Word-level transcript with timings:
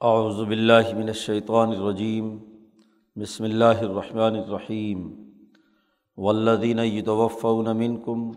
اعوذ 0.00 0.40
باللہ 0.48 0.94
من 0.96 1.08
الشیطان 1.08 1.68
الرجیم، 1.68 2.36
بسم 3.20 3.44
اللہ 3.44 3.78
الرحمن 3.80 4.34
الرحیم۔ 4.36 5.08
والذین 6.16 6.78
یتوفون 6.78 7.76
منکم 7.76 8.30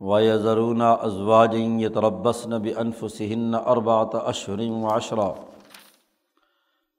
ویذرون 0.00 0.80
ازواجا 0.80 1.58
یتربصن 1.58 2.50
بانفسہن 2.50 3.54
اربعۃ 3.54 4.16
اشہر 4.22 4.60
وعشرا۔ 4.70 5.32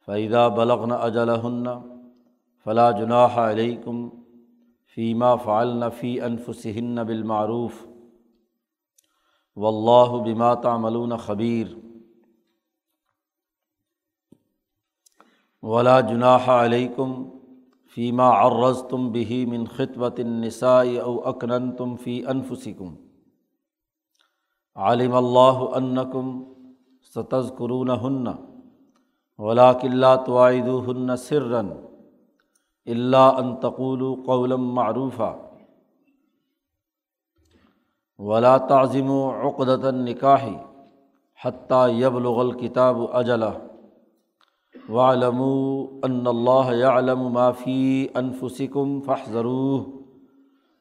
فاذا 0.08 0.48
بلغن 0.48 0.92
اجلہن 0.92 1.64
فلا 2.66 2.92
جناح 2.92 3.40
علیکم 3.50 4.10
فیما 4.96 5.36
فعلن 5.36 5.84
فی 6.00 6.22
انفسہن 6.22 7.04
بالمعروف۔ 7.08 7.86
واللہ 9.56 10.24
بما 10.24 10.54
تعملون 10.54 11.18
خبیر 11.18 11.68
ولا 15.64 16.00
جناح 16.02 16.50
علیکم 16.52 17.12
فیما 17.96 18.30
عرض 18.42 18.82
تم 18.90 19.12
بہی 19.12 19.46
من 19.46 19.66
خطبۃ 19.66 20.18
النساء 20.18 20.84
او 21.04 21.14
اکنن 21.30 21.72
تم 21.72 21.96
فی 21.96 22.26
انفسکم۔ 22.26 22.94
عالم 24.76 25.16
اللہ 25.16 25.64
انکم 25.76 26.44
ستز 27.16 27.52
قرون 27.58 27.90
ہن 27.90 28.28
ولا 29.40 29.72
قلّہ 29.72 30.16
توعد 30.26 30.68
ہن 30.88 31.16
سرن 31.16 31.72
اللہ 32.88 33.18
انتقول 33.18 34.04
قولم 34.26 34.74
معروفہ 34.76 35.34
ولا 38.20 38.58
تعظم 38.58 39.12
و 39.12 39.30
عقدۃ 39.32 39.84
النکاحی 39.84 40.56
حتیٰ 41.40 41.88
یبلغ 41.94 42.40
الکتاب 42.40 42.98
اجلا 43.14 43.52
وعلم 44.76 45.42
ان 46.04 46.28
اللہ 46.28 46.70
علم 46.92 47.28
معافی 47.34 48.08
انفسکم 48.22 49.00
فحضرو 49.06 49.84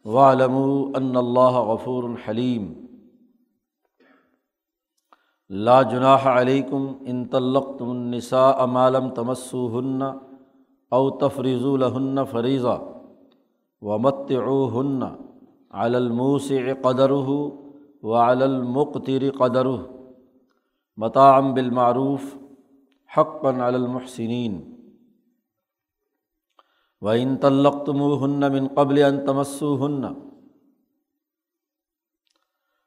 وعلم 0.04 0.56
ان 1.00 1.16
اللہ 1.16 1.58
غفور 1.68 2.04
الحلیم 2.04 2.72
لا 5.50 5.80
جناح 5.92 6.26
علیکم 6.28 6.86
ان 7.12 7.24
طلقتم 7.32 7.90
النساء 7.90 8.66
ما 8.76 8.88
لم 8.90 9.08
تمسوهن 9.20 10.02
او 10.92 11.02
تفریضوا 11.18 11.76
لهن 11.78 12.24
فریضہ 12.30 12.76
ومتعوهن 13.82 15.10
على 15.82 15.98
الموسع 15.98 16.72
قدره 16.86 17.40
وعلى 18.02 18.44
المقتر 18.44 19.30
قدره 19.30 19.80
متاعا 20.98 21.40
بالمعروف 21.40 22.32
حقاً 23.16 23.60
المحسنین 23.60 24.60
و 27.02 27.08
ان 27.08 27.36
تلقتم 27.36 28.02
ہن 28.22 28.52
من 28.52 28.68
قبل 28.74 29.02
ان 29.02 29.24
تمسو 29.26 29.74
ہن 29.86 30.04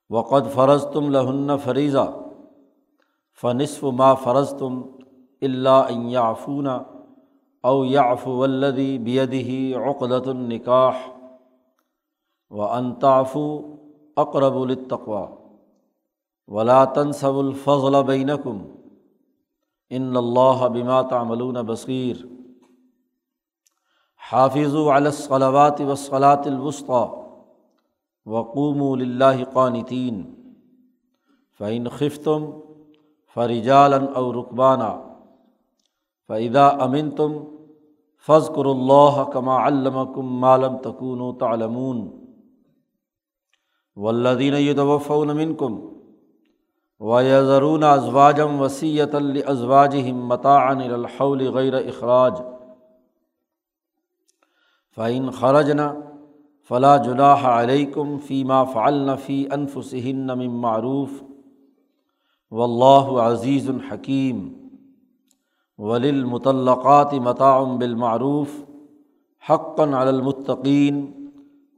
وقد 0.09 0.52
فرض 0.54 0.86
تم 0.94 1.09
لہن 1.09 1.58
فریضہ 1.64 2.06
فنصف 3.42 3.84
ما 3.84 4.14
فرض 4.14 4.54
تم 4.59 4.82
اللہ 5.42 5.92
یافون 6.09 6.67
او 7.64 7.86
یاف 7.86 8.28
ولدی 8.28 8.98
بیدی 8.98 9.73
عقدۃ 9.73 10.28
النکاح 10.28 11.08
و 12.52 12.62
انطافو 12.62 13.48
اقرب 14.17 14.62
التقوا 14.62 15.26
ولا 16.48 16.86
تنصب 16.86 17.38
الفضل 17.39 18.04
بینکم 18.04 18.62
ان 19.89 20.17
اللہ 20.17 20.67
بما 20.67 21.02
تعملون 21.02 21.55
بصیر۔ 21.55 22.16
حافظ 24.31 24.75
علیہصلوات 24.75 25.81
وصلاۃ 25.81 26.45
الوسطی 26.45 27.03
وقوم 28.26 29.02
اللہ 29.02 29.43
قانتین۔ 29.54 30.36
فعین 31.60 31.87
خفتم 31.89 32.45
فرجالن 33.36 34.05
او 34.15 34.33
رقبانہ 34.33 35.02
فعدا 36.27 36.67
امن 36.67 37.11
تم 37.11 37.33
فضکر 38.27 38.65
اللہ 38.65 39.23
کما 39.33 39.67
علمکم 39.67 40.39
مالم 40.39 40.77
تکون 40.77 41.21
و 41.21 41.33
تعلمون۔ 41.33 42.26
ولدین 43.95 44.54
یدوفون 44.54 45.27
منکم 45.27 45.95
و 47.00 47.23
ضرون 47.45 47.83
ازواجم 47.83 48.61
وسیعت 48.61 49.16
الازواج 49.16 49.95
متعن 50.11 50.82
الحول 50.82 51.52
غیر 51.52 51.76
اخراج 51.76 52.33
فعین 54.95 55.32
خرجن 55.32 55.80
فلاں 56.70 56.98
جناح 56.98 57.48
علیکم 57.48 58.17
فیما 58.28 58.64
فعلن 58.64 59.16
فی 59.16 59.45
انفسہن 59.52 60.28
من 60.28 60.48
معروف 60.48 61.22
و 62.52 62.64
اللہ 62.64 63.11
عزیز 63.22 63.70
الحکیم 63.70 64.48
وللمطلقات 65.80 67.14
متاع 67.14 67.64
بالمعروف 67.64 68.60
حقاً 69.50 69.94
علی 69.94 70.10
المتقین 70.10 71.05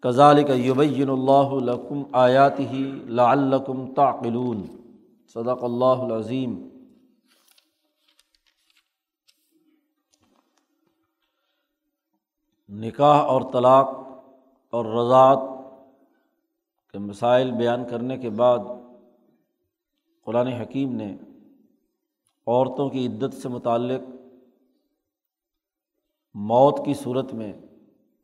کذالک 0.02 0.50
یبین 0.50 1.10
اللہ 1.10 1.54
لکم 1.64 2.04
آیات 2.12 2.60
ہی 2.60 2.92
لعلکم 3.06 3.86
تعقلون 3.96 4.62
صدق 5.38 5.64
اللہ 5.64 5.86
العظیم۔ 5.86 6.70
نکاح 12.70 13.18
اور 13.18 13.42
طلاق 13.54 13.90
اور 14.70 14.86
رضاعت 14.86 15.40
کے 16.92 17.00
مسائل 17.00 17.52
بیان 17.52 17.90
کرنے 17.90 18.18
کے 18.18 18.30
بعد 18.30 18.60
قرآن 20.24 20.48
حکیم 20.48 20.96
نے 20.96 21.18
عورتوں 22.48 22.90
کی 22.90 23.08
عدت 23.08 23.34
سے 23.34 23.50
متعلق 23.50 24.02
موت 26.34 26.86
کی 26.86 26.94
صورت 26.94 27.34
میں 27.34 27.54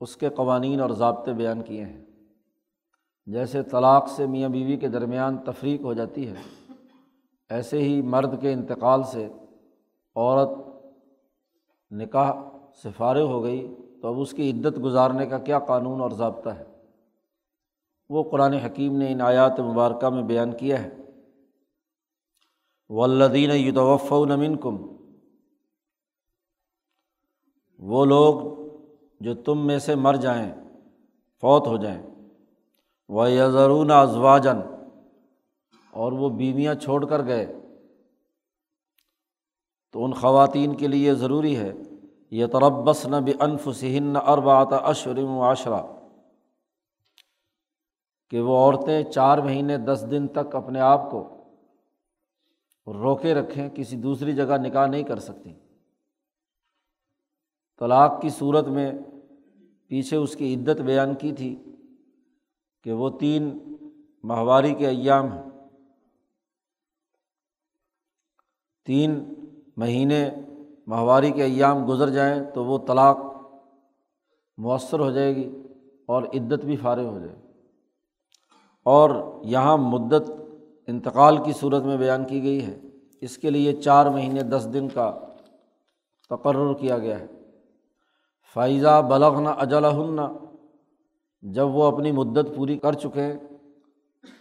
اس 0.02 0.18
کے 0.18 0.30
قوانین 0.30 0.80
اور 0.80 0.90
ضابطے 0.90 1.34
بیان 1.34 1.62
کیے 1.62 1.86
ہیں۔ 1.86 2.06
جیسے 3.26 3.64
طلاق 3.64 4.10
سے 4.10 4.26
میاں 4.26 4.50
بیوی 4.50 4.78
کے 4.78 4.88
درمیان 4.88 5.38
تفریق 5.38 5.82
ہو 5.82 5.94
جاتی 5.94 6.28
ہے۔ 6.28 6.63
ایسے 7.54 7.80
ہی 7.80 8.02
مرد 8.02 8.42
کے 8.42 8.54
انتقال 8.54 9.04
سے 9.04 9.30
عورت 10.16 10.50
نکاح 11.92 12.34
سے 12.82 12.90
فارغ 12.98 13.22
ہو 13.22 13.44
گئی 13.44 13.76
تو 14.02 14.08
اب 14.08 14.22
اس 14.22 14.32
کی 14.32 14.52
عدت 14.52 14.84
گزارنے 14.84 15.26
کا 15.26 15.38
کیا 15.38 15.60
قانون 15.60 16.02
اور 16.02 16.12
ضابطہ 16.12 16.50
ہے؟ 16.50 16.64
وہ 18.10 18.24
قرآن 18.32 18.54
حکیم 18.54 18.98
نے 18.98 19.12
ان 19.12 19.22
آیات 19.22 19.60
مبارکہ 19.60 20.10
میں 20.10 20.24
بیان 20.24 20.52
کیا 20.52 20.84
ہے۔ 20.84 20.90
ولدین 22.90 23.52
یوتوف 23.52 24.12
نمن 24.12 24.56
کم 24.56 24.78
وہ 27.80 28.06
لوگ 28.06 28.42
جو 29.22 29.36
تم 29.36 29.68
میں 29.68 29.80
سے 29.80 29.96
مر 29.96 30.14
جائیں، 30.14 30.54
فوت 31.42 31.68
ہو 31.68 31.78
جائیں۔ 31.78 32.04
وہ 33.10 33.32
یزرون 33.32 33.92
ازواجن 33.92 34.83
اور 35.94 36.12
وہ 36.12 36.30
بیویاں 36.30 36.76
چھوڑ 36.76 37.06
کر 37.06 37.26
گئے۔ 37.26 37.46
تو 39.92 40.06
ان 40.06 40.14
خواتین 40.14 40.76
کے 40.76 40.88
لیے 40.88 41.14
ضروری 41.14 41.58
ہے 41.58 41.74
یہ 42.32 42.46
تربس 42.46 43.06
نہ 43.06 43.16
انف 43.40 43.70
سہن 43.76 44.16
اربات 44.16 44.68
اشرم 44.72 45.32
معاشرہ 45.32 45.82
کہ 48.30 48.42
وہ 48.42 48.58
عورتیں 48.58 49.04
چار 49.04 49.38
مہینے 49.38 49.78
دس 49.78 50.06
دن 50.12 50.28
تک 50.28 50.56
اپنے 50.56 50.80
آپ 50.80 51.12
کو 51.12 51.30
روکے 52.88 53.34
رکھیں، 53.34 53.70
کسی 53.70 53.96
دوسری 53.96 54.34
جگہ 54.34 54.58
نکاح 54.58 54.88
نہیں 54.88 55.04
کر 55.04 55.20
سکتی۔ 55.20 55.54
طلاق 57.80 58.22
کی 58.22 58.30
صورت 58.30 58.68
میں 58.68 58.92
پیچھے 59.88 60.18
اس 60.18 60.36
کی 60.36 60.56
عدت 60.56 60.82
بیان 60.82 61.16
کی 61.16 61.32
تھی 61.32 61.64
کہ 62.84 62.92
وہ 62.92 63.10
تین 63.20 63.60
ماہواری 64.24 64.74
کے 64.74 64.88
ایام 64.88 65.34
ہیں۔ 65.34 65.53
تین 68.86 69.34
مہینے 69.78 70.30
ماہواری 70.88 71.32
کے 71.32 71.44
ایام 71.44 71.88
گزر 71.88 72.10
جائیں 72.10 72.44
تو 72.44 72.66
وہ 72.66 72.78
طلاق 72.78 73.18
مؤثر 74.58 75.00
ہو 75.00 75.12
جائے 75.12 75.36
گی 75.36 75.62
اور 76.08 76.24
عدت 76.24 76.66
بھی 76.66 76.76
فارغ 76.76 77.06
ہو 77.06 77.20
جائے 77.20 77.36
اور 78.84 79.10
یہاں 79.44 79.78
مدت 79.78 80.32
انتقال 80.88 81.38
کی 81.38 81.52
صورت 81.52 81.84
میں 81.84 81.98
بیان 81.98 82.26
کی 82.26 82.44
گئی 82.44 82.66
ہے۔ 82.66 82.80
اس 83.22 83.38
کے 83.38 83.50
لیے 83.50 83.74
چار 83.74 84.06
مہینے 84.06 84.42
دس 84.42 84.68
دن 84.74 84.88
کا 84.90 85.20
تقرر 86.30 86.74
کیا 86.74 86.98
گیا 86.98 87.20
ہے۔ 87.20 87.28
فائزہ 88.54 89.02
بلغنا 89.10 89.50
اجلا 89.50 89.90
جب 91.42 91.68
وہ 91.68 91.84
اپنی 91.84 92.12
مدت 92.12 92.56
پوری 92.56 92.78
کر 92.78 92.94
چکے 92.94 93.34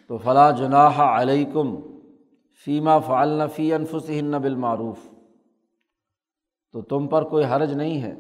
تو 0.09 0.19
فلاں 0.19 0.53
جناح 0.53 1.21
علیکم 1.21 1.77
فیمہ 2.65 2.91
فعلن 3.07 3.49
فی 3.49 3.73
انفسن 3.73 4.31
بالمعروف۔ 4.31 4.99
تو 6.73 6.83
تم 6.83 7.07
پر 7.07 7.23
کوئی 7.23 7.45
حرج 7.45 7.73
نہیں 7.73 8.03
ہے 8.03 8.15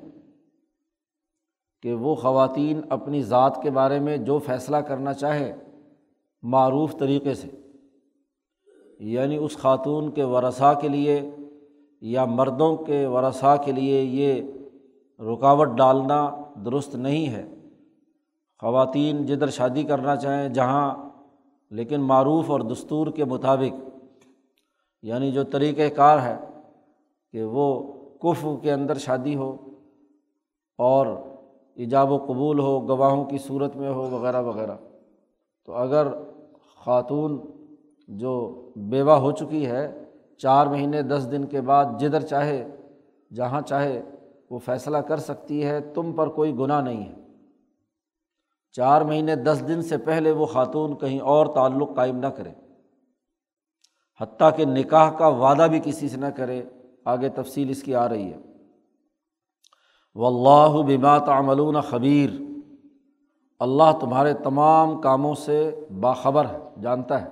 کہ 1.82 1.94
وہ 1.94 2.14
خواتین 2.14 2.80
اپنی 2.90 3.22
ذات 3.22 3.62
کے 3.62 3.70
بارے 3.70 3.98
میں 3.98 4.16
جو 4.16 4.38
فیصلہ 4.38 4.76
کرنا 4.76 5.12
چاہے 5.12 5.52
معروف 6.42 6.98
طریقے 6.98 7.34
سے 7.34 7.48
یعنی 9.00 9.36
اس 9.36 9.56
خاتون 9.56 10.10
کے 10.10 10.24
ورثاء 10.24 10.72
کے 10.80 10.88
لیے 10.88 11.30
یا 12.00 12.24
مردوں 12.24 12.76
کے 12.76 13.06
ورثاء 13.06 13.56
کے 13.56 13.72
لیے 13.72 14.02
یہ 14.02 14.42
رکاوٹ 15.20 15.68
ڈالنا 15.68 16.30
درست 16.64 16.94
نہیں 16.94 17.28
ہے۔ 17.28 17.54
خواتین 18.60 19.26
جدھر 19.26 19.50
شادی 19.50 19.82
کرنا 19.82 20.16
چاہیں 20.16 20.48
جہاں، 20.48 21.10
لیکن 21.70 22.00
معروف 22.00 22.50
اور 22.50 22.60
دستور 22.60 23.06
کے 23.06 23.24
مطابق 23.24 23.91
یعنی 25.02 25.32
جو 25.32 25.42
طریقۂ 25.42 25.96
کار 25.96 26.18
ہے 26.18 26.36
کہ 27.32 27.44
وہ 27.44 27.92
کف 28.18 28.46
کے 28.62 28.72
اندر 28.72 28.98
شادی 28.98 29.36
ہو 29.36 29.56
اور 30.78 31.06
ایجاب 31.74 32.10
و 32.10 32.18
قبول 32.18 32.58
ہو، 32.58 32.88
گواہوں 32.88 33.24
کی 33.24 33.38
صورت 33.38 33.76
میں 33.76 33.90
ہو، 33.90 34.02
وغیرہ 34.10 34.42
وغیرہ۔ 34.42 34.76
تو 35.66 35.72
اگر 35.72 36.06
خاتون 36.76 37.40
جو 38.08 38.64
بیوہ 38.76 39.12
ہو 39.12 39.32
چکی 39.32 39.66
ہے، 39.66 40.04
چار 40.38 40.66
مہینے، 40.66 41.02
دس 41.02 41.28
دن 41.30 41.44
کے 41.44 41.60
بعد 41.60 41.84
جدھر 41.98 42.20
چاہے، 42.20 42.68
جہاں 43.34 43.60
چاہے، 43.60 44.02
وہ 44.50 44.58
فیصلہ 44.58 44.98
کر 44.98 45.16
سکتی 45.16 45.64
ہے، 45.64 45.80
تم 45.80 46.12
پر 46.12 46.28
کوئی 46.28 46.56
گناہ 46.56 46.82
نہیں 46.82 47.08
ہے۔ 47.08 47.14
چار 48.72 49.02
مہینے، 49.02 49.36
دس 49.36 49.62
دن 49.68 49.82
سے 49.82 49.96
پہلے 49.96 50.30
وہ 50.30 50.46
خاتون 50.46 50.96
کہیں 50.96 51.20
اور 51.20 51.46
تعلق 51.46 51.96
قائم 51.96 52.16
نہ 52.16 52.26
کرے۔ 52.26 52.50
حتیٰ 54.20 54.56
کہ 54.56 54.64
نکاح 54.64 55.10
کا 55.10 55.26
وعدہ 55.26 55.66
بھی 55.70 55.80
کسی 55.84 56.08
سے 56.08 56.16
نہ 56.16 56.26
کرے، 56.26 56.62
آگے 57.04 57.28
تفصیل 57.28 57.70
اس 57.70 57.82
کی 57.82 57.94
آ 57.94 58.08
رہی 58.08 58.32
ہے۔ 58.32 58.38
و 60.14 60.26
اللہ 60.26 60.82
بما 60.82 61.18
تعملون 61.18 61.80
خبیر 61.80 62.30
اللہ 63.60 63.98
تمہارے 64.00 64.34
تمام 64.34 65.00
کاموں 65.00 65.34
سے 65.34 65.70
باخبر 66.00 66.48
ہے، 66.50 66.80
جانتا 66.82 67.22
ہے۔ 67.22 67.28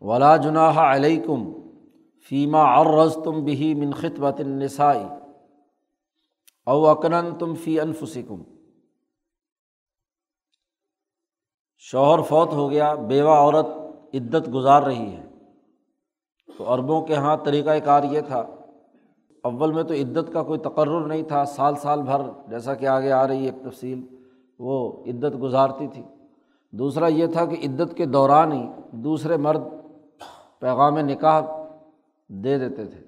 ولا 0.00 0.36
جناح 0.36 0.94
علیکم 0.94 1.52
فیما 2.28 2.62
اور 2.62 3.08
تم 3.24 3.44
بھی 3.44 3.74
منخط 3.74 4.40
نسائی 4.40 5.04
او 6.66 6.86
اکنن 6.86 7.38
تم 7.38 7.54
فی 7.54 7.80
انفسکم 7.80 8.42
شوہر 11.78 12.22
فوت 12.22 12.52
ہو 12.52 12.70
گیا، 12.70 12.94
بیوہ 12.94 13.34
عورت 13.34 13.66
عدت 14.14 14.54
گزار 14.54 14.82
رہی 14.82 15.12
ہے۔ 15.12 15.24
تو 16.58 16.74
عربوں 16.74 17.02
کے 17.02 17.12
یہاں 17.14 17.36
طریقۂ 17.36 17.76
کار 17.84 18.02
یہ 18.02 18.20
تھا، 18.20 18.46
اول 19.44 19.72
میں 19.72 19.82
تو 19.82 19.94
عدت 19.94 20.32
کا 20.32 20.42
کوئی 20.42 20.60
تقرر 20.60 21.06
نہیں 21.06 21.22
تھا، 21.22 21.44
سال 21.44 21.74
سال 21.76 22.02
بھر 22.02 22.20
جیسا 22.48 22.74
کہ 22.74 22.86
آگے 22.86 23.12
آ 23.12 23.28
رہی 23.28 23.44
ایک 23.44 23.54
تفصیل، 23.64 24.06
وہ 24.58 25.04
عدت 25.06 25.42
گزارتی 25.42 25.88
تھی۔ 25.88 26.02
دوسرا 26.70 27.06
یہ 27.06 27.26
تھا 27.26 27.46
کہ 27.46 27.56
عدت 27.64 27.96
کے 27.96 28.06
دوران 28.06 28.52
ہی 28.52 28.68
دوسرے 28.92 29.36
مرد 29.36 29.60
پیغام 30.60 30.98
نکاح 30.98 31.40
دے 32.28 32.58
دیتے 32.58 32.84
تھے۔ 32.86 33.00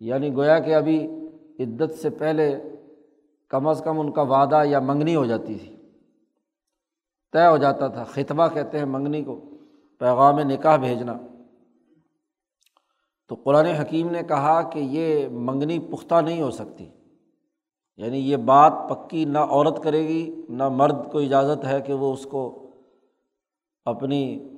یعنی 0.00 0.34
گویا 0.34 0.58
کہ 0.58 0.74
ابھی 0.74 1.06
عدت 1.58 1.94
سے 1.94 2.10
پہلے 2.10 2.62
کم 3.48 3.68
از 3.68 3.82
کم 3.84 4.00
ان 4.00 4.12
کا 4.12 4.22
وعدہ 4.22 4.62
یا 4.64 4.80
منگنی 4.80 5.16
ہو 5.16 5.24
جاتی 5.24 5.54
تھی، 5.54 5.76
طے 7.32 7.46
ہو 7.46 7.56
جاتا 7.56 7.88
تھا، 7.88 8.04
خطبہ 8.04 8.48
کہتے 8.54 8.78
ہیں 8.78 8.84
منگنی 8.84 9.24
کو۔ 9.24 9.50
پیغام 9.98 10.38
نکاح 10.38 10.76
بھیجنا۔ 10.76 11.16
تو 13.28 13.34
قرآن 13.34 13.66
حکیم 13.66 14.10
نے 14.10 14.22
کہا 14.22 14.62
کہ 14.62 14.78
یہ 14.78 15.28
منگنی 15.28 15.78
پختہ 15.78 16.20
نہیں 16.20 16.42
ہو 16.42 16.50
سکتی۔ 16.50 16.88
یعنی 17.96 18.18
یہ 18.18 18.36
بات 18.36 18.72
پکی 18.88 19.24
نہ 19.24 19.38
عورت 19.38 19.82
کرے 19.82 20.08
گی، 20.08 20.42
نہ 20.48 20.68
مرد 20.68 21.12
کو 21.12 21.18
اجازت 21.18 21.64
ہے 21.64 21.80
کہ 21.80 21.92
وہ 21.92 22.12
اس 22.12 22.24
کو 22.24 22.70
اپنی 23.84 24.50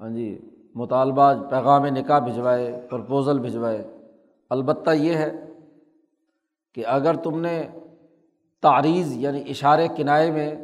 ہاں 0.00 0.08
جی 0.08 0.38
مطالبہ، 0.74 1.32
پیغام 1.50 1.86
نکاح 1.86 2.18
بھجوائے، 2.18 2.86
پرپوزل 2.90 3.38
بھجوائے۔ 3.38 3.96
البتہ 4.50 4.90
یہ 4.90 5.14
ہے 5.14 5.32
کہ 6.74 6.86
اگر 6.86 7.16
تم 7.16 7.40
نے 7.40 7.68
تعریض 8.60 9.16
یعنی 9.16 9.42
اشارے 9.48 9.88
کنائے 9.96 10.30
میں 10.30 10.54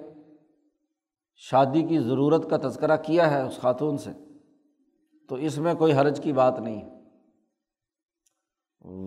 شادی 1.36 1.82
کی 1.82 1.98
ضرورت 1.98 2.50
کا 2.50 2.56
تذکرہ 2.56 2.96
کیا 2.96 3.30
ہے 3.30 3.42
اس 3.42 3.58
خاتون 3.58 3.98
سے، 3.98 4.10
تو 5.28 5.34
اس 5.34 5.58
میں 5.58 5.74
کوئی 5.74 5.92
حرج 5.92 6.20
کی 6.20 6.32
بات 6.32 6.60
نہیں 6.60 6.82
ہے۔ 6.82 6.96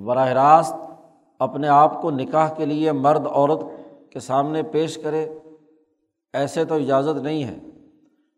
براہ 0.06 0.30
راست 0.30 0.74
اپنے 1.40 1.68
آپ 1.68 2.02
کو 2.02 2.12
نکاح 2.12 2.54
کے 2.54 2.66
لیے 2.66 2.92
مرد 2.92 3.28
عورت 3.28 3.60
کے 4.12 4.20
سامنے 4.20 4.64
پیش 4.64 4.98
کرے، 4.98 5.30
ایسے 6.34 6.66
تو 6.66 6.76
اجازت 6.76 7.22
نہیں 7.22 7.44
ہے۔ 7.44 7.58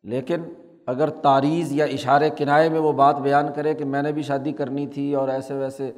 لیکن 0.03 0.41
اگر 0.87 1.09
تعریض 1.09 1.71
یا 1.71 1.85
اشارے 1.85 2.29
کنائے 2.29 2.69
میں 2.69 2.79
وہ 2.79 2.91
بات 2.91 3.19
بیان 3.19 3.45
کرے 3.55 3.73
کہ 3.73 3.85
میں 3.85 4.01
نے 4.01 4.11
بھی 4.11 4.21
شادی 4.21 4.51
کرنی 4.51 4.87
تھی 4.87 5.15
اور 5.15 5.29
ایسے 5.29 5.53
ویسے 5.53 5.91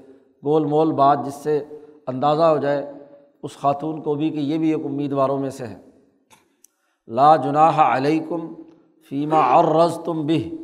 گول 0.45 0.65
مول 0.65 0.91
بات 0.91 1.19
جس 1.25 1.33
سے 1.33 1.65
اندازہ 2.07 2.43
ہو 2.43 2.57
جائے، 2.57 2.91
اس 3.43 3.57
خاتون 3.57 4.01
کو 4.01 4.15
بھی 4.15 4.29
کہ 4.29 4.39
یہ 4.39 4.57
بھی 4.57 4.73
ایک 4.73 4.85
امیدواروں 4.85 5.39
میں 5.39 5.49
سے 5.49 5.67
ہے۔ 5.67 5.92
لا 7.07 7.35
جناح 7.35 7.97
علیکم 7.97 8.53
فیمہ 9.09 9.35
اور 9.35 9.65
رض 9.65 9.99
تم 10.05 10.25
بھی 10.25 10.57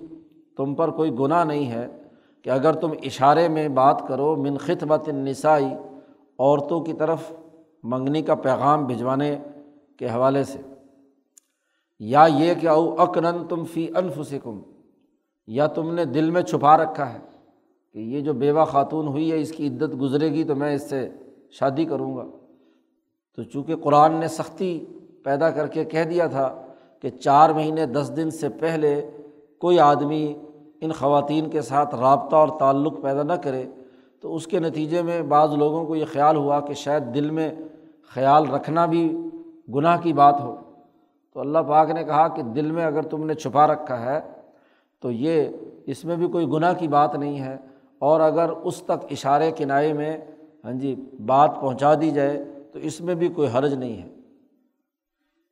تم 0.58 0.76
پر 0.76 0.90
کوئی 0.90 1.12
گناہ 1.20 1.44
نہیں 1.44 1.72
ہے 1.72 1.88
کہ 2.42 2.50
اگر 2.50 2.74
تم 2.74 2.92
اشارے 3.04 3.48
میں 3.48 3.68
بات 3.68 4.08
کرو 4.08 4.36
منخط 4.36 4.84
بت 4.84 5.10
نسائی 5.10 5.66
عورتوں 6.40 6.82
کی 6.82 6.94
طرف 6.94 7.32
منگنی 7.84 8.22
کا 8.22 8.36
پیغام 8.36 8.86
بھجوانے 8.86 9.38
کے 9.98 10.10
حوالے 10.10 10.44
سے۔ 10.44 10.62
یا 12.00 12.28
یہ 12.30 12.54
کہ 12.54 12.68
او 12.68 13.02
اکنن 13.02 13.48
تم 13.50 13.64
فی 13.64 13.88
انفسکم، 13.96 14.60
یا 15.48 15.68
تم 15.68 15.94
نے 15.94 16.06
دل 16.06 16.30
میں 16.30 16.42
چھپا 16.42 16.78
رکھا 16.78 17.14
ہے 17.14 17.20
کہ 17.94 18.00
یہ 18.00 18.22
جو 18.22 18.34
بیوہ 18.34 18.66
خاتون 18.66 19.08
ہوئی 19.08 19.32
ہے، 19.32 19.42
اس 19.42 19.52
کی 19.52 19.68
عدت 19.68 20.02
گزرے 20.02 20.32
گی 20.32 20.44
تو 20.44 20.56
میں 20.56 20.76
اس 20.76 20.90
سے 20.90 21.10
شادی 21.52 21.86
کروں 21.86 22.18
گا۔ 22.18 22.26
تو 23.36 23.44
چونکہ 23.44 23.76
قرآن 23.76 24.14
نے 24.14 24.28
سختی 24.28 24.86
پیدا 25.24 25.50
کر 25.50 25.68
کے 25.68 25.86
کہہ 25.86 26.04
دیا 26.04 26.28
تھا 26.28 26.62
کہ 27.02 27.10
چار 27.10 27.50
مہینے 27.50 27.86
دس 27.86 28.12
دن 28.16 28.32
سے 28.32 28.50
پہلے 28.50 29.12
کوئی 29.58 29.80
آدمی 29.80 30.34
ان 30.82 30.92
خواتین 30.92 31.50
کے 31.50 31.62
ساتھ 31.62 31.96
رابطہ 31.96 32.36
اور 32.36 32.48
تعلق 32.60 33.02
پیدا 33.02 33.24
نہ 33.24 33.34
کرے، 33.34 33.64
تو 34.22 34.36
اس 34.36 34.48
کے 34.48 34.60
نتیجے 34.60 35.02
میں 35.02 35.22
بعض 35.22 35.54
لوگوں 35.54 35.86
کو 35.86 35.96
یہ 35.96 36.06
خیال 36.12 36.36
ہوا 36.36 36.60
کہ 36.60 36.74
شاید 36.74 37.04
دل 37.14 37.30
میں 37.30 37.52
خیال 38.14 38.50
رکھنا 38.50 38.86
بھی 38.86 39.18
گناہ 39.76 40.02
کی 40.02 40.14
بات 40.14 40.42
ہو۔ 40.42 40.56
تو 41.34 41.40
اللہ 41.40 41.60
پاک 41.68 41.90
نے 41.90 42.04
کہا 42.04 42.28
کہ 42.28 42.42
دل 42.42 42.72
میں 42.72 42.86
اگر 42.86 43.02
تم 43.02 43.26
نے 43.26 43.34
چھپا 43.34 43.68
رکھا 43.68 44.00
ہے 44.06 44.20
تو 45.02 45.12
یہ 45.12 45.46
اس 45.86 46.06
میں 46.06 46.16
بھی 46.16 46.28
کوئی 46.28 46.48
گناہ 46.48 46.74
کی 46.74 46.88
بات 46.88 47.16
نہیں 47.16 47.40
ہے۔ 47.40 47.58
اور 48.00 48.20
اگر 48.20 48.50
اس 48.50 48.76
تک 48.76 49.06
اشارے 49.12 49.52
کنائے 49.52 49.94
میں 49.94 50.18
ہاں 50.66 50.72
جی 50.72 50.96
بات 51.26 51.52
پہنچا 51.62 51.94
دی 51.94 52.12
جائے 52.12 52.46
تو 52.72 52.80
اس 52.80 53.02
میں 53.02 53.16
بھی 53.16 53.28
کوئی 53.28 53.48
حرج 53.54 53.74
نہیں 53.74 54.02
ہے۔ 54.02 54.19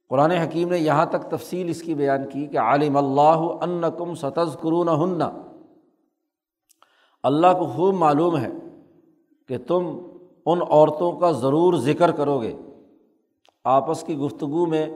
قرآن 0.10 0.32
حکیم 0.32 0.70
نے 0.70 0.78
یہاں 0.78 1.06
تک 1.06 1.22
تفصیل 1.30 1.70
اس 1.70 1.82
کی 1.82 1.94
بیان 1.94 2.30
کی 2.30 2.48
کہ 2.48 2.60
عالم 2.60 2.98
اللہ 2.98 3.64
ان 3.64 3.84
کم 3.98 4.16
ستز 4.16 4.58
قرون 4.62 4.90
ہن 4.90 5.22
اللہ 7.24 7.48
کو 7.60 7.66
خوب 7.66 7.96
معلوم 7.96 8.38
ہے 8.38 8.50
کہ 9.48 9.58
تم 9.68 9.98
ان 10.46 10.60
عورتوں 10.70 11.12
کا 11.12 11.32
ضرور 11.32 11.74
ذکر 11.74 12.12
کرو 12.12 12.42
گے۔ 12.42 12.56
آپس 13.64 14.04
کی 14.04 14.18
گفتگو 14.18 14.66
میں 14.66 14.88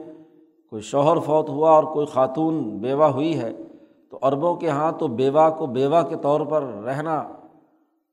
کوئی 0.70 0.82
شوہر 0.82 1.18
فوت 1.18 1.48
ہوا 1.48 1.70
اور 1.70 1.84
کوئی 1.84 2.06
خاتون 2.06 2.78
بیوہ 2.78 3.04
ہوئی 3.04 3.40
ہے، 3.40 3.52
تو 4.10 4.18
عربوں 4.22 4.54
کے 4.54 4.66
یہاں 4.66 4.92
تو 4.92 5.08
بیوہ 5.08 5.50
کو 5.50 5.66
بیوہ 5.66 6.02
کے 6.02 6.16
طور 6.16 6.40
پر 6.40 6.62
رہنا 6.62 7.18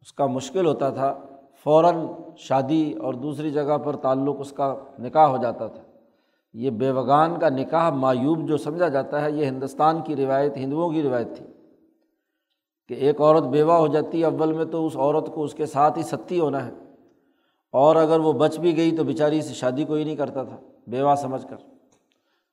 اس 0.02 0.14
کا 0.14 0.26
مشکل 0.26 0.66
ہوتا 0.66 0.90
تھا۔ 0.90 1.18
فوراً 1.64 2.08
شادی 2.38 2.94
اور 2.94 3.14
دوسری 3.14 3.52
جگہ 3.52 3.78
پر 3.78 3.96
تعلق 3.96 4.36
اس 4.40 4.52
کا 4.52 4.76
نکاح 5.00 5.28
ہو 5.28 5.38
جاتا 5.38 5.68
تھا۔ 5.68 5.82
یہ 6.54 6.70
بیوگان 6.70 7.40
کا 7.40 7.50
نکاح 7.50 7.90
معیوب 7.90 8.48
جو 8.48 8.58
سمجھا 8.58 8.88
جاتا 8.88 9.22
ہے، 9.22 9.32
یہ 9.32 9.46
ہندوستان 9.46 10.02
کی 10.02 10.16
روایت، 10.16 10.58
ہندوؤں 10.58 10.90
کی 10.90 11.04
روایت 11.04 11.38
تھی 11.38 11.46
کہ 12.88 12.94
ایک 12.94 13.22
عورت 13.22 13.44
بیوہ 13.44 13.74
ہو 13.74 13.88
جاتی 13.88 14.20
ہے 14.20 14.26
اول 14.26 14.54
میں 14.54 14.66
تو 14.66 14.86
اس 14.86 14.96
عورت 14.96 15.34
کو 15.34 15.44
اس 15.44 15.54
کے 15.54 15.66
ساتھ 15.66 15.98
ہی 15.98 16.04
ستی 16.04 16.40
ہونا 16.40 16.66
ہے۔ 16.66 16.72
اور 17.72 17.96
اگر 17.96 18.20
وہ 18.20 18.34
بچ 18.34 18.60
بھی 18.60 18.78
گئی 18.78 18.98
تو 18.98 19.04
بیچاری 19.04 19.42
سے 19.42 19.54
شادی 19.54 19.84
کوئی 19.84 20.04
نہیں 20.04 20.16
کرتا 20.16 20.44
تھا، 20.44 20.58
بیوہ 20.88 21.16
سمجھ 21.16 21.48
کر۔ 21.50 21.56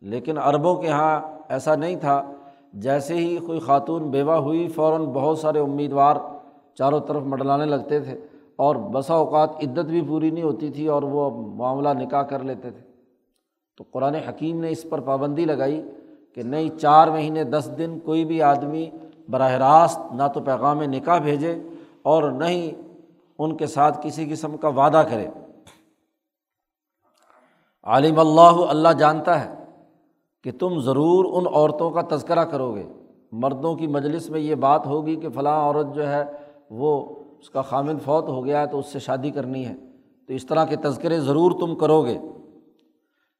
لیکن 0.00 0.38
عربوں 0.38 0.74
کے 0.74 0.88
یہاں 0.88 1.20
ایسا 1.48 1.74
نہیں 1.76 1.96
تھا۔ 1.96 2.32
جیسے 2.72 3.14
ہی 3.14 3.36
کوئی 3.36 3.58
خاتون 3.58 4.10
بیوہ 4.10 4.34
ہوئی، 4.34 4.68
فوراً 4.68 5.04
بہت 5.04 5.38
سارے 5.38 5.58
امیدوار 5.58 6.16
چاروں 6.74 7.00
طرف 7.00 7.22
مڈلانے 7.22 7.64
لگتے 7.64 8.00
تھے 8.00 8.20
اور 8.56 8.76
بسا 8.76 9.14
اوقات 9.14 9.50
عدت 9.50 9.86
بھی 9.86 10.02
پوری 10.08 10.30
نہیں 10.30 10.44
ہوتی 10.44 10.70
تھی 10.70 10.86
اور 10.86 11.02
وہ 11.02 11.30
معاملہ 11.54 11.88
نکاح 11.88 12.22
کر 12.22 12.38
لیتے 12.42 12.70
تھے۔ 12.70 12.85
تو 13.76 13.84
قرآن 13.90 14.14
حکیم 14.14 14.60
نے 14.60 14.70
اس 14.70 14.86
پر 14.90 15.00
پابندی 15.00 15.44
لگائی 15.44 15.82
کہ 16.34 16.42
نہیں، 16.42 16.78
چار 16.78 17.08
مہینے، 17.08 17.44
دس 17.44 17.70
دن 17.78 17.98
کوئی 17.98 18.24
بھی 18.24 18.42
آدمی 18.42 18.90
براہ 19.28 19.52
راست 19.52 20.12
نہ 20.12 20.22
تو 20.34 20.40
پیغام 20.40 20.82
نکاح 20.82 21.18
بھیجے 21.18 21.58
اور 22.02 22.30
نہ 22.30 22.44
ہی 22.44 22.70
ان 23.38 23.56
کے 23.56 23.66
ساتھ 23.66 23.98
کسی 24.02 24.28
قسم 24.30 24.56
کا 24.56 24.68
وعدہ 24.68 25.02
کرے۔ 25.10 25.26
عالم 27.84 28.18
اللہ 28.18 28.64
اللہ 28.68 28.88
جانتا 28.98 29.44
ہے 29.44 29.54
کہ 30.44 30.52
تم 30.58 30.80
ضرور 30.80 31.24
ان 31.24 31.54
عورتوں 31.54 31.90
کا 31.90 32.16
تذکرہ 32.16 32.44
کرو 32.44 32.74
گے۔ 32.74 32.86
مردوں 33.32 33.76
کی 33.76 33.86
مجلس 33.86 34.30
میں 34.30 34.40
یہ 34.40 34.54
بات 34.54 34.86
ہوگی 34.86 35.16
کہ 35.16 35.28
فلاں 35.28 35.60
عورت 35.60 35.94
جو 35.94 36.08
ہے، 36.08 36.24
وہ 36.70 37.14
اس 37.40 37.50
کا 37.50 37.62
خامد 37.62 38.04
فوت 38.04 38.28
ہو 38.28 38.44
گیا 38.44 38.60
ہے 38.60 38.66
تو 38.66 38.78
اس 38.78 38.86
سے 38.86 38.98
شادی 38.98 39.30
کرنی 39.30 39.66
ہے۔ 39.66 39.74
تو 40.26 40.32
اس 40.32 40.46
طرح 40.46 40.64
کے 40.64 40.76
تذکرے 40.76 41.20
ضرور 41.20 41.52
تم 41.60 41.74
کرو 41.74 42.04
گے۔ 42.04 42.18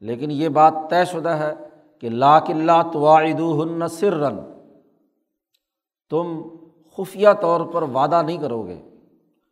لیکن 0.01 0.31
یہ 0.31 0.49
بات 0.49 0.75
طے 0.91 1.05
شدہ 1.05 1.29
ہے 1.29 1.55
کہ 2.01 2.09
لاک 2.09 2.51
اللہ 2.51 2.91
توعد 2.93 3.41
ہن 3.41 3.89
سر 3.89 4.13
رن 4.13 4.37
تم 6.11 6.43
خفیہ 6.97 7.29
طور 7.41 7.61
پر 7.61 7.83
وعدہ 7.83 8.23
نہیں 8.23 8.37
کرو 8.37 8.67
گے 8.67 8.83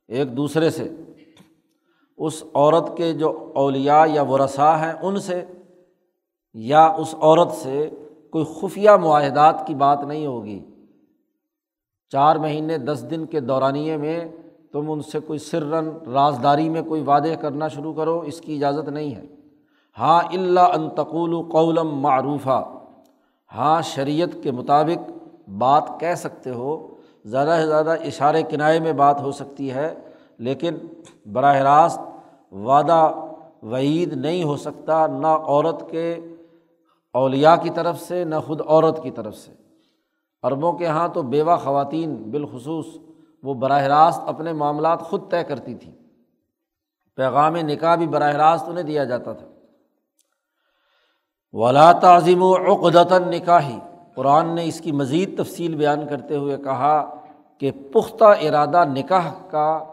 ایک 0.09 0.37
دوسرے 0.37 0.71
سے۔ 0.71 0.89
اس 2.17 2.45
عورت 2.55 2.97
کے 2.97 3.13
جو 3.13 3.53
اولیا 3.55 4.05
یا 4.13 4.23
ورثا 4.23 4.81
ہیں، 4.81 4.93
ان 5.03 5.19
سے 5.19 5.45
یا 6.55 6.87
اس 6.87 7.15
عورت 7.15 7.53
سے 7.53 7.91
کوئی 8.31 8.45
خفیہ 8.45 8.91
معاہدات 8.91 9.67
کی 9.67 9.75
بات 9.75 10.05
نہیں 10.05 10.27
ہوگی۔ 10.27 10.65
چار 12.09 12.37
مہینے، 12.37 12.79
دس 12.79 13.07
دن 13.11 13.27
کے 13.27 13.41
دورانیے 13.41 13.97
میں 13.97 14.25
تم 14.73 14.91
ان 14.91 15.03
سے 15.03 15.21
کوئی 15.21 15.39
سرن، 15.39 15.89
رازداری 16.13 16.69
میں 16.69 16.83
کوئی 16.83 17.03
وعدے 17.03 17.37
کرنا 17.37 17.69
شروع 17.69 17.95
کرو، 17.95 18.21
اس 18.21 18.41
کی 18.41 18.55
اجازت 18.55 18.89
نہیں 18.89 19.15
ہے۔ 19.15 19.27
ہاں 19.99 20.21
اللہ 20.33 20.61
انتقول 20.61 21.51
قولم 21.51 21.89
معروفہ 22.01 22.71
ہاں 23.55 23.83
شریعت 23.83 24.43
کے 24.43 24.51
مطابق 24.51 25.11
بات 25.49 26.01
کہہ 26.01 26.15
سکتے 26.15 26.51
ہو، 26.51 26.95
زیادہ 27.25 27.59
سے 27.61 27.67
زیادہ 27.67 27.91
اشارے 27.91 28.43
کنائے 28.43 28.81
میں 28.81 28.93
بات 28.93 29.21
ہو 29.21 29.33
سکتی 29.33 29.73
ہے، 29.73 29.95
لیکن 30.39 30.75
براہ 31.33 31.57
راست 31.57 32.01
وعدہ 32.53 33.15
وعید 33.63 34.13
نہیں 34.13 34.45
ہو 34.45 34.57
سکتا، 34.57 35.07
نہ 35.07 35.27
عورت 35.27 35.91
کے 35.91 36.21
اولیا 37.13 37.57
کی 37.57 37.71
طرف 37.71 38.01
سے، 38.01 38.25
نہ 38.25 38.35
خود 38.47 38.61
عورت 38.67 39.03
کی 39.03 39.11
طرف 39.11 39.37
سے۔ 39.37 39.53
عربوں 40.43 40.73
کے 40.73 40.85
یہاں 40.85 41.09
تو 41.09 41.23
بیوہ 41.23 41.57
خواتین 41.57 42.15
بالخصوص 42.15 42.87
وہ 43.43 43.55
براہ 43.55 43.83
راست 43.83 44.23
اپنے 44.27 44.53
معاملات 44.53 45.01
خود 45.01 45.31
طے 45.31 45.45
کرتی 45.45 45.75
تھیں۔ 45.75 45.93
پیغام 47.17 47.57
نکاح 47.57 47.95
بھی 47.95 48.07
براہ 48.07 48.33
راست 48.33 48.69
انہیں 48.69 48.85
دیا 48.85 49.05
جاتا 49.05 49.33
تھا۔ 49.33 49.47
ولا 51.55 51.93
تعظیم 51.93 52.43
و 52.43 52.57
عقدتاً 52.57 53.23
نکاحی 53.23 53.79
قرآن 54.15 54.55
نے 54.55 54.65
اس 54.65 54.81
کی 54.81 54.93
مزید 54.93 55.43
تفصیل 55.43 55.75
بیان 55.75 56.07
کرتے 56.07 56.37
ہوئے 56.37 56.57
کہا 56.57 57.15
کہ 57.59 57.71
پختہ 57.71 58.25
ارادہ 58.25 58.85
نکاح 58.85 59.33
کا 59.51 59.85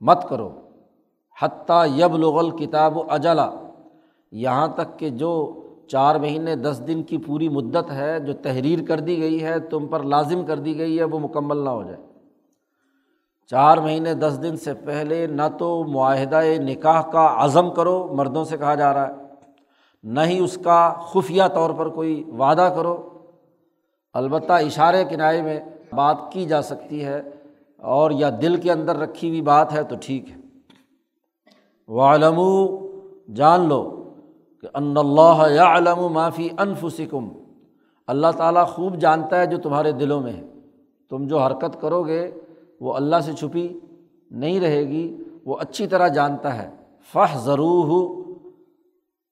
مت 0.00 0.28
کرو، 0.28 0.50
حتیٰ 1.42 1.86
یب 1.98 2.16
لغل 2.16 2.50
کتاب 2.50 2.96
و 2.96 3.02
اجلا۔ 3.08 3.50
یہاں 4.32 4.68
تک 4.68 4.98
کہ 4.98 5.10
جو 5.10 5.62
چار 5.88 6.16
مہینے 6.16 6.56
دس 6.56 6.82
دن 6.86 7.02
کی 7.02 7.18
پوری 7.18 7.48
مدت 7.48 7.90
ہے 7.90 8.20
جو 8.20 8.32
تحریر 8.32 8.78
کر 8.88 9.00
دی 9.00 9.22
گئی 9.22 9.44
ہے، 9.44 9.60
تم 9.60 9.86
پر 9.86 10.02
لازم 10.02 10.44
کر 10.44 10.56
دی 10.56 10.78
گئی 10.78 10.98
ہے، 10.98 11.04
وہ 11.04 11.18
مکمل 11.18 11.56
نہ 11.56 11.70
ہو 11.70 11.82
جائے۔ 11.82 11.96
چار 13.50 13.78
مہینے 13.78 14.14
دس 14.14 14.38
دن 14.42 14.56
سے 14.56 14.74
پہلے 14.74 15.26
نہ 15.26 15.42
تو 15.58 15.84
معاہدہ 15.84 16.40
نکاح 16.58 17.02
کا 17.02 17.34
عزم 17.38 17.70
کرو، 17.70 18.14
مردوں 18.16 18.44
سے 18.44 18.56
کہا 18.56 18.74
جا 18.74 18.94
رہا 18.94 19.08
ہے۔ 19.08 19.23
نہ 20.04 20.20
ہی 20.20 20.38
اس 20.38 20.58
کا 20.64 20.92
خفیہ 20.98 21.42
طور 21.54 21.70
پر 21.70 21.88
کوئی 21.88 22.24
وعدہ 22.38 22.72
کرو۔ 22.76 23.08
البتہ 24.12 24.52
اشارے 24.52 25.04
کنارے 25.04 25.42
میں 25.42 25.60
بات 25.92 26.16
کی 26.32 26.44
جا 26.44 26.62
سکتی 26.62 27.04
ہے 27.04 27.22
اور 27.76 28.10
یا 28.10 28.30
دل 28.42 28.56
کے 28.56 28.72
اندر 28.72 28.96
رکھی 28.96 29.28
ہوئی 29.28 29.40
بات 29.40 29.72
ہے 29.72 29.82
تو 29.82 29.96
ٹھیک 30.00 30.30
ہے۔ 30.30 30.36
عالم 31.98 32.40
جان 33.34 33.68
لو 33.68 34.10
کہ 34.60 34.68
ان 34.74 34.96
اللہ 34.96 35.44
یا 35.50 35.76
علم 35.76 35.98
و 35.98 36.08
معافی 36.08 36.48
انفسکم۔ 36.58 37.28
اللہ 38.06 38.26
تعالیٰ 38.36 38.66
خوب 38.66 38.96
جانتا 38.96 39.40
ہے 39.40 39.46
جو 39.46 39.58
تمہارے 39.58 39.92
دلوں 39.92 40.20
میں 40.20 40.32
ہے۔ 40.32 40.42
تم 41.10 41.26
جو 41.26 41.38
حرکت 41.38 41.80
کرو 41.80 42.02
گے 42.02 42.30
وہ 42.80 42.94
اللہ 42.94 43.16
سے 43.20 43.32
چھپی 43.32 43.78
نہیں 44.30 44.60
رہے 44.60 44.88
گی، 44.88 45.16
وہ 45.44 45.56
اچھی 45.60 45.86
طرح 45.86 46.08
جانتا 46.08 46.62
ہے۔ 46.62 46.70
فح 47.12 47.36
ضرور 47.36 47.84
ہو 47.84 48.23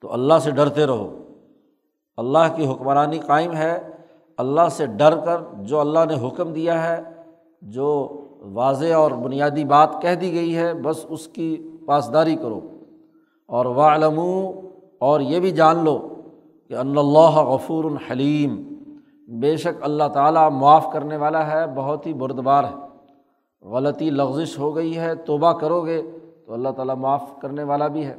تو 0.03 0.13
اللہ 0.13 0.35
سے 0.39 0.51
ڈرتے 0.51 0.87
رہو۔ 0.87 1.19
اللہ 2.17 2.39
کی 2.57 2.67
حکمرانی 2.67 3.19
قائم 3.19 3.53
ہے۔ 3.53 3.89
اللہ 4.37 4.69
سے 4.71 4.87
ڈر 4.87 5.21
کر 5.21 5.37
جو 5.59 5.81
اللہ 5.81 5.99
نے 6.09 6.29
حکم 6.29 6.53
دیا 6.53 6.89
ہے، 6.89 7.03
جو 7.63 8.21
واضح 8.41 8.95
اور 8.95 9.11
بنیادی 9.11 9.65
بات 9.65 9.89
کہہ 10.03 10.15
دی 10.15 10.33
گئی 10.33 10.57
ہے، 10.57 10.75
بس 10.75 11.07
اس 11.09 11.29
کی 11.29 11.71
پاسداری 11.87 12.37
کرو۔ 12.37 12.61
اور 13.47 13.67
والم 13.67 14.21
اور 14.99 15.21
یہ 15.21 15.41
بھی 15.41 15.51
جان 15.51 15.85
لو 15.85 16.09
کہ 16.69 16.75
اللہ 16.75 17.37
غفور 17.37 17.85
الحلیم 17.85 18.75
بے 19.29 19.57
شک 19.57 19.83
اللہ 19.83 20.09
تعالیٰ 20.15 20.51
معاف 20.51 20.87
کرنے 20.93 21.17
والا 21.17 21.51
ہے، 21.51 21.67
بہت 21.75 22.07
ہی 22.07 22.13
بردبار 22.13 22.65
ہے۔ 22.65 22.87
غلطی 23.69 24.11
لغزش 24.11 24.59
ہو 24.59 24.77
گئی 24.77 24.99
ہے، 24.99 25.15
توبہ 25.15 25.53
کرو 25.53 25.85
گے 25.85 26.03
تو 26.47 26.53
اللہ 26.53 26.69
تعالیٰ 26.69 26.97
معاف 26.97 27.31
کرنے 27.43 27.63
والا 27.63 27.89
بھی 27.89 28.07
ہے۔ 28.07 28.17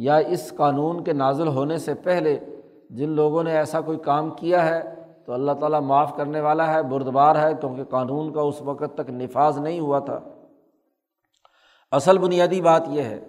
یا 0.00 0.16
اس 0.16 0.52
قانون 0.56 1.04
کے 1.04 1.12
نازل 1.12 1.48
ہونے 1.48 1.78
سے 1.78 1.94
پہلے 1.94 2.38
جن 2.90 3.08
لوگوں 3.08 3.42
نے 3.42 3.52
ایسا 3.52 3.80
کوئی 3.80 3.98
کام 3.98 4.30
کیا 4.30 4.64
ہے، 4.66 4.80
تو 5.26 5.32
اللہ 5.32 5.52
تعالیٰ 5.52 5.80
معاف 5.80 6.16
کرنے 6.16 6.40
والا 6.40 6.74
ہے، 6.74 6.82
بردبار 6.82 7.36
ہے، 7.36 7.52
کیونکہ 7.60 7.84
قانون 7.84 8.32
کا 8.32 8.40
اس 8.40 8.62
وقت 8.62 8.94
تک 8.94 9.10
نفاذ 9.10 9.58
نہیں 9.58 9.80
ہوا 9.80 9.98
تھا۔ 9.98 10.20
اصل 11.92 12.18
بنیادی 12.18 12.60
بات 12.60 12.82
یہ 12.88 13.02
ہے 13.02 13.20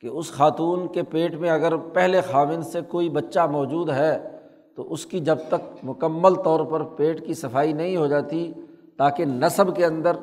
کہ 0.00 0.06
اس 0.06 0.32
خاتون 0.32 0.86
کے 0.88 1.02
پیٹ 1.02 1.34
میں 1.34 1.50
اگر 1.50 1.76
پہلے 1.76 2.20
خاوند 2.20 2.62
سے 2.62 2.80
کوئی 2.88 3.08
بچہ 3.08 3.40
موجود 3.50 3.90
ہے، 3.90 4.28
تو 4.76 4.92
اس 4.92 5.06
کی 5.06 5.20
جب 5.20 5.38
تک 5.48 5.84
مکمل 5.84 6.34
طور 6.34 6.60
پر 6.60 6.82
پیٹ 6.82 7.26
کی 7.26 7.34
صفائی 7.34 7.72
نہیں 7.72 7.96
ہو 7.96 8.06
جاتی، 8.06 8.52
تاکہ 8.96 9.24
نصب 9.24 9.76
کے 9.76 9.86
اندر 9.86 10.16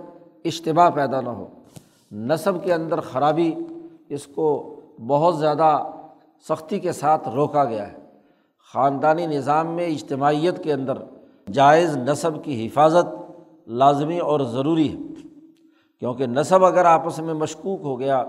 اجتباع 0.45 0.89
پیدا 0.89 1.21
نہ 1.21 1.29
ہو۔ 1.29 1.47
نصب 2.11 2.63
کے 2.63 2.73
اندر 2.73 2.99
خرابی، 2.99 3.53
اس 4.09 4.27
کو 4.27 4.75
بہت 5.07 5.37
زیادہ 5.37 5.83
سختی 6.49 6.79
کے 6.79 6.91
ساتھ 6.91 7.29
روکا 7.29 7.65
گیا 7.65 7.91
ہے۔ 7.91 7.97
خاندانی 8.73 9.25
نظام 9.25 9.67
میں 9.67 9.85
اجتماعیت 9.85 10.63
کے 10.63 10.73
اندر 10.73 10.93
جائز 11.51 11.97
نصب 11.97 12.43
کی 12.43 12.67
حفاظت 12.67 13.31
لازمی 13.67 14.19
اور 14.19 14.39
ضروری 14.39 14.93
ہے۔ 14.93 14.97
کیونکہ 15.99 16.27
نصب 16.27 16.65
اگر 16.65 16.85
آپس 16.85 17.19
میں 17.19 17.33
مشکوک 17.33 17.79
ہو 17.81 17.99
گیا 17.99 18.23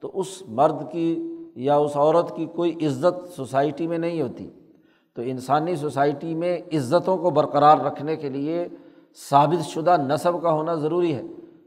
تو 0.00 0.10
اس 0.14 0.42
مرد 0.48 0.92
کی 0.92 1.34
یا 1.54 1.76
اس 1.76 1.96
عورت 1.96 2.36
کی 2.36 2.46
کوئی 2.46 2.86
عزت 2.86 3.36
سوسائٹی 3.36 3.86
میں 3.86 3.98
نہیں 3.98 4.22
ہوتی۔ 4.22 4.50
تو 5.14 5.22
انسانی 5.22 5.76
سوسائٹی 5.76 6.34
میں 6.34 6.58
عزتوں 6.72 7.16
کو 7.16 7.30
برقرار 7.30 7.78
رکھنے 7.78 8.16
کے 8.16 8.28
لیے 8.28 8.68
ثابت 9.30 9.66
شدہ 9.66 9.96
نصب 9.96 10.42
کا 10.42 10.52
ہونا 10.52 10.74
ضروری 10.74 11.14
ہے۔ 11.14 11.22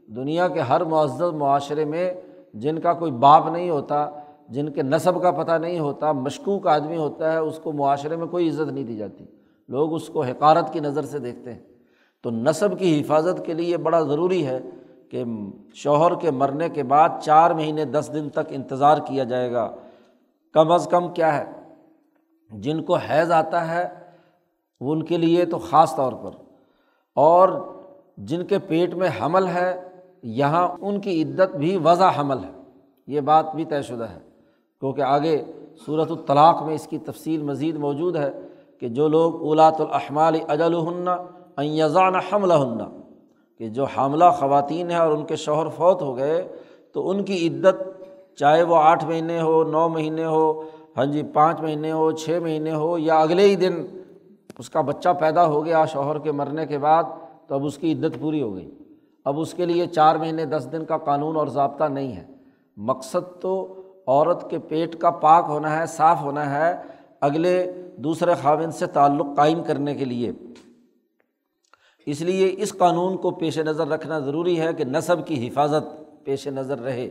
دنیا 0.06 0.48
کے 0.48 0.60
ہر 0.60 0.84
معزز 0.84 1.22
معاشرے 1.22 1.84
میں 1.84 2.14
جن 2.54 2.78
کا 2.78 2.92
کوئی 2.92 3.12
باپ 3.12 3.46
نہیں 3.52 3.70
ہوتا 3.70 4.10
جن 4.48 4.68
کے 4.68 4.82
نصب 4.82 5.22
کا 5.22 5.30
پتہ 5.30 5.52
نہیں 5.52 5.78
ہوتا، 5.78 6.12
مشکوک 6.12 6.66
آدمی 6.66 6.96
ہوتا 6.96 7.32
ہے، 7.32 7.38
اس 7.38 7.60
کو 7.62 7.72
معاشرے 7.72 8.16
میں 8.16 8.26
کوئی 8.26 8.48
عزت 8.48 8.72
نہیں 8.72 8.84
دی 8.84 8.96
جاتی۔ 8.96 9.24
لوگ 9.68 9.94
اس 9.94 10.08
کو 10.08 10.22
حکارت 10.22 10.72
کی 10.72 10.80
نظر 10.80 11.04
سے 11.04 11.18
دیکھتے 11.18 11.52
ہیں۔ 11.52 11.60
تو 12.22 12.30
نصب 12.30 12.78
کی 12.78 13.00
حفاظت 13.00 13.46
کے 13.46 13.54
لیے 13.54 13.76
بڑا 13.76 14.00
ضروری 14.00 14.46
ہے 14.46 14.60
کہ 15.08 15.24
شوہر 15.74 16.14
کے 16.14 16.30
مرنے 16.30 16.68
کے 16.68 16.82
بعد 16.82 17.08
چار 17.22 17.50
مہینے 17.50 17.84
دس 17.84 18.10
دن 18.14 18.30
تک 18.30 18.40
انتظار 18.48 18.98
کیا 18.98 19.24
جائے 19.24 19.52
گا۔ 19.52 19.74
کم 20.52 20.72
از 20.72 20.88
کم 20.90 21.12
کیا 21.12 21.38
ہے؟ 21.38 21.44
جن 22.50 22.82
کو 22.82 22.96
حیض 22.96 23.32
آتا 23.32 23.74
ہے، 23.74 23.88
ان 24.80 25.02
کے 25.02 25.16
لیے 25.16 25.44
تو 25.44 25.58
خاص 25.58 25.96
طور 25.96 26.12
پر۔ 26.12 26.30
اور 27.14 27.48
جن 28.16 28.44
کے 28.44 28.58
پیٹ 28.58 28.94
میں 28.94 29.08
حمل 29.20 29.46
ہے، 29.46 29.80
یہاں 30.22 30.68
ان 30.80 31.00
کی 31.00 31.22
عدت 31.22 31.56
بھی 31.56 31.78
وضع 31.84 32.10
حمل 32.18 32.38
ہے۔ 32.38 32.62
یہ 33.06 33.20
بات 33.20 33.54
بھی 33.54 33.64
طے 33.64 33.82
شدہ 33.82 34.04
ہے۔ 34.04 34.33
کیونکہ 34.84 35.00
آگے 35.00 35.44
صورت 35.86 36.10
الطلاق 36.10 36.62
میں 36.62 36.74
اس 36.74 36.86
کی 36.86 36.98
تفصیل 36.98 37.42
مزید 37.42 37.76
موجود 37.76 38.16
ہے 38.16 38.30
کہ 38.80 38.88
جو 38.88 39.08
لوگ 39.08 39.42
اولات 39.42 39.80
الاحمال 39.80 40.34
اجل 40.48 40.74
ہننا 40.74 41.16
ایزان 41.56 42.14
حملہ 42.14 42.54
ہننا 42.54 42.88
کہ 43.58 43.68
جو 43.68 43.84
حاملہ 43.84 44.24
خواتین 44.38 44.90
ہیں 44.90 44.98
اور 44.98 45.10
ان 45.10 45.24
کے 45.24 45.36
شوہر 45.36 45.68
فوت 45.68 46.02
ہو 46.02 46.16
گئے، 46.16 46.48
تو 46.92 47.10
ان 47.10 47.24
کی 47.24 47.48
عدت 47.48 47.82
چاہے 48.36 48.62
وہ 48.62 48.76
آٹھ 48.76 49.04
مہینے 49.04 49.40
ہو، 49.40 49.64
نو 49.64 49.88
مہینے 49.88 50.24
ہو 50.24 50.62
ہاں 50.96 51.06
جی 51.06 51.22
پانچ 51.22 51.60
مہینے 51.60 51.92
ہو، 51.92 52.10
چھ 52.10 52.38
مہینے 52.42 52.72
ہو 52.72 52.98
یا 52.98 53.18
اگلے 53.20 53.42
ہی 53.42 53.56
دن 53.56 53.86
اس 54.58 54.70
کا 54.70 54.80
بچہ 54.80 55.08
پیدا 55.20 55.46
ہو 55.46 55.64
گیا 55.64 55.84
شوہر 55.84 56.18
کے 56.18 56.32
مرنے 56.32 56.66
کے 56.66 56.78
بعد، 56.78 57.04
تو 57.46 57.54
اب 57.54 57.64
اس 57.64 57.78
کی 57.78 57.92
عدت 57.92 58.20
پوری 58.20 58.42
ہو 58.42 58.54
گئی۔ 58.54 58.70
اب 59.24 59.40
اس 59.40 59.54
کے 59.54 59.64
لیے 59.64 59.86
چار 59.86 60.16
مہینے، 60.16 60.44
دس 60.44 60.68
دن 60.72 60.84
کا 60.84 60.98
قانون 60.98 61.36
اور 61.36 61.46
ضابطہ 61.46 61.84
نہیں 61.84 62.12
ہے۔ 62.12 62.26
مقصد 62.76 63.40
تو 63.40 63.74
عورت 64.06 64.50
کے 64.50 64.58
پیٹ 64.58 64.96
کا 64.96 65.10
پاک 65.10 65.44
ہونا 65.48 65.78
ہے، 65.78 65.86
صاف 65.86 66.20
ہونا 66.20 66.58
ہے، 66.58 66.76
اگلے 67.20 67.72
دوسرے 67.96 68.34
خاوند 68.42 68.74
سے 68.74 68.86
تعلق 68.86 69.26
قائم 69.36 69.62
کرنے 69.62 69.94
کے 69.94 70.04
لیے۔ 70.04 70.32
اس 72.06 72.20
لیے 72.20 72.54
اس 72.58 72.76
قانون 72.78 73.16
کو 73.16 73.30
پیش 73.30 73.58
نظر 73.58 73.88
رکھنا 73.88 74.18
ضروری 74.18 74.60
ہے 74.60 74.72
کہ 74.72 74.84
نصب 74.84 75.26
کی 75.26 75.48
حفاظت 75.48 75.84
پیش 76.24 76.48
نظر 76.48 76.78
رہے۔ 76.78 77.10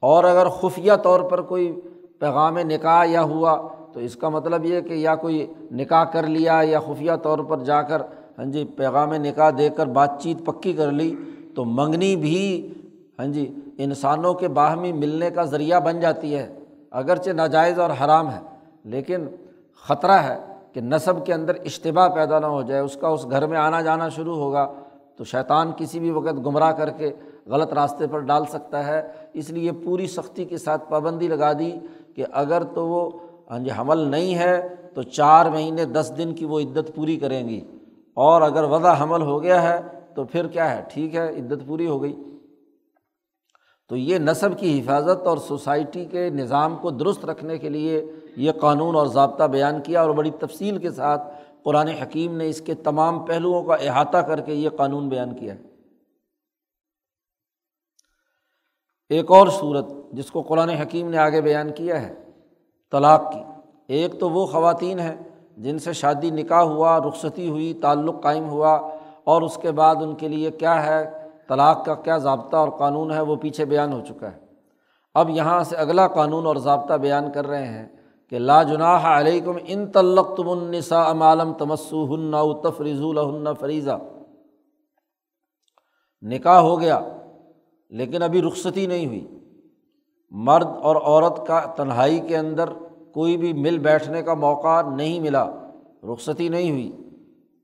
اور 0.00 0.24
اگر 0.24 0.48
خفیہ 0.48 0.92
طور 1.02 1.20
پر 1.20 1.42
کوئی 1.42 1.80
پیغام 2.18 2.58
نکاح 2.58 3.04
یا 3.08 3.22
ہوا، 3.22 3.68
تو 3.92 4.00
اس 4.00 4.16
کا 4.16 4.28
مطلب 4.28 4.64
یہ 4.64 4.80
کہ 4.80 4.94
یا 4.94 5.14
کوئی 5.14 5.46
نکاح 5.72 6.04
کر 6.04 6.26
لیا 6.26 6.60
یا 6.64 6.80
خفیہ 6.80 7.12
طور 7.22 7.38
پر 7.38 7.58
جا 7.58 7.82
کر 7.82 8.02
ہاں 8.38 8.44
جی 8.44 8.64
پیغام 8.64 9.12
نکاح 9.12 9.50
دے 9.58 9.68
کر 9.68 9.86
بات 9.86 10.22
چیت 10.22 10.46
پکی 10.46 10.72
کر 10.72 10.90
لی، 10.90 11.16
تو 11.54 11.64
منگنی 11.64 12.16
بھی 12.16 12.72
ہاں 13.22 13.30
جی 13.30 13.54
انسانوں 13.78 14.34
کے 14.34 14.48
باہمی 14.48 14.92
ملنے 14.92 15.30
کا 15.30 15.42
ذریعہ 15.42 15.80
بن 15.80 16.00
جاتی 16.00 16.34
ہے، 16.34 16.54
اگرچہ 16.90 17.30
ناجائز 17.30 17.78
اور 17.78 17.90
حرام 17.90 18.30
ہے، 18.30 18.38
لیکن 18.84 19.26
خطرہ 19.88 20.12
ہے 20.12 20.38
کہ 20.72 20.80
نصب 20.80 21.26
کے 21.26 21.34
اندر 21.34 21.54
اشتباہ 21.64 22.08
پیدا 22.08 22.38
نہ 22.38 22.46
ہو 22.46 22.62
جائے، 22.62 22.80
اس 22.80 22.96
کا 22.96 23.08
اس 23.08 23.30
گھر 23.30 23.46
میں 23.46 23.58
آنا 23.58 23.80
جانا 23.80 24.08
شروع 24.08 24.36
ہوگا، 24.36 24.72
تو 25.16 25.24
شیطان 25.24 25.72
کسی 25.76 26.00
بھی 26.00 26.10
وقت 26.10 26.46
گمراہ 26.46 26.72
کر 26.72 26.90
کے 26.90 27.10
غلط 27.46 27.72
راستے 27.72 28.06
پر 28.06 28.18
ڈال 28.18 28.44
سکتا 28.44 28.86
ہے۔ 28.86 29.08
اس 29.32 29.50
لیے 29.50 29.72
پوری 29.72 30.06
سختی 30.06 30.44
کے 30.44 30.58
ساتھ 30.58 30.90
پابندی 30.90 31.28
لگا 31.28 31.52
دی 31.52 31.72
کہ 32.14 32.24
اگر 32.32 32.62
تو 32.64 32.88
وہ 32.88 33.10
ہاں 33.50 33.58
جی 33.58 33.70
حمل 33.78 33.98
نہیں 33.98 34.34
ہے 34.34 34.68
تو 34.94 35.02
چار 35.02 35.46
مہینے، 35.46 35.84
دس 35.84 36.12
دن 36.18 36.34
کی 36.34 36.44
وہ 36.44 36.60
عدت 36.60 36.94
پوری 36.94 37.16
کریں 37.16 37.48
گی۔ 37.48 37.60
اور 38.14 38.42
اگر 38.42 38.64
وضع 38.64 39.02
حمل 39.02 39.22
ہو 39.22 39.42
گیا 39.42 39.62
ہے 39.62 39.80
تو 40.14 40.24
پھر 40.24 40.46
کیا 40.46 40.76
ہے؟ 40.76 40.82
ٹھیک 40.88 41.14
ہے، 41.14 41.28
عدت 41.28 41.66
پوری 41.66 41.86
ہو 41.86 42.02
گئی۔ 42.02 42.31
تو 43.88 43.96
یہ 43.96 44.18
نصب 44.18 44.58
کی 44.58 44.80
حفاظت 44.80 45.26
اور 45.26 45.38
سوسائٹی 45.38 46.04
کے 46.04 46.30
نظام 46.30 46.76
کو 46.76 46.90
درست 46.90 47.24
رکھنے 47.24 47.58
کے 47.58 47.68
لیے 47.68 48.12
یہ 48.36 48.52
قانون 48.52 48.96
اور 48.96 49.06
ضابطہ 49.06 49.44
بیان 49.44 49.82
کیا 49.82 50.02
اور 50.02 50.10
بڑی 50.10 50.30
تفصیل 50.30 50.78
کے 50.78 50.90
ساتھ 50.90 51.22
قرآن 51.62 51.88
حکیم 51.88 52.36
نے 52.36 52.48
اس 52.48 52.60
کے 52.60 52.74
تمام 52.74 53.26
پہلوؤں 53.26 53.64
کا 53.64 53.74
احاطہ 53.74 54.18
کر 54.18 54.40
کے 54.40 54.54
یہ 54.54 54.68
قانون 54.70 55.08
بیان 55.08 55.34
کیا 55.34 55.54
ہے۔ 55.54 55.60
ایک 59.10 59.30
اور 59.30 59.48
صورت 59.48 59.86
جس 60.12 60.30
کو 60.30 60.42
قرآن 60.42 60.68
حکیم 60.68 61.10
نے 61.10 61.18
آگے 61.18 61.40
بیان 61.40 61.72
کیا 61.72 62.02
ہے، 62.02 62.14
طلاق 62.90 63.32
کی۔ 63.32 63.38
ایک 63.86 64.20
تو 64.20 64.30
وہ 64.30 64.46
خواتین 64.46 64.98
ہیں 64.98 65.16
جن 65.56 65.78
سے 65.78 65.92
شادی 65.92 66.30
نکاح 66.30 66.62
ہوا، 66.62 66.98
رخصتی 66.98 67.48
ہوئی، 67.48 67.74
تعلق 67.74 68.22
قائم 68.22 68.48
ہوا 68.48 68.90
اور 69.24 69.42
اس 69.42 69.58
کے 69.62 69.70
بعد 69.70 69.96
ان 69.96 70.14
کے 70.14 70.28
لیے 70.28 70.50
کیا 70.50 70.86
ہے؟ 70.86 71.21
طلاق 71.52 71.84
کا 71.84 71.94
کیا 71.94 72.16
ضابطہ 72.16 72.56
اور 72.56 72.68
قانون 72.68 73.12
ہے 73.12 73.20
وہ 73.20 73.36
پیچھے 73.36 73.64
بیان 73.64 73.92
ہو 73.92 74.00
چکا 74.08 74.32
ہے۔ 74.32 74.38
اب 75.14 75.30
یہاں 75.30 75.64
سے 75.64 75.76
اگلا 75.76 76.08
قانون 76.08 76.46
اور 76.46 76.56
ضابطہ 76.56 76.94
بیان 76.94 77.32
کر 77.32 77.46
رہے 77.46 77.66
ہیں 77.66 77.88
کہ 78.30 78.38
لا 78.38 78.62
جناح 78.62 79.18
علیکم 79.18 79.52
ان 79.64 79.86
تلق 79.86 80.36
تم 80.36 80.48
النسا 80.48 81.10
عمالم 81.10 81.52
تمسو 81.52 82.14
ہن 82.14 82.34
تفریض 82.62 83.00
الہن 83.02 83.54
فریضہ۔ 83.60 83.98
نکاح 86.22 86.60
ہو 86.60 86.80
گیا 86.80 87.00
لیکن 87.90 88.22
ابھی 88.22 88.42
رخصتی 88.42 88.86
نہیں 88.86 89.06
ہوئی۔ 89.06 89.26
مرد 90.30 90.66
اور 90.82 90.96
عورت 90.96 91.46
کا 91.46 91.60
تنہائی 91.60 92.20
کے 92.20 92.36
اندر 92.36 92.68
کوئی 93.14 93.36
بھی 93.36 93.52
مل 93.52 93.78
بیٹھنے 93.78 94.22
کا 94.22 94.34
موقع 94.34 94.82
نہیں 94.82 95.20
ملا، 95.20 95.50
رخصتی 96.02 96.48
نہیں 96.48 96.70
ہوئی۔ 96.70 97.08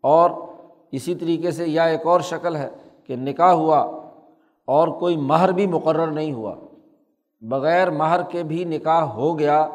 اور 0.03 0.31
اسی 0.93 1.15
طریقے 1.15 1.51
سے 1.51 1.67
یا 1.67 1.85
ایک 1.85 2.07
اور 2.07 2.21
شکل 2.21 2.57
ہے 2.57 2.71
کہ 3.09 3.17
نکاح 3.17 3.53
ہوا 3.53 3.79
اور 4.65 4.89
کوئی 4.89 5.17
مہر 5.17 5.53
بھی 5.53 5.67
مقرر 5.67 6.07
نہیں 6.07 6.33
ہوا۔ 6.33 6.55
بغیر 7.41 7.91
مہر 7.91 8.23
کے 8.23 8.43
بھی 8.43 8.65
نکاح 8.65 9.01
ہو 9.01 9.39
گیا۔ 9.39 9.69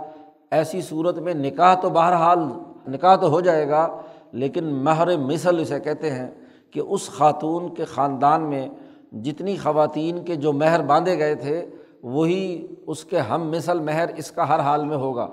ایسی 0.52 0.82
صورت 0.82 1.20
میں 1.20 1.34
نکاح 1.34 1.76
تو 1.76 1.90
بہرحال 1.90 2.40
نکاح 2.88 3.16
تو 3.16 3.30
ہو 3.30 3.42
جائے 3.42 3.70
گا، 3.70 4.02
لیکن 4.32 4.64
مہر 4.64 5.18
مثل 5.18 5.60
اسے 5.60 5.80
کہتے 5.80 6.12
ہیں 6.12 6.32
کہ 6.72 6.80
اس 6.80 7.10
خاتون 7.10 7.74
کے 7.74 7.86
خاندان 7.86 8.42
میں 8.42 8.70
جتنی 9.12 9.58
خواتین 9.58 10.24
کے 10.24 10.36
جو 10.36 10.54
مہر 10.54 10.82
باندھے 10.82 11.18
گئے 11.18 11.36
تھے، 11.36 11.70
وہی 12.04 12.68
اس 12.88 13.06
کے 13.06 13.20
ہم 13.20 13.52
مثل 13.52 13.80
مہر 13.80 14.06
اس 14.18 14.32
کا 14.32 14.50
ہر 14.50 14.60
حال 14.60 14.86
میں 14.86 14.98
ہوگا۔ 14.98 15.28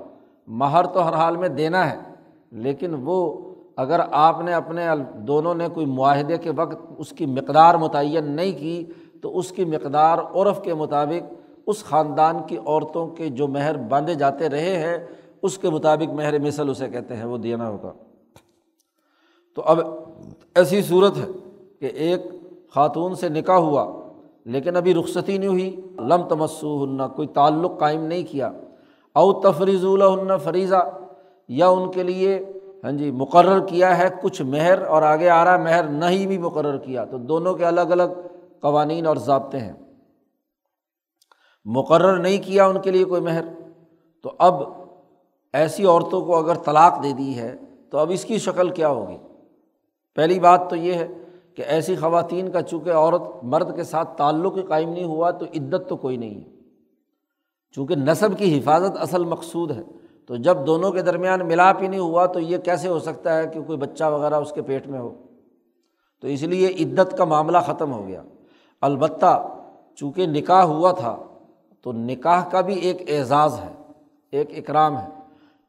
مہر 0.46 0.86
تو 0.86 1.08
ہر 1.08 1.12
حال 1.12 1.36
میں 1.36 1.48
دینا 1.48 1.90
ہے، 1.90 1.96
لیکن 2.52 2.94
وہ 3.04 3.49
اگر 3.80 4.00
آپ 4.10 4.40
نے 4.40 4.54
اپنے 4.54 4.86
دونوں 5.14 5.54
نے 5.54 5.66
کوئی 5.74 5.86
معاہدے 5.86 6.38
کے 6.38 6.50
وقت 6.56 6.76
اس 6.98 7.10
کی 7.10 7.26
مقدار 7.26 7.74
متعین 7.74 8.30
نہیں 8.30 8.52
کی، 8.58 8.84
تو 9.22 9.38
اس 9.38 9.50
کی 9.52 9.64
مقدار 9.64 10.18
عرف 10.34 10.62
کے 10.62 10.74
مطابق 10.74 11.34
اس 11.66 11.84
خاندان 11.84 12.36
کی 12.46 12.56
عورتوں 12.56 13.06
کے 13.06 13.28
جو 13.28 13.48
مہر 13.48 13.76
باندھے 13.76 14.14
جاتے 14.14 14.48
رہے 14.48 14.76
ہیں، 14.76 14.98
اس 15.42 15.58
کے 15.58 15.70
مطابق 15.70 16.12
مہر 16.12 16.38
مثل 16.38 16.70
اسے 16.70 16.88
کہتے 16.88 17.16
ہیں، 17.16 17.24
وہ 17.24 17.38
دینا 17.38 17.68
ہوگا۔ 17.68 17.92
تو 19.56 19.62
اب 19.62 19.80
ایسی 20.54 20.82
صورت 20.82 21.16
ہے 21.16 21.26
کہ 21.80 21.86
ایک 21.86 22.26
خاتون 22.74 23.14
سے 23.14 23.28
نکاح 23.28 23.58
ہوا، 23.58 23.86
لیکن 24.44 24.76
ابھی 24.76 24.94
رخصتی 24.94 25.38
نہیں 25.38 25.48
ہوئی، 25.48 25.76
لم 25.98 26.22
تمسو 26.28 26.84
ہننا 26.84 27.06
کوئی 27.08 27.28
تعلق 27.28 27.78
قائم 27.78 28.04
نہیں 28.04 28.24
کیا۔ 28.30 28.50
او 29.16 29.32
تفریض 29.40 29.84
الہن 29.84 30.38
فریضہ، 30.38 30.88
یا 31.48 31.68
ان 31.68 31.90
کے 31.90 32.02
لیے 32.02 32.38
ہاں 32.84 32.92
جی 32.92 33.10
مقرر 33.10 33.66
کیا 33.66 33.98
ہے، 33.98 34.08
کچھ 34.22 34.42
مہر 34.42 34.82
اور 34.82 35.02
آگے 35.02 35.28
آ 35.28 35.44
رہا 35.44 35.52
ہے 35.52 35.58
مہر 35.58 35.88
نہیں 35.88 36.26
بھی 36.26 36.38
مقرر 36.38 36.78
کیا، 36.78 37.04
تو 37.04 37.18
دونوں 37.18 37.54
کے 37.54 37.64
الگ 37.64 37.80
الگ 37.80 38.02
قوانین 38.60 39.06
اور 39.06 39.16
ضابطے 39.16 39.58
ہیں۔ 39.58 39.72
مقرر 41.64 42.16
نہیں 42.16 42.38
کیا 42.46 42.66
ان 42.66 42.80
کے 42.80 42.90
لیے 42.90 43.04
کوئی 43.04 43.20
مہر، 43.20 43.44
تو 44.22 44.32
اب 44.38 44.62
ایسی 45.52 45.84
عورتوں 45.84 46.22
کو 46.22 46.36
اگر 46.36 46.54
طلاق 46.54 47.02
دے 47.02 47.12
دی 47.12 47.38
ہے، 47.38 47.56
تو 47.90 47.98
اب 47.98 48.10
اس 48.10 48.24
کی 48.24 48.38
شکل 48.38 48.70
کیا 48.70 48.88
ہوگی؟ 48.88 49.16
پہلی 50.14 50.40
بات 50.40 50.70
تو 50.70 50.76
یہ 50.76 50.94
ہے 50.94 51.08
کہ 51.54 51.62
ایسی 51.62 51.96
خواتین 51.96 52.50
کا 52.50 52.62
چونکہ 52.62 52.90
عورت 52.90 53.22
مرد 53.42 53.76
کے 53.76 53.82
ساتھ 53.82 54.18
تعلق 54.18 54.54
قائم 54.68 54.88
نہیں 54.88 55.04
ہوا، 55.04 55.30
تو 55.30 55.44
عدت 55.44 55.88
تو 55.88 55.96
کوئی 55.96 56.16
نہیں 56.16 56.44
ہے۔ 56.44 56.50
چونکہ 57.74 57.94
نصب 57.96 58.38
کی 58.38 58.58
حفاظت 58.58 58.96
اصل 58.98 59.24
مقصود 59.24 59.70
ہے۔ 59.70 59.82
تو 60.26 60.36
جب 60.36 60.56
دونوں 60.66 60.92
کے 60.92 61.02
درمیان 61.02 61.46
ملاپ 61.46 61.82
ہی 61.82 61.88
نہیں 61.88 62.00
ہوا 62.00 62.26
تو 62.26 62.40
یہ 62.40 62.58
کیسے 62.58 62.88
ہو 62.88 62.98
سکتا 62.98 63.38
ہے 63.38 63.46
کہ 63.46 63.62
کوئی 63.62 63.78
بچہ 63.78 64.04
وغیرہ 64.04 64.34
اس 64.34 64.52
کے 64.52 64.62
پیٹ 64.62 64.86
میں 64.86 64.98
ہو؟ 64.98 65.14
تو 66.20 66.28
اس 66.28 66.42
لیے 66.42 66.68
عدت 66.68 67.18
کا 67.18 67.24
معاملہ 67.24 67.58
ختم 67.66 67.92
ہو 67.92 68.06
گیا۔ 68.06 68.22
البتہ 68.80 69.48
چونکہ 69.96 70.26
نکاح 70.26 70.62
ہوا 70.62 70.92
تھا 70.92 71.16
تو 71.82 71.92
نکاح 71.92 72.48
کا 72.48 72.60
بھی 72.60 72.74
ایک 72.74 73.10
اعزاز 73.10 73.60
ہے، 73.60 73.92
ایک 74.32 74.58
اکرام 74.58 74.98
ہے۔ 74.98 75.08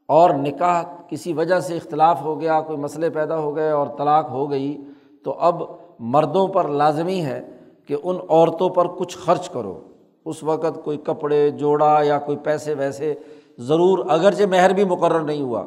اور 0.07 0.29
نکاح 0.29 0.83
کسی 1.09 1.33
وجہ 1.33 1.59
سے 1.59 1.77
اختلاف 1.77 2.21
ہو 2.21 2.41
گیا، 2.41 2.61
کوئی 2.61 2.79
مسئلے 2.79 3.09
پیدا 3.09 3.37
ہو 3.37 3.55
گئے 3.55 3.71
اور 3.71 3.87
طلاق 3.97 4.29
ہو 4.29 4.51
گئی، 4.51 4.77
تو 5.23 5.31
اب 5.39 5.63
مردوں 5.99 6.47
پر 6.47 6.67
لازمی 6.67 7.25
ہے 7.25 7.49
کہ 7.87 7.95
ان 8.03 8.17
عورتوں 8.29 8.69
پر 8.69 8.87
کچھ 8.87 9.17
خرچ 9.17 9.49
کرو۔ 9.49 9.79
اس 10.25 10.43
وقت 10.43 10.83
کوئی 10.83 10.97
کپڑے، 10.97 11.49
جوڑا 11.49 11.99
یا 12.03 12.19
کوئی 12.19 12.37
پیسے 12.37 12.73
ویسے 12.73 13.15
ضرور، 13.57 14.05
اگرچہ 14.09 14.43
مہر 14.43 14.73
بھی 14.73 14.83
مقرر 14.83 15.19
نہیں 15.19 15.41
ہوا۔ 15.41 15.65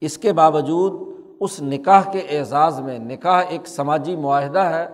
اس 0.00 0.18
کے 0.18 0.32
باوجود 0.32 1.08
اس 1.40 1.62
نکاح 1.62 2.10
کے 2.10 2.18
اعزاز 2.18 2.80
میں، 2.80 2.98
نکاح 2.98 3.42
ایک 3.48 3.68
سماجی 3.68 4.16
معاہدہ 4.16 4.58
ہے، 4.58 4.86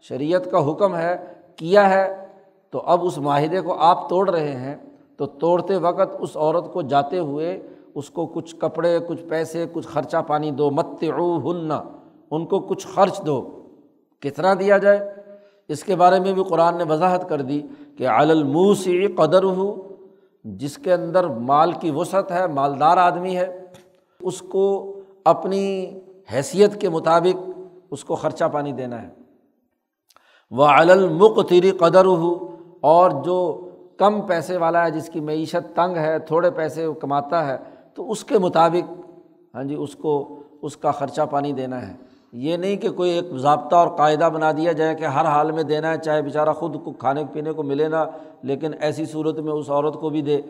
شریعت 0.00 0.50
کا 0.50 0.70
حکم 0.70 0.96
ہے، 0.96 1.16
کیا 1.56 1.90
ہے۔ 1.90 2.26
تو 2.70 2.80
اب 2.80 3.04
اس 3.04 3.18
معاہدے 3.18 3.60
کو 3.60 3.74
آپ 3.74 4.08
توڑ 4.08 4.30
رہے 4.30 4.54
ہیں، 4.54 4.76
تو 5.16 5.26
توڑتے 5.26 5.76
وقت 5.76 6.16
اس 6.18 6.36
عورت 6.36 6.72
کو 6.72 6.82
جاتے 6.82 7.18
ہوئے 7.18 7.68
اس 7.94 8.10
کو 8.10 8.26
کچھ 8.26 8.56
کپڑے، 8.56 8.98
کچھ 9.08 9.22
پیسے، 9.24 9.66
کچھ 9.72 9.88
خرچہ 9.88 10.16
پانی 10.26 10.50
دو 10.50 10.70
مت 10.70 10.86
ہن 11.02 11.72
ان 12.30 12.46
کو 12.46 12.60
کچھ 12.60 12.86
خرچ 12.86 13.26
دو۔ 13.26 13.62
کتنا 14.20 14.54
دیا 14.54 14.78
جائے؟ 14.78 15.14
اس 15.68 15.84
کے 15.84 15.96
بارے 15.96 16.20
میں 16.20 16.32
بھی 16.32 16.44
قرآن 16.44 16.78
نے 16.78 16.84
وضاحت 16.84 17.28
کر 17.28 17.40
دی 17.40 17.62
کہ 17.96 18.08
علموسی 18.08 19.06
قدر 19.06 19.42
ہو 19.42 19.89
جس 20.44 20.78
کے 20.78 20.92
اندر 20.92 21.26
مال 21.26 21.72
کی 21.72 21.90
وسعت 21.90 22.32
ہے، 22.32 22.46
مالدار 22.46 22.96
آدمی 22.96 23.36
ہے، 23.36 23.66
اس 24.20 24.40
کو 24.40 24.96
اپنی 25.24 25.98
حیثیت 26.32 26.80
کے 26.80 26.88
مطابق 26.88 27.50
اس 27.90 28.04
کو 28.04 28.14
خرچہ 28.14 28.44
پانی 28.52 28.72
دینا 28.72 29.02
ہے۔ 29.02 29.08
وہ 30.50 30.64
علمقتری 30.64 31.70
قدر 31.70 32.04
ہو 32.04 32.56
اور 32.80 33.10
جو 33.24 33.68
کم 33.98 34.20
پیسے 34.20 34.56
والا 34.56 34.86
ہے، 34.86 34.90
جس 34.90 35.10
کی 35.12 35.20
معیشت 35.20 35.76
تنگ 35.76 35.96
ہے، 35.96 36.18
تھوڑے 36.18 36.50
پیسے 36.50 36.86
کماتا 37.00 37.46
ہے، 37.46 37.56
تو 37.94 38.10
اس 38.10 38.24
کے 38.24 38.38
مطابق 38.38 38.92
ہاں 39.54 39.64
جی 39.64 39.74
اس 39.74 39.94
کو، 39.94 40.42
اس 40.62 40.76
کا 40.76 40.90
خرچہ 40.90 41.22
پانی 41.30 41.52
دینا 41.52 41.88
ہے۔ 41.88 41.92
یہ 42.32 42.56
نہیں 42.56 42.76
کہ 42.76 42.90
کوئی 42.90 43.10
ایک 43.10 43.24
ضابطہ 43.36 43.76
اور 43.76 43.88
قاعدہ 43.88 44.28
بنا 44.34 44.52
دیا 44.52 44.72
جائے 44.72 44.94
کہ 44.94 45.04
ہر 45.04 45.24
حال 45.24 45.52
میں 45.52 45.62
دینا 45.62 45.92
ہے، 45.92 45.98
چاہے 45.98 46.22
بیچارہ 46.22 46.52
خود 46.52 46.84
کو 46.84 46.92
کھانے 46.92 47.24
پینے 47.32 47.52
کو 47.52 47.62
ملے 47.62 47.88
نا 47.88 48.04
لیکن 48.42 48.70
ایسی 48.80 49.06
صورت 49.06 49.38
میں 49.38 49.52
اس 49.52 49.70
عورت 49.70 49.94
کو 49.94 50.10
بھی 50.10 50.22
دے۔ 50.22 50.40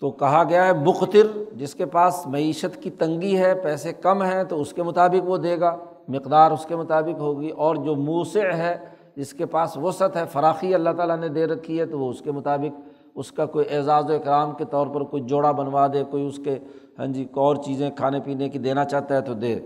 تو 0.00 0.10
کہا 0.10 0.42
گیا 0.48 0.66
ہے 0.66 0.72
مختر 0.72 1.38
جس 1.56 1.74
کے 1.74 1.86
پاس 1.86 2.26
معیشت 2.26 2.82
کی 2.82 2.90
تنگی 2.90 3.38
ہے، 3.38 3.54
پیسے 3.54 3.92
کم 3.92 4.22
ہیں، 4.22 4.44
تو 4.44 4.60
اس 4.60 4.72
کے 4.72 4.82
مطابق 4.82 5.28
وہ 5.28 5.36
دے 5.36 5.60
گا۔ 5.60 5.76
مقدار 6.08 6.50
اس 6.50 6.66
کے 6.66 6.76
مطابق 6.76 7.20
ہوگی۔ 7.20 7.48
اور 7.48 7.76
جو 7.76 7.94
موسع 7.96 8.40
ہے، 8.40 8.78
جس 9.16 9.32
کے 9.32 9.46
پاس 9.46 9.76
وسعت 9.76 10.16
ہے، 10.16 10.24
فراخی 10.32 10.74
اللہ 10.74 10.90
تعالیٰ 10.90 11.18
نے 11.18 11.28
دے 11.28 11.46
رکھی 11.46 11.80
ہے، 11.80 11.86
تو 11.86 11.98
وہ 11.98 12.10
اس 12.10 12.20
کے 12.20 12.32
مطابق 12.32 12.80
اس 13.14 13.32
کا 13.32 13.46
کوئی 13.46 13.64
اعزاز 13.70 14.10
و 14.10 14.14
اکرام 14.14 14.52
کے 14.52 14.64
طور 14.64 14.86
پر 14.86 15.00
کوئی 15.00 15.22
جوڑا 15.22 15.52
بنوا 15.52 15.86
دے، 15.86 16.04
کوئی 16.10 16.26
اس 16.26 16.40
کے 16.44 16.58
ہاں 16.98 17.06
جی 17.06 17.26
اور 17.34 17.56
چیزیں 17.56 17.90
کھانے 17.96 18.20
پینے 18.20 18.48
کی 18.48 18.58
دینا 18.58 18.84
چاہتا 18.84 19.14
ہے 19.14 19.20
تو 19.20 19.34
دے۔ 19.34 19.58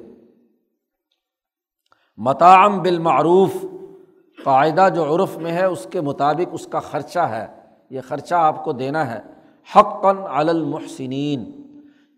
متعم 2.17 2.83
بالمعروف، 2.83 3.51
قاعدہ 4.45 4.89
جو 4.95 5.15
عرف 5.15 5.37
میں 5.37 5.53
ہے، 5.53 5.65
اس 5.65 5.87
کے 5.91 6.01
مطابق 6.01 6.49
اس 6.53 6.67
کا 6.67 6.81
خرچہ 6.81 7.19
ہے۔ 7.19 7.47
یہ 7.91 8.01
خرچہ 8.09 8.35
آپ 8.35 8.65
کو 8.65 8.73
دینا 8.73 9.15
ہے۔ 9.15 9.21
حق 9.77 10.07
المحسنین، 10.27 11.63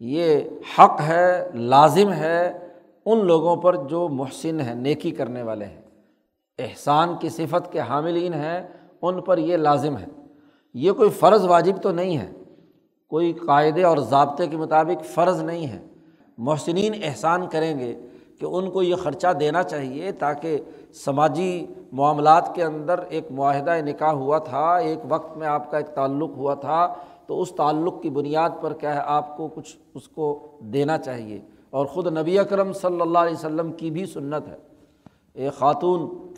یہ 0.00 0.40
حق 0.78 1.00
ہے، 1.00 1.50
لازم 1.54 2.12
ہے 2.12 2.68
ان 3.06 3.26
لوگوں 3.26 3.56
پر 3.56 3.76
جو 3.76 4.08
محسن 4.08 4.60
ہیں، 4.60 4.74
نیکی 4.74 5.10
کرنے 5.10 5.42
والے 5.42 5.64
ہیں۔ 5.64 5.80
احسان 6.58 7.16
کی 7.20 7.28
صفت 7.28 7.72
کے 7.72 7.80
حاملین 7.80 8.34
ہیں، 8.34 8.68
ان 9.02 9.20
پر 9.20 9.38
یہ 9.38 9.56
لازم 9.56 9.96
ہے۔ 9.96 10.06
یہ 10.74 10.92
کوئی 10.92 11.10
فرض 11.10 11.46
واجب 11.46 11.82
تو 11.82 11.92
نہیں 11.92 12.18
ہے۔ 12.18 12.32
کوئی 13.08 13.32
قاعدے 13.32 13.84
اور 13.84 13.98
ضابطے 13.98 14.46
کے 14.46 14.56
مطابق 14.56 15.04
فرض 15.04 15.42
نہیں 15.42 15.66
ہے۔ 15.66 15.86
محسنین 16.38 16.92
احسان 17.04 17.46
کریں 17.46 17.78
گے۔ 17.78 18.05
کہ 18.40 18.44
ان 18.44 18.70
کو 18.70 18.82
یہ 18.82 18.94
خرچہ 18.94 19.32
دینا 19.32 19.62
چاہیے 19.62 20.12
تاکہ 20.12 20.58
سماجی 20.94 21.66
معاملات 21.92 22.54
کے 22.54 22.64
اندر 22.64 22.98
ایک 23.08 23.24
معاہدہ 23.30 23.74
نکاح 23.84 24.12
ہوا 24.12 24.38
تھا، 24.38 24.76
ایک 24.76 24.98
وقت 25.08 25.36
میں 25.36 25.46
آپ 25.46 25.70
کا 25.70 25.76
ایک 25.76 25.86
تعلق 25.86 26.30
ہوا 26.36 26.54
تھا، 26.54 26.94
تو 27.26 27.40
اس 27.40 27.52
تعلق 27.56 28.02
کی 28.02 28.10
بنیاد 28.10 28.50
پر 28.60 28.72
کیا 28.72 28.94
ہے، 28.94 29.00
آپ 29.04 29.36
کو 29.36 29.48
کچھ 29.48 29.76
اس 29.94 30.08
کو 30.08 30.48
دینا 30.60 30.98
چاہیے۔ 30.98 31.40
اور 31.70 31.86
خود 31.86 32.18
نبی 32.18 32.38
اکرم 32.38 32.72
صلی 32.72 33.00
اللہ 33.00 33.18
علیہ 33.18 33.34
وسلم 33.34 33.72
کی 33.72 33.90
بھی 33.90 34.06
سنت 34.06 34.48
ہے۔ 34.48 34.56
ایک 35.34 35.52
خاتون 35.52 36.32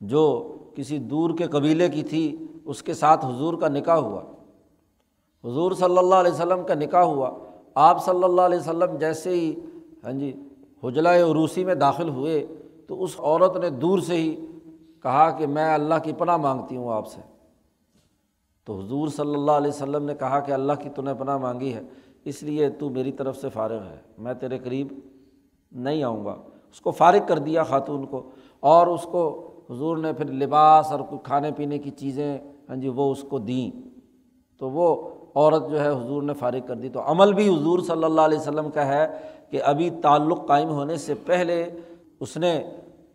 جو 0.00 0.54
کسی 0.74 0.98
دور 0.98 1.30
کے 1.38 1.44
قبیلے 1.44 1.88
کی 1.88 2.02
تھی، 2.02 2.46
اس 2.64 2.82
کے 2.82 2.94
ساتھ 2.94 3.26
حضور 3.26 3.54
کا 3.54 3.68
نکاح 3.68 3.96
ہوا۔ 3.96 4.20
حضور 5.44 5.72
صلی 5.72 5.98
اللہ 5.98 6.14
علیہ 6.14 6.32
وسلم 6.32 6.62
کا 6.66 6.74
نکاح 6.74 7.02
ہوا۔ 7.02 7.30
آپ 7.74 8.04
صلی 8.04 8.24
اللہ 8.24 8.42
علیہ 8.42 8.58
وسلم 8.58 8.96
جیسے 8.96 9.30
ہی 9.30 9.54
ہاں 10.04 10.12
جی 10.12 10.42
حجلہ 10.84 11.08
عروسی 11.08 11.64
میں 11.64 11.74
داخل 11.74 12.08
ہوئے 12.08 12.46
تو 12.86 13.02
اس 13.02 13.16
عورت 13.18 13.56
نے 13.56 13.70
دور 13.70 13.98
سے 13.98 14.14
ہی 14.16 14.46
کہا 15.02 15.30
کہ 15.30 15.46
میں 15.46 15.74
اللہ 15.74 15.94
کی 16.02 16.12
پناہ 16.12 16.36
مانگتی 16.36 16.76
ہوں 16.76 16.92
آپ 16.92 17.06
سے۔ 17.06 17.20
تو 18.64 18.78
حضور 18.78 19.08
صلی 19.08 19.34
اللہ 19.34 19.50
علیہ 19.50 19.68
وسلم 19.68 20.04
نے 20.04 20.14
کہا 20.14 20.40
کہ 20.40 20.52
اللہ 20.52 20.72
کی 20.80 20.88
تو 20.88 21.02
نے 21.02 21.14
پناہ 21.14 21.36
مانگی 21.36 21.74
ہے، 21.74 21.80
اس 22.24 22.42
لیے 22.42 22.70
تو 22.70 22.90
میری 22.90 23.12
طرف 23.12 23.36
سے 23.36 23.48
فارغ 23.48 23.82
ہے، 23.90 23.96
میں 24.18 24.34
تیرے 24.34 24.58
قریب 24.58 24.88
نہیں 25.72 26.02
آؤں 26.02 26.24
گا۔ 26.24 26.36
اس 26.72 26.80
کو 26.80 26.90
فارغ 26.90 27.18
کر 27.28 27.38
دیا 27.38 27.62
خاتون 27.62 28.06
کو 28.06 28.22
اور 28.60 28.86
اس 28.86 29.02
کو 29.02 29.50
حضور 29.70 29.96
نے 29.96 30.12
پھر 30.12 30.32
لباس 30.32 30.92
اور 30.92 31.00
کچھ 31.00 31.24
کھانے 31.24 31.52
پینے 31.52 31.78
کی 31.78 31.90
چیزیں 31.90 32.38
ہاں 32.68 32.76
جی 32.76 32.88
وہ 32.88 33.12
اس 33.12 33.24
کو 33.28 33.38
دیں۔ 33.38 33.88
تو 34.58 34.70
وہ 34.70 35.08
عورت 35.34 35.70
جو 35.70 35.80
ہے 35.80 35.88
حضور 35.88 36.22
نے 36.22 36.32
فارغ 36.32 36.66
کر 36.66 36.74
دی۔ 36.74 36.88
تو 36.88 37.00
عمل 37.00 37.32
بھی 37.32 37.48
حضور 37.48 37.78
صلی 37.78 38.04
اللہ 38.04 38.20
علیہ 38.20 38.38
وسلم 38.38 38.70
کا 38.70 38.86
ہے 38.86 39.08
کہ 39.50 39.62
ابھی 39.62 39.90
تعلق 39.90 40.46
قائم 40.46 40.68
ہونے 40.68 40.96
سے 40.96 41.14
پہلے 41.14 41.70
اس 42.20 42.36
نے 42.36 42.64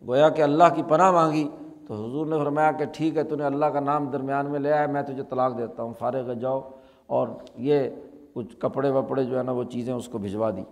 گویا 0.06 0.28
کہ 0.28 0.42
اللہ 0.42 0.64
کی 0.74 0.82
پناہ 0.88 1.10
مانگی 1.10 1.48
تو 1.88 1.94
حضور 1.94 2.26
نے 2.26 2.38
فرمایا 2.38 2.72
کہ 2.72 2.84
ٹھیک 2.84 3.16
ہے، 3.16 3.22
تو 3.22 3.36
نے 3.36 3.44
اللہ 3.44 3.66
کا 3.66 3.80
نام 3.80 4.10
درمیان 4.10 4.50
میں 4.50 4.60
لے 4.60 4.72
آیا، 4.72 4.86
میں 4.86 5.02
تجھے 5.02 5.22
طلاق 5.30 5.58
دیتا 5.58 5.82
ہوں، 5.82 5.92
فارغ 5.98 6.32
جاؤ۔ 6.32 6.60
اور 7.06 7.28
یہ 7.56 7.88
کچھ 8.34 8.56
کپڑے 8.56 8.90
وپڑے 8.90 9.24
جو 9.24 9.38
ہے 9.38 9.42
نا، 9.42 9.52
وہ 9.52 9.64
چیزیں 9.64 9.94
اس 9.94 10.08
کو 10.08 10.18
بھجوا 10.18 10.50
دی۔ 10.50 10.62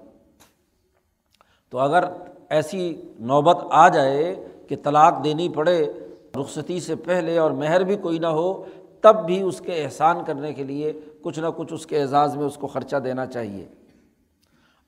تو 1.71 1.79
اگر 1.79 2.05
ایسی 2.49 3.03
نوبت 3.21 3.57
آ 3.71 3.89
جائے 3.89 4.49
کہ 4.69 4.77
طلاق 4.83 5.25
دینی 5.25 5.49
پڑے 5.49 5.93
رخصتی 6.41 6.81
سے 6.81 6.95
پہلے 6.95 7.39
اور 7.39 7.51
مہر 7.51 7.85
بھی 7.85 7.97
کوئی 7.97 8.19
نہ 8.19 8.27
ہو، 8.27 8.65
تب 9.01 9.27
بھی 9.27 9.43
اس 9.43 9.61
کے 9.61 9.85
احسان 9.85 10.25
کرنے 10.27 10.53
کے 10.53 10.65
لیے 10.65 10.93
کچھ 11.23 11.39
نہ 11.39 11.47
کچھ 11.57 11.73
اس 11.73 11.87
کے 11.87 12.01
اعزاز 12.01 12.37
میں 12.37 12.47
اس 12.47 12.57
کو 12.57 12.67
خرچہ 12.67 12.97
دینا 12.97 13.27
چاہیے۔ 13.27 13.65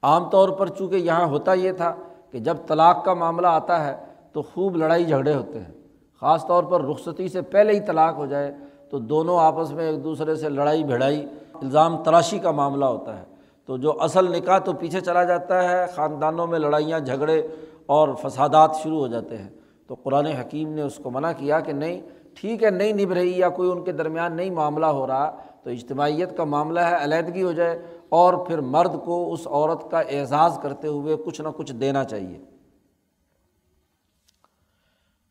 عام 0.02 0.30
طور 0.30 0.48
پر 0.48 0.68
چونکہ 0.68 0.96
یہاں 0.96 1.26
ہوتا 1.26 1.52
یہ 1.52 1.72
تھا 1.72 1.94
کہ 2.30 2.38
جب 2.38 2.56
طلاق 2.66 3.04
کا 3.04 3.14
معاملہ 3.14 3.46
آتا 3.46 3.86
ہے 3.86 3.96
تو 4.32 4.42
خوب 4.42 4.76
لڑائی 4.76 5.04
جھگڑے 5.04 5.34
ہوتے 5.34 5.58
ہیں۔ 5.58 5.72
خاص 6.20 6.46
طور 6.46 6.64
پر 6.64 6.84
رخصتی 6.84 7.28
سے 7.28 7.42
پہلے 7.42 7.72
ہی 7.72 7.80
طلاق 7.80 8.16
ہو 8.16 8.26
جائے 8.26 8.54
تو 8.90 8.98
دونوں 8.98 9.38
آپس 9.38 9.70
میں 9.70 9.90
ایک 9.90 10.04
دوسرے 10.04 10.34
سے 10.34 10.48
لڑائی 10.48 10.84
بھڑائی، 10.84 11.26
الزام 11.54 12.02
تراشی 12.02 12.38
کا 12.38 12.50
معاملہ 12.50 12.84
ہوتا 12.84 13.18
ہے۔ 13.18 13.24
تو 13.66 13.76
جو 13.76 14.02
اصل 14.02 14.36
نکاح 14.36 14.58
تو 14.58 14.72
پیچھے 14.72 15.00
چلا 15.00 15.24
جاتا 15.24 15.68
ہے، 15.68 15.86
خاندانوں 15.94 16.46
میں 16.46 16.58
لڑائیاں، 16.58 17.00
جھگڑے 17.00 17.46
اور 17.86 18.08
فسادات 18.22 18.76
شروع 18.82 18.98
ہو 18.98 19.06
جاتے 19.06 19.38
ہیں۔ 19.38 19.48
تو 19.86 19.94
قرآن 19.94 20.26
حکیم 20.26 20.72
نے 20.72 20.82
اس 20.82 20.96
کو 20.96 21.10
منع 21.10 21.32
کیا 21.36 21.60
کہ 21.60 21.72
نہیں، 21.72 22.00
ٹھیک 22.40 22.64
ہے، 22.64 22.70
نہیں 22.70 22.92
نبھ 22.92 23.12
رہی 23.12 23.38
یا 23.38 23.48
کوئی 23.48 23.70
ان 23.70 23.84
کے 23.84 23.92
درمیان 23.92 24.32
نہیں 24.32 24.50
معاملہ 24.50 24.86
ہو 24.86 25.06
رہا 25.06 25.36
تو 25.62 25.70
اجتماعیت 25.70 26.36
کا 26.36 26.44
معاملہ 26.44 26.80
ہے، 26.80 27.04
علیحدگی 27.04 27.42
ہو 27.42 27.52
جائے۔ 27.52 27.82
اور 28.08 28.34
پھر 28.34 28.60
مرد 28.60 29.04
کو 29.04 29.32
اس 29.32 29.46
عورت 29.46 29.90
کا 29.90 30.00
اعزاز 30.00 30.58
کرتے 30.62 30.88
ہوئے 30.88 31.16
کچھ 31.16 31.40
نہ 31.40 31.48
کچھ 31.56 31.72
دینا 31.72 32.04
چاہیے۔ 32.04 32.38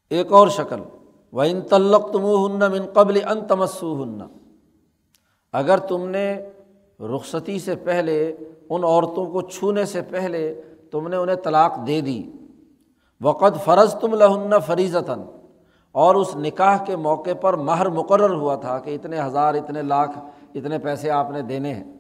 ایک 0.10 0.32
اور 0.32 0.48
شکل 0.48 0.82
و 1.34 1.42
ان 1.42 1.62
تلق 1.62 2.12
تم 2.12 2.26
ہن 2.26 2.72
من 2.72 2.86
قبل 2.94 3.20
ان 3.30 3.48
تمسو 3.48 4.04
ہن 4.04 4.22
اگر 5.54 5.78
تم 5.78 6.10
نے 6.10 6.50
رخصتی 7.00 7.60
سے 7.60 7.76
پہلے 7.76 8.38
ان 8.70 8.84
عورتوں 8.84 9.26
کو 9.26 9.42
چھونے 9.42 9.86
سے 9.86 10.02
پہلے 10.02 10.62
تم 10.92 11.08
نے 11.08 11.16
انہیں 11.16 11.36
طلاق 11.36 11.88
دے 11.88 12.02
دی۔ 12.02 12.32
وقت 13.22 13.66
فرض 13.66 13.96
تم 13.96 14.16
لہن 14.16 14.54
فریضتاً 14.66 15.22
اور 15.92 16.16
اس 16.16 16.36
نکاح 16.36 16.86
کے 16.86 16.96
موقع 16.96 17.34
پر 17.42 17.54
مہر 17.54 17.90
مقرر 17.90 18.30
ہوا 18.30 18.56
تھا 18.56 18.80
کہ 18.80 18.96
اتنے 18.96 19.22
ہزار، 19.22 19.54
اتنے 19.54 19.82
لاکھ، 19.82 20.20
اتنے 20.56 20.80
پیسے 20.80 21.10
آپ 21.10 21.32
نے 21.32 21.42
دینے 21.42 21.74
ہیں۔ 21.74 21.95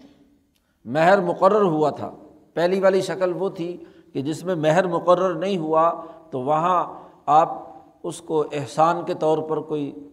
مہر 0.86 1.22
مقرر 1.22 1.62
ہوا 1.62 1.90
تھا۔ 1.90 2.12
پہلی 2.54 2.80
والی 2.80 3.02
شکل 3.02 3.34
وہ 3.36 3.50
تھی 3.50 3.84
کہ 4.14 4.22
جس 4.22 4.44
میں 4.44 4.56
مہر 4.56 4.88
مقرر 4.88 5.34
نہیں 5.34 5.58
ہوا 5.58 5.94
تو 6.30 6.42
وہاں 6.42 6.94
آپ 7.26 7.64
اس 8.04 8.22
کو 8.22 8.46
احسان 8.52 9.06
کے 9.06 9.14
طور 9.14 9.38
پر 9.38 9.58
کوئی 9.58 10.10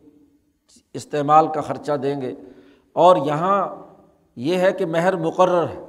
استعمال 0.95 1.47
کا 1.47 1.61
خرچہ 1.61 1.93
دیں 1.93 2.21
گے۔ 2.21 2.35
اور 2.93 3.17
یہاں 3.17 3.69
یہ 4.37 4.57
ہے 4.57 4.73
کہ 4.73 4.87
مہر 4.87 5.17
مقرر 5.17 5.65
ہے۔ 5.65 5.85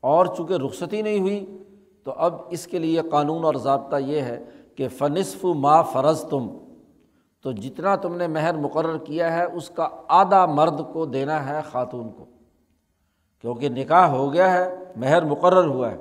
اور 0.00 0.26
چونکہ 0.26 0.52
رخصتی 0.52 1.02
نہیں 1.02 1.20
ہوئی 1.20 1.58
تو 2.04 2.12
اب 2.16 2.34
اس 2.50 2.66
کے 2.66 2.78
لیے 2.78 3.00
قانون 3.10 3.44
اور 3.44 3.54
ضابطہ 3.54 3.96
یہ 3.96 4.20
ہے 4.20 4.44
کہ 4.76 4.88
فنصف 4.88 5.44
ما 5.44 5.82
فرض 5.82 6.24
تم 6.24 6.58
تو 7.42 7.52
جتنا 7.52 7.96
تم 7.96 8.16
نے 8.16 8.26
مہر 8.26 8.56
مقرر 8.56 8.98
کیا 8.98 9.32
ہے 9.32 9.44
اس 9.44 9.70
کا 9.70 9.88
آدھا 10.08 10.46
مرد 10.46 10.80
کو 10.92 11.06
دینا 11.06 11.48
ہے 11.48 11.60
خاتون 11.70 12.08
کو۔ 12.08 12.24
کیونکہ 13.44 13.68
نکاح 13.68 14.06
ہو 14.06 14.32
گیا 14.32 14.52
ہے، 14.52 14.74
مہر 14.96 15.24
مقرر 15.24 15.66
ہوا 15.66 15.90
ہے۔ 15.90 15.96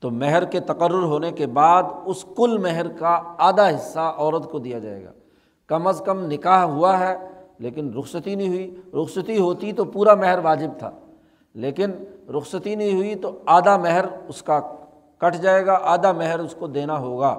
تو 0.00 0.10
مہر 0.10 0.44
کے 0.44 0.60
تقرر 0.60 1.02
ہونے 1.02 1.32
کے 1.32 1.46
بعد 1.46 1.82
اس 2.04 2.24
کل 2.36 2.58
مہر 2.58 2.88
کا 2.88 3.34
آدھا 3.38 3.68
حصہ 3.68 4.14
عورت 4.16 4.50
کو 4.50 4.58
دیا 4.58 4.78
جائے 4.78 5.04
گا۔ 5.04 5.12
کم 5.66 5.86
از 5.86 6.02
کم 6.04 6.26
نکاح 6.26 6.62
ہوا 6.64 6.98
ہے، 6.98 7.16
لیکن 7.58 7.94
رخصتی 7.98 8.34
نہیں 8.34 8.48
ہوئی۔ 8.48 8.80
رخصتی 8.94 9.38
ہوتی 9.38 9.72
تو 9.72 9.84
پورا 9.84 10.14
مہر 10.14 10.38
واجب 10.38 10.70
تھا، 10.78 10.90
لیکن 11.54 11.90
رخصتی 12.38 12.74
نہیں 12.74 12.94
ہوئی 12.94 13.14
تو 13.14 13.38
آدھا 13.46 13.76
مہر 13.76 14.04
اس 14.28 14.42
کا 14.42 14.60
کٹ 15.18 15.42
جائے 15.42 15.66
گا، 15.66 15.78
آدھا 15.82 16.12
مہر 16.12 16.38
اس 16.38 16.54
کو 16.58 16.66
دینا 16.66 16.98
ہوگا۔ 16.98 17.34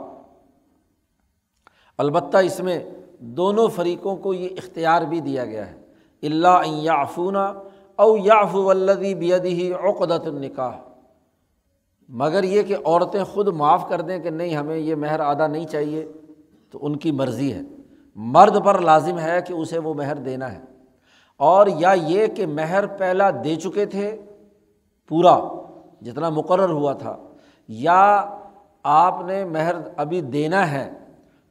البتہ 1.98 2.38
اس 2.38 2.60
میں 2.60 2.80
دونوں 3.20 3.68
فریقوں 3.68 4.16
کو 4.16 4.34
یہ 4.34 4.50
اختیار 4.58 5.02
بھی 5.02 5.20
دیا 5.20 5.46
گیا 5.46 5.72
ہے۔ 5.72 5.76
اللہ 6.24 6.62
یافونہ 6.66 7.54
او 7.96 8.18
یاف 8.18 8.56
ولدی 8.56 9.16
بیدی 9.16 9.74
عقدت 9.74 10.28
النکاح۔ 10.28 10.72
مگر 12.10 12.44
یہ 12.44 12.64
کہ 12.64 12.76
عورتیں 12.86 13.24
خود 13.24 13.48
معاف 13.48 13.90
کر 13.90 14.02
دیں 14.02 14.20
کہ 14.20 14.30
نہیں، 14.30 14.56
ہمیں 14.56 14.78
یہ 14.78 14.96
مہر 14.96 15.20
آدھا 15.20 15.48
نہیں 15.48 15.66
چاہیے، 15.66 16.12
تو 16.72 16.80
ان 16.82 16.96
کی 16.96 17.12
مرضی 17.12 17.54
ہے۔ 17.54 17.62
مرد 18.16 18.66
پر 18.66 18.80
لازم 18.80 19.20
ہے 19.20 19.42
کہ 19.48 19.54
اسے 19.54 19.80
وہ 19.80 19.94
مہر 19.94 20.16
دینا 20.16 20.52
ہے۔ 20.52 20.60
اور 21.38 21.68
یا 21.68 21.92
یہ 21.92 22.28
کہ 22.28 22.46
مہر 22.46 22.86
پہلا 22.86 23.30
دے 23.32 23.56
چکے 23.56 23.86
تھے، 23.86 24.22
پورا، 25.08 25.40
جتنا 26.02 26.30
مقرر 26.30 26.70
ہوا 26.70 26.94
تھا، 26.94 27.18
یا 27.68 28.26
آپ 28.84 29.22
نے 29.26 29.46
مہر 29.46 29.76
ابھی 29.98 30.22
دینا 30.22 30.72
ہے، 30.72 30.92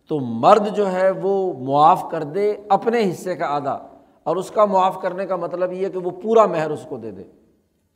تو 0.09 0.21
مرد 0.21 0.77
جو 0.77 0.93
ہے 0.93 1.11
وہ 1.11 1.53
معاف 1.59 2.05
کر 2.11 2.23
دے 2.23 2.55
اپنے 2.69 3.11
حصے 3.11 3.37
کا 3.37 3.47
آدھا 3.47 3.89
اور 4.25 4.37
اس 4.37 4.51
کا 4.51 4.65
معاف 4.65 5.01
کرنے 5.03 5.27
کا 5.27 5.37
مطلب 5.37 5.73
یہ 5.73 5.89
کہ 5.89 5.99
وہ 5.99 6.11
پورا 6.11 6.47
مہر 6.47 6.71
اس 6.71 6.87
کو 6.89 6.97
دے 6.97 7.11
دے 7.11 7.23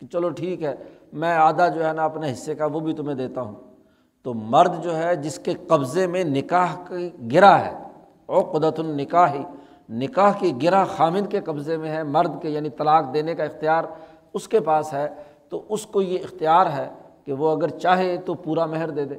کہ 0.01 0.07
چلو 0.07 0.29
ٹھیک 0.29 0.63
ہے، 0.63 0.75
میں 1.13 1.33
آدھا 1.33 1.69
جو 1.69 1.89
ہے 1.89 1.93
نا 1.93 2.05
اپنے 2.05 2.33
حصے 2.33 2.55
کا 2.55 2.67
وہ 2.67 2.81
بھی 2.81 2.93
تمہیں 2.93 3.15
دیتا 3.15 3.41
ہوں۔ 3.41 3.55
تو 4.23 4.35
مرد 4.35 4.83
جو 4.83 4.97
ہے، 4.97 5.17
جس 5.17 5.39
کے 5.39 5.55
قبضے 5.69 6.07
میں 6.07 6.25
نکاح 6.25 6.77
کی 6.89 7.11
گرا 7.33 7.65
ہے 7.65 7.73
او 8.27 8.41
قدت 8.53 8.81
النکاح 8.81 9.33
ہی 9.33 9.45
نکاح 9.91 10.33
کی 10.39 10.53
گرا 10.63 10.85
خامد 10.85 11.31
کے 11.31 11.41
قبضے 11.41 11.77
میں 11.77 11.91
ہے، 11.91 12.03
مرد 12.03 12.43
کے 12.43 12.49
یعنی 12.49 12.69
طلاق 12.69 13.15
دینے 13.15 13.35
کا 13.35 13.45
اختیار 13.45 13.85
اس 14.35 14.49
کے 14.49 14.61
پاس 14.61 14.93
ہے، 14.93 15.09
تو 15.49 15.63
اس 15.69 15.87
کو 15.87 16.03
یہ 16.03 16.19
اختیار 16.25 16.67
ہے 16.67 16.89
کہ 17.25 17.33
وہ 17.33 17.51
اگر 17.51 17.69
چاہے 17.69 18.17
تو 18.17 18.35
پورا 18.35 18.67
مہر 18.67 18.91
دے 18.91 19.05
دے۔ 19.05 19.15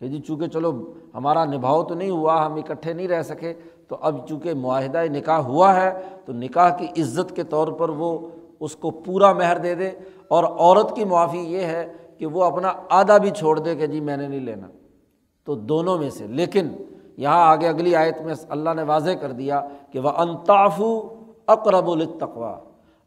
کہ 0.00 0.08
جی 0.08 0.18
چونکہ 0.18 0.46
چلو 0.46 0.92
ہمارا 1.14 1.44
نبھاؤ 1.44 1.82
تو 1.82 1.94
نہیں 1.94 2.10
ہوا، 2.10 2.46
ہم 2.46 2.54
اکٹھے 2.54 2.92
نہیں 2.92 3.08
رہ 3.08 3.22
سکے 3.22 3.54
تو 3.90 3.96
اب 4.00 4.28
چونکہ 4.28 4.54
معاہدہ 4.54 5.02
نکاح 5.12 5.38
ہوا 5.38 5.76
ہے، 5.76 6.00
تو 6.24 6.32
نکاح 6.32 6.76
کی 6.76 6.84
عزت 6.84 7.36
کے 7.36 7.42
طور 7.42 7.68
پر 7.68 7.88
وہ 7.88 8.28
اس 8.60 8.76
کو 8.76 8.90
پورا 8.90 9.32
مہر 9.32 9.58
دے 9.58 9.74
دے۔ 9.74 9.90
اور 10.28 10.44
عورت 10.44 10.96
کی 10.96 11.04
معافی 11.04 11.38
یہ 11.38 11.60
ہے 11.60 11.92
کہ 12.18 12.26
وہ 12.26 12.44
اپنا 12.44 12.72
آدھا 12.90 13.18
بھی 13.18 13.30
چھوڑ 13.30 13.58
دے 13.58 13.76
کہ 13.76 13.86
جی 13.86 14.00
میں 14.00 14.16
نے 14.16 14.28
نہیں 14.28 14.40
لینا۔ 14.40 14.66
تو 15.44 15.54
دونوں 15.54 15.98
میں 15.98 16.10
سے۔ 16.10 16.26
لیکن 16.26 16.68
یہاں 17.16 17.48
آگے 17.48 17.68
اگلی 17.68 17.96
آیت 17.96 18.20
میں 18.20 18.34
اللہ 18.48 18.70
نے 18.76 18.82
واضح 18.82 19.10
کر 19.10 19.32
دیا 19.32 19.68
کہ 19.90 19.98
وہ 19.98 20.08
انطاف 20.08 20.80
اقرب 21.46 21.90
التقوا 21.90 22.58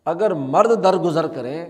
اگر 0.06 0.34
مرد 0.34 0.84
درگزر 0.84 1.28
کریں 1.28 1.66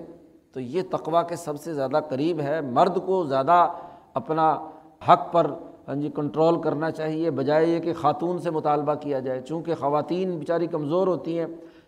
تو 0.53 0.59
یہ 0.59 0.81
تقوا 0.91 1.21
کے 1.21 1.35
سب 1.35 1.59
سے 1.59 1.73
زیادہ 1.73 1.99
قریب 2.09 2.39
ہے۔ 2.39 2.61
مرد 2.61 2.97
کو 3.05 3.23
زیادہ 3.23 3.67
اپنا 4.13 4.67
حق 5.09 5.33
پر 5.33 5.51
ہاں 5.87 5.95
جی 5.95 6.09
کنٹرول 6.15 6.61
کرنا 6.61 6.91
چاہیے، 6.91 7.31
بجائے 7.31 7.65
یہ 7.65 7.79
کہ 7.79 7.93
خاتون 7.93 8.39
سے 8.39 8.51
مطالبہ 8.51 8.93
کیا 8.93 9.19
جائے۔ 9.19 9.41
چونکہ 9.41 9.75
خواتین 9.75 10.37
بیچاری 10.37 10.67
کمزور 10.67 11.07
ہوتی 11.07 11.39
ہیں، 11.39 11.45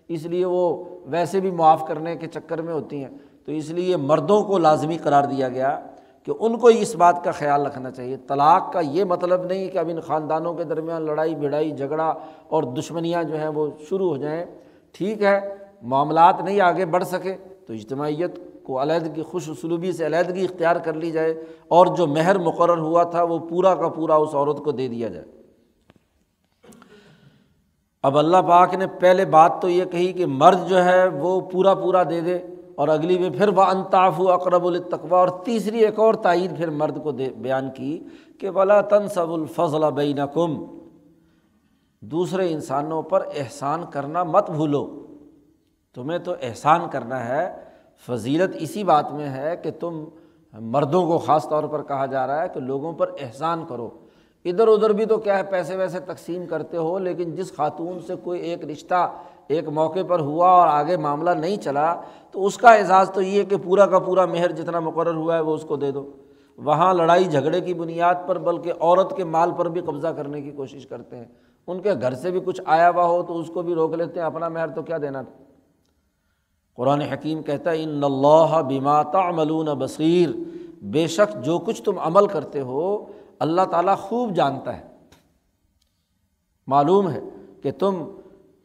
اس 0.08 0.26
لیے 0.26 0.46
وہ 0.46 0.84
ویسے 1.06 1.40
بھی 1.40 1.52
معاف 1.52 1.88
کرنے 1.88 2.16
کے 2.16 2.28
چکر 2.28 2.62
میں 2.62 2.74
ہوتی 2.74 3.04
ہیں۔ 3.04 3.10
تو 3.46 3.52
اس 3.52 3.70
لیے 3.70 3.98
مردوں 3.98 4.44
کو 4.44 4.58
لازمی 4.58 4.98
قرار 4.98 5.24
دیا 5.24 5.50
گیا 5.50 5.80
کہ 6.24 6.32
ان 6.40 6.58
کو 6.58 6.68
اس 6.68 6.96
بات 6.96 7.24
کا 7.24 7.32
خیال 7.32 7.66
رکھنا 7.66 7.92
چاہیے۔ 7.92 8.18
طلاق 8.28 8.74
کا 8.74 8.80
یہ 8.80 9.04
مطلب 9.04 9.46
نہیں 9.46 9.70
کہ 9.70 9.78
اب 9.78 9.90
ان 9.90 10.00
خاندانوں 10.00 10.54
کے 10.54 10.64
درمیان 10.64 11.02
لڑائی 11.02 11.36
بھڑائی 11.36 11.72
جھگڑا 11.72 12.14
اور 12.48 12.64
دشمنیاں 12.64 13.24
جو 13.24 13.36
ہیں 13.36 13.48
وہ 13.48 13.68
شروع 13.90 14.10
ہو 14.10 14.18
جائیں۔ 14.18 14.46
ٹھیک 14.92 15.24
ہے، 15.24 15.56
معاملات 15.82 16.42
نہیں 16.42 16.62
آگے 16.62 16.86
بڑھ 16.86 17.04
سکے 17.04 17.34
تو 17.68 17.74
اجتماعیت 17.74 18.40
کو 18.66 18.82
علیحدگی 18.82 19.22
خوش 19.22 19.50
اسلوبی 19.50 19.92
سے 19.92 20.06
علیحدگی 20.06 20.44
اختیار 20.44 20.76
کر 20.76 20.94
لی 20.94 21.12
جائے 21.12 21.32
اور 21.68 21.88
جو 21.88 22.08
مہر 22.08 22.38
مقرر 22.38 22.78
ہوا 22.78 23.04
تھا 23.04 23.24
وہ 23.24 23.40
پورا 23.40 23.76
کا 23.76 23.90
پورا 23.90 24.16
اس 24.16 24.36
عورت 24.36 24.58
کو 24.58 24.72
دے 24.72 24.88
دیا 24.88 25.08
جائے۔ 25.08 25.26
اب 28.04 28.18
اللہ 28.18 28.38
پاک 28.38 28.74
نے 28.74 28.88
پہلے 28.88 29.26
بات 29.26 29.62
تو 29.62 29.70
یہ 29.70 29.86
کہی 29.86 30.14
کہ 30.14 30.26
مرد 30.26 30.68
جو 30.70 30.84
ہے 30.86 31.08
وہ 31.08 31.40
پورا 31.42 31.74
پورا 31.74 32.04
دے 32.04 32.22
دے 32.22 32.38
اور 32.76 32.88
اگلی 32.88 33.18
میں 33.20 33.30
پھر 33.30 33.48
وہ 33.48 33.62
انطاف 33.62 34.20
اقرب 34.20 34.66
التقوا 34.66 35.20
اور 35.20 35.28
تیسری 35.28 35.80
ایک 35.80 36.00
اور 36.00 36.14
تائید 36.14 36.58
پھر 36.58 36.70
مرد 36.70 37.04
کو 37.04 37.12
دے 37.12 37.30
بیان 37.38 37.70
کی 37.72 38.00
کہ 38.40 38.50
ولا 38.50 38.82
تنصب 38.82 39.34
الفضل 39.34 39.92
بین 39.92 40.20
کم 40.34 40.64
دوسرے 42.02 42.52
انسانوں 42.54 43.02
پر 43.02 43.24
احسان 43.36 43.84
کرنا 43.92 44.24
مت 44.24 44.52
بھولو۔ 44.52 44.86
تمہیں 45.96 46.20
تو 46.20 46.34
احسان 46.42 46.82
کرنا 46.92 47.26
ہے 47.26 47.65
فضیلت 48.00 48.56
اسی 48.60 48.84
بات 48.84 49.12
میں 49.12 49.30
ہے 49.30 49.56
کہ 49.64 49.72
تم 49.80 50.06
مردوں 50.54 51.08
کو 51.08 51.18
خاص 51.18 51.50
طور 51.50 51.64
پر 51.64 51.84
کہا 51.84 52.06
جا 52.06 52.28
رہا 52.28 52.44
ہے 52.44 52.50
کہ 52.54 52.60
لوگوں 52.60 52.94
پر 52.94 53.12
احسان 53.22 53.66
کرو۔ 53.66 53.90
ادھر 54.46 54.68
ادھر 54.68 54.90
بھی 54.90 55.06
تو 55.06 55.18
کیا 55.18 55.38
ہے، 55.38 55.44
پیسے 55.44 55.76
ویسے 55.76 56.00
تقسیم 56.00 56.46
کرتے 56.46 56.78
ہو، 56.78 57.00
لیکن 57.00 57.36
جس 57.36 57.56
خاتون 57.56 58.00
سے 58.00 58.16
کوئی 58.24 58.42
ایک 58.42 58.66
رشتہ 58.66 59.12
ایک 59.48 59.68
موقع 59.68 60.00
پر 60.08 60.20
ہوا 60.20 60.50
اور 60.50 60.68
آگے 60.68 60.98
معاملہ 60.98 61.30
نہیں 61.30 61.58
چلا، 61.58 62.02
تو 62.32 62.46
اس 62.46 62.58
کا 62.58 62.74
اعزاز 62.74 63.12
تو 63.12 63.22
یہ 63.22 63.44
کہ 63.44 63.56
پورا 63.64 63.86
کا 63.86 64.00
پورا 64.00 64.26
مہر 64.26 64.52
جتنا 64.52 64.80
مقرر 64.80 65.16
ہوا 65.16 65.36
ہے 65.36 65.40
وہ 65.40 65.54
اس 65.54 65.64
کو 65.64 65.76
دے 65.76 65.92
دو۔ 65.92 66.12
وہاں 66.58 66.94
لڑائی 66.94 67.24
جھگڑے 67.24 67.62
کی 67.62 67.74
بنیاد 67.74 68.16
پر، 68.28 68.38
بلکہ 68.38 68.74
عورت 68.80 69.18
کے 69.18 69.24
مال 69.24 69.52
پر 69.52 69.70
بھی 69.70 69.82
قبضہ 69.82 70.08
کرنے 70.08 70.42
کی 70.42 70.52
کوشش 70.52 70.88
کرتے 70.88 71.18
ہیں۔ 71.18 71.26
ان 71.68 71.82
کے 71.82 71.92
گھر 72.02 72.14
سے 72.14 72.32
بھی 72.32 72.40
کچھ 72.46 72.62
آیا 72.66 72.90
ہوا 72.90 73.06
ہو 73.06 73.24
تو 73.24 73.40
اس 73.40 73.48
کو 73.48 73.62
بھی 73.62 73.76
روک 73.76 73.94
لیتے 73.94 74.20
ہیں، 74.20 74.28
اپنا 74.28 74.50
مہر 74.50 74.68
تو 74.68 74.82
کیا 74.82 74.98
دینا 75.02 75.22
تھا؟ 75.22 75.45
قرآن 76.76 77.02
حکیم 77.02 77.44
کہتا 77.44 77.72
ہے، 77.72 77.84
ان 77.84 78.04
اللہ 78.04 78.62
بیما 78.68 79.04
تعملون 79.04 79.66
بصیر 79.66 80.30
بے 80.82 81.08
شک 81.08 81.44
جو 81.44 81.60
کچھ 81.60 81.82
تم 81.82 82.00
عمل 82.00 82.28
کرتے 82.28 82.62
ہو، 82.62 83.06
اللہ 83.40 83.62
تعالیٰ 83.72 83.98
خوب 83.98 84.32
جانتا 84.32 84.78
ہے۔ 84.78 84.84
معلوم 86.68 87.10
ہے 87.10 87.20
کہ 87.64 87.72
تم 87.72 88.04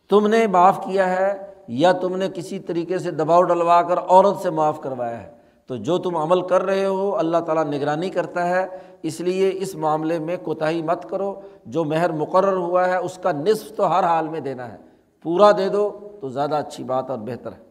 تم 0.08 0.26
نے 0.26 0.46
معاف 0.46 0.84
کیا 0.84 1.08
ہے 1.16 1.54
یا 1.68 1.92
تم 1.92 2.16
نے 2.16 2.28
کسی 2.34 2.58
طریقے 2.58 2.98
سے 2.98 3.10
دباؤ 3.10 3.42
ڈلوا 3.42 3.82
کر 3.82 3.98
عورت 3.98 4.36
سے 4.42 4.50
معاف 4.50 4.80
کروایا 4.80 5.22
ہے۔ 5.22 5.32
تو 5.66 5.76
جو 5.76 5.98
تم 5.98 6.16
عمل 6.16 6.46
کر 6.46 6.62
رہے 6.62 6.86
ہو، 6.86 7.16
اللہ 7.16 7.36
تعالیٰ 7.36 7.64
نگرانی 7.64 8.10
کرتا 8.10 8.48
ہے۔ 8.48 8.66
اس 9.02 9.20
لیے 9.20 9.50
اس 9.54 9.74
معاملے 9.74 10.18
میں 10.18 10.36
کوتاہی 10.36 10.82
مت 10.82 11.08
کرو۔ 11.08 11.40
جو 11.66 11.84
مہر 11.84 12.12
مقرر 12.12 12.56
ہوا 12.56 12.88
ہے، 12.88 12.96
اس 12.96 13.18
کا 13.22 13.32
نصف 13.32 13.76
تو 13.76 13.98
ہر 13.98 14.04
حال 14.04 14.28
میں 14.28 14.40
دینا 14.40 14.72
ہے۔ 14.72 14.76
پورا 15.22 15.52
دے 15.52 15.68
دو 15.68 16.08
تو 16.20 16.28
زیادہ 16.28 16.54
اچھی 16.54 16.84
بات 16.84 17.10
اور 17.10 17.18
بہتر 17.18 17.52
ہے۔ 17.52 17.69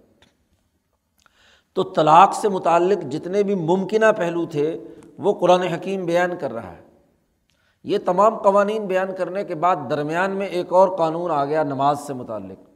تو 1.74 1.84
طلاق 1.84 2.34
سے 2.34 2.50
متعلق 2.50 3.12
جتنے 3.12 3.44
بھی 3.44 3.56
ممکنہ 3.56 4.06
پہلو 4.18 4.46
تھے، 4.46 4.84
وہ 5.18 5.34
قرآن 5.34 5.62
حکیم 5.62 6.06
بیان 6.06 6.32
کر 6.40 6.54
رہا 6.54 6.72
ہے۔ 6.72 6.90
یہ 7.84 7.98
تمام 8.06 8.38
قوانین 8.38 8.86
بیان 8.86 9.08
کرنے 9.18 9.44
کے 9.44 9.56
بعد 9.56 9.76
درمیان 9.90 10.32
میں 10.32 10.48
ایک 10.48 10.74
اور 10.74 10.98
قانون 10.98 11.32
آ 11.32 11.46
گیا 11.46 11.64
نماز 11.64 12.00
سے 12.00 12.14
متعلق۔ 12.14 12.70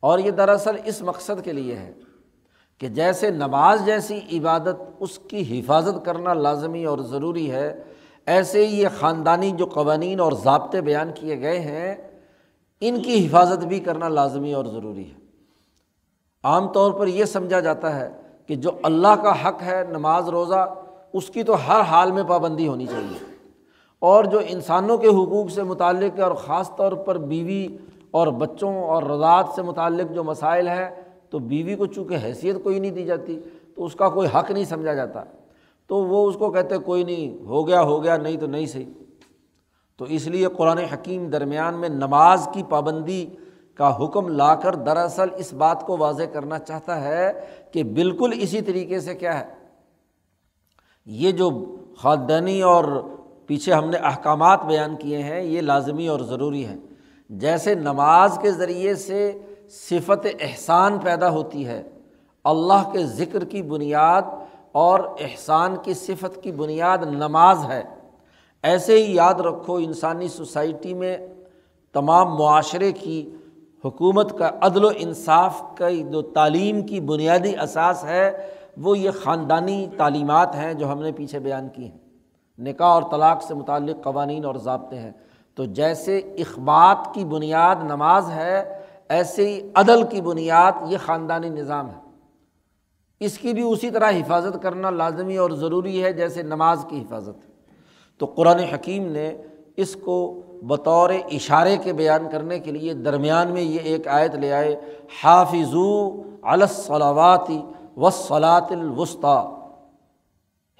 اور 0.00 0.18
یہ 0.18 0.30
دراصل 0.30 0.76
اس 0.84 1.02
مقصد 1.02 1.44
کے 1.44 1.52
لیے 1.52 1.76
ہے 1.76 1.92
کہ 2.78 2.88
جیسے 2.88 3.30
نماز 3.30 3.82
جیسی 3.84 4.20
عبادت 4.32 4.76
اس 5.00 5.18
کی 5.18 5.60
حفاظت 5.60 6.04
کرنا 6.04 6.34
لازمی 6.34 6.84
اور 6.84 6.98
ضروری 6.98 7.50
ہے، 7.50 7.82
ایسے 8.26 8.66
ہی 8.66 8.80
یہ 8.80 8.88
خاندانی 9.00 9.50
جو 9.50 9.66
قوانین 9.66 10.20
اور 10.20 10.32
ضابطے 10.32 10.80
بیان 10.80 11.10
کیے 11.14 11.40
گئے 11.40 11.60
ہیں، 11.60 11.94
ان 12.80 13.02
کی 13.02 13.26
حفاظت 13.26 13.64
بھی 13.64 13.80
کرنا 13.80 14.08
لازمی 14.08 14.54
اور 14.54 14.64
ضروری 14.64 15.10
ہے۔ 15.10 15.21
عام 16.44 16.68
طور 16.68 16.92
پر 16.92 17.06
یہ 17.06 17.24
سمجھا 17.24 17.60
جاتا 17.60 18.00
ہے 18.00 18.10
کہ 18.46 18.54
جو 18.54 18.70
اللہ 18.82 19.14
کا 19.22 19.48
حق 19.48 19.62
ہے 19.62 19.84
نماز 19.90 20.28
روزہ، 20.28 20.74
اس 21.12 21.28
کی 21.28 21.42
تو 21.42 21.54
ہر 21.68 21.80
حال 21.80 22.12
میں 22.12 22.22
پابندی 22.28 22.68
ہونی 22.68 22.86
چاہیے۔ 22.86 23.18
اور 23.98 24.24
جو 24.24 24.40
انسانوں 24.46 24.98
کے 24.98 25.08
حقوق 25.08 25.50
سے 25.50 25.62
متعلق 25.62 26.20
اور 26.20 26.32
خاص 26.32 26.76
طور 26.76 26.92
پر 26.92 27.18
بیوی 27.18 27.76
اور 28.10 28.26
بچوں 28.26 28.82
اور 28.82 29.02
رضاعت 29.02 29.46
سے 29.54 29.62
متعلق 29.62 30.14
جو 30.14 30.24
مسائل 30.24 30.68
ہیں، 30.68 31.02
تو 31.30 31.38
بیوی 31.38 31.74
کو 31.74 31.86
چونکہ 31.86 32.16
حیثیت 32.24 32.56
کوئی 32.62 32.80
نہیں 32.80 32.90
دی 32.90 33.04
جاتی، 33.04 33.40
تو 33.76 33.84
اس 33.84 33.94
کا 33.94 34.08
کوئی 34.08 34.28
حق 34.34 34.50
نہیں 34.50 34.64
سمجھا 34.64 34.94
جاتا۔ 34.94 35.24
تو 35.86 35.96
وہ 35.96 36.28
اس 36.28 36.36
کو 36.36 36.50
کہتے 36.50 36.78
کوئی 36.78 37.04
نہیں، 37.04 37.44
ہو 37.44 37.68
گیا 37.68 37.82
ہو 37.82 38.04
گیا، 38.04 38.16
نہیں 38.16 38.36
تو 38.36 38.46
نہیں 38.46 38.66
صحیح۔ 38.66 38.92
تو 39.96 40.04
اس 40.04 40.26
لیے 40.26 40.46
قرآن 40.56 40.78
حکیم 40.78 41.26
درمیان 41.26 41.74
میں 41.74 41.88
نماز 41.88 42.48
کی 42.54 42.62
پابندی 42.68 43.26
کا 43.74 44.04
حکم 44.04 44.28
لا 44.28 44.54
کر 44.54 44.74
دراصل 44.74 45.28
اس 45.36 45.52
بات 45.52 45.86
کو 45.86 45.96
واضح 45.96 46.22
کرنا 46.22 46.58
چاہتا 46.58 47.00
ہے 47.00 47.32
کہ 47.72 47.84
بالکل 47.84 48.30
اسی 48.36 48.60
طریقے 48.60 49.00
سے 49.00 49.14
کیا 49.14 49.38
ہے؟ 49.40 49.54
یہ 51.06 51.32
جو 51.32 51.76
خادنی 51.98 52.62
اور 52.62 52.84
پیچھے 53.46 53.72
ہم 53.72 53.90
نے 53.90 53.96
احکامات 53.96 54.64
بیان 54.64 54.96
کیے 54.96 55.18
ہیں، 55.18 55.42
یہ 55.42 55.60
لازمی 55.60 56.08
اور 56.08 56.20
ضروری 56.20 56.66
ہیں۔ 56.66 56.76
جیسے 57.30 57.74
نماز 57.74 58.38
کے 58.42 58.52
ذریعے 58.52 58.94
سے 58.94 59.38
صفت 59.70 60.26
احسان 60.40 60.98
پیدا 60.98 61.30
ہوتی 61.30 61.66
ہے، 61.66 61.82
اللہ 62.44 62.90
کے 62.92 63.06
ذکر 63.06 63.44
کی 63.44 63.62
بنیاد 63.62 64.22
اور 64.72 65.00
احسان 65.20 65.76
کی 65.82 65.94
صفت 65.94 66.42
کی 66.42 66.52
بنیاد 66.52 66.98
نماز 66.98 67.58
ہے۔ 67.68 67.82
ایسے 68.62 69.04
ہی 69.04 69.14
یاد 69.14 69.34
رکھو، 69.34 69.74
انسانی 69.74 70.28
سوسائٹی 70.28 70.94
میں 70.94 71.16
تمام 71.92 72.34
معاشرے 72.34 72.92
کی 72.92 73.30
حکومت 73.84 74.38
کا 74.38 74.50
عدل 74.60 74.84
و 74.84 74.88
انصاف 74.96 75.62
کا 75.76 75.90
جو 75.90 76.22
تعلیم 76.22 76.82
کی 76.82 77.00
بنیادی 77.00 77.56
اساس 77.62 78.04
ہے، 78.04 78.46
وہ 78.76 78.98
یہ 78.98 79.10
خاندانی 79.10 79.86
تعلیمات 79.96 80.54
ہیں 80.54 80.74
جو 80.74 80.92
ہم 80.92 81.02
نے 81.02 81.12
پیچھے 81.12 81.38
بیان 81.38 81.68
کی 81.68 81.84
ہیں۔ 81.84 81.98
نکاح 82.58 82.86
اور 82.86 83.02
طلاق 83.10 83.42
سے 83.42 83.54
متعلق 83.54 84.04
قوانین 84.04 84.44
اور 84.44 84.54
ضابطے 84.54 84.98
ہیں۔ 84.98 85.10
تو 85.54 85.64
جیسے 85.64 86.18
اخبات 86.18 87.14
کی 87.14 87.24
بنیاد 87.24 87.76
نماز 87.82 88.30
ہے، 88.30 88.78
ایسے 89.08 89.48
ہی 89.48 89.70
عدل 89.74 90.02
کی 90.02 90.20
بنیاد 90.20 90.72
یہ 90.86 90.98
خاندانی 91.04 91.48
نظام 91.48 91.88
ہے۔ 91.88 92.00
اس 93.20 93.38
کی 93.38 93.52
بھی 93.52 93.62
اسی 93.62 93.90
طرح 93.90 94.10
حفاظت 94.10 94.62
کرنا 94.62 94.90
لازمی 94.90 95.36
اور 95.36 95.50
ضروری 95.50 96.02
ہے 96.02 96.12
جیسے 96.12 96.42
نماز 96.42 96.86
کی 96.88 97.02
حفاظت۔ 97.02 97.50
تو 98.18 98.26
قرآن 98.26 98.58
حکیم 98.58 99.12
نے 99.12 99.36
اس 99.76 99.96
کو 99.96 100.42
بطور 100.68 101.10
اشارے 101.10 101.76
کے 101.76 101.92
بیان 101.92 102.28
کرنے 102.32 102.58
کے 102.58 102.70
لیے 102.70 102.94
درمیان 102.94 103.48
میں 103.48 103.62
یہ 103.62 103.78
ایک 103.78 104.08
آیت 104.08 104.34
لے 104.34 104.52
آئے، 104.52 104.80
حافظو 105.24 106.22
الصلاواتی 106.42 107.62
وصلاۃ 107.96 108.70
الوسطی۔ 108.70 109.48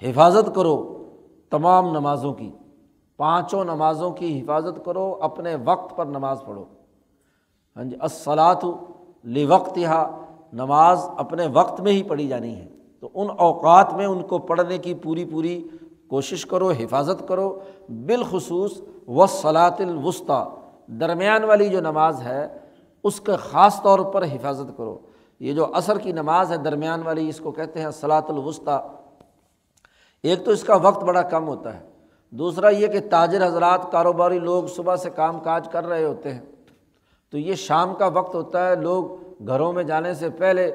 حفاظت 0.09 0.55
کرو 0.55 1.03
تمام 1.49 1.91
نمازوں 1.91 2.33
کی، 2.33 2.51
پانچوں 3.17 3.63
نمازوں 3.63 4.11
کی 4.11 4.41
حفاظت 4.41 4.85
کرو، 4.85 5.17
اپنے 5.21 5.55
وقت 5.65 5.97
پر 5.97 6.05
نماز 6.05 6.41
پڑھو۔ 6.45 6.65
ہاں 7.75 7.83
جی 7.83 7.95
اصلاۃ 7.99 8.65
وقت 9.47 9.77
یہاں 9.77 10.05
نماز 10.53 11.09
اپنے 11.17 11.47
وقت 11.53 11.81
میں 11.81 11.91
ہی 11.91 12.03
پڑھی 12.03 12.27
جانی 12.27 12.55
ہے۔ 12.55 12.67
تو 12.99 13.09
ان 13.13 13.27
اوقات 13.37 13.93
میں 13.93 14.05
ان 14.05 14.21
کو 14.21 14.37
پڑھنے 14.37 14.77
کی 14.77 14.93
پوری 14.93 15.25
پوری 15.25 15.67
کوشش 16.07 16.45
کرو، 16.45 16.69
حفاظت 16.69 17.27
کرو۔ 17.27 17.59
بالخصوص 17.89 18.81
و 19.07 19.25
صلاۃ 19.27 20.05
درمیان 20.87 21.43
والی 21.43 21.69
جو 21.69 21.81
نماز 21.81 22.21
ہے، 22.21 22.47
اس 23.03 23.21
کے 23.21 23.31
خاص 23.35 23.81
طور 23.81 23.99
پر 23.99 24.23
حفاظت 24.23 24.77
کرو۔ 24.77 24.97
یہ 25.39 25.53
جو 25.53 25.67
عصر 25.73 25.97
کی 25.97 26.11
نماز 26.11 26.51
ہے، 26.51 26.57
درمیان 26.57 27.03
والی، 27.03 27.29
اس 27.29 27.39
کو 27.39 27.51
کہتے 27.51 27.81
ہیں 27.81 27.91
صلاۃ 27.91 28.21
الوسطی۔ 28.27 28.71
ایک 30.23 30.45
تو 30.45 30.51
اس 30.51 30.63
کا 30.63 30.75
وقت 30.75 31.03
بڑا 31.03 31.21
کم 31.21 31.47
ہوتا 31.47 31.73
ہے۔ 31.73 31.79
دوسرا 32.29 32.69
یہ 32.69 32.87
کہ 32.87 32.99
تاجر 33.09 33.45
حضرات، 33.45 33.91
کاروباری 33.91 34.39
لوگ 34.39 34.63
صبح 34.65 34.95
سے 34.95 35.09
کام 35.09 35.39
کاج 35.39 35.67
کر 35.71 35.87
رہے 35.87 36.03
ہوتے 36.03 36.33
ہیں۔ 36.33 36.41
تو 37.31 37.37
یہ 37.37 37.53
شام 37.53 37.95
کا 37.95 38.07
وقت 38.07 38.35
ہوتا 38.35 38.69
ہے۔ 38.69 38.75
لوگ 38.75 39.05
گھروں 39.47 39.73
میں 39.73 39.83
جانے 39.83 40.13
سے 40.13 40.29
پہلے 40.29 40.71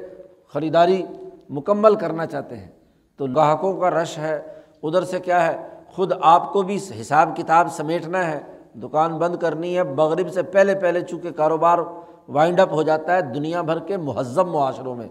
خریداری 0.53 1.03
مکمل 1.51 1.95
کرنا 1.95 2.27
چاہتے 2.27 2.57
ہیں۔ 2.57 2.69
تو 3.17 3.27
گاہکوں 3.37 3.81
کا 3.81 3.91
رش 3.91 4.19
ہے۔ 4.19 4.55
ادھر 4.83 5.05
سے 5.05 5.21
کیا 5.21 5.47
ہے؟ 5.47 5.69
خود 5.99 6.13
آپ 6.21 6.53
کو 6.53 6.63
بھی 6.63 6.79
حساب 7.01 7.37
کتاب 7.37 7.69
سمیٹنا 7.73 8.27
ہے، 8.27 8.41
دکان 8.75 9.19
بند 9.19 9.37
کرنی 9.37 9.79
ہے، 9.79 9.83
مغرب 9.83 10.33
سے 10.33 10.43
پہلے 10.43 10.75
پہلے 10.75 11.01
چونکہ 11.01 11.31
کاروبار 11.31 11.79
وائنڈ 12.29 12.61
اپ 12.61 12.73
ہو 12.73 12.83
جاتا 12.83 13.17
ہے، 13.17 13.23
دنیا 13.23 13.63
بھر 13.63 13.79
کے 13.79 13.97
مہذب 13.97 14.47
معاشروں 14.47 14.95
میں۔ 14.95 15.09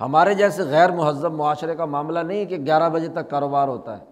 ہمارے 0.00 0.34
جیسے 0.34 0.62
غیر 0.62 0.90
مہذب 0.90 1.32
معاشرے 1.32 1.74
کا 1.74 1.84
معاملہ 1.84 2.18
نہیں 2.18 2.44
کہ 2.44 2.56
گیارہ 2.56 2.88
بجے 2.88 3.08
تک 3.08 3.30
کاروبار 3.30 3.68
ہوتا 3.68 3.98
ہے۔ 3.98 4.04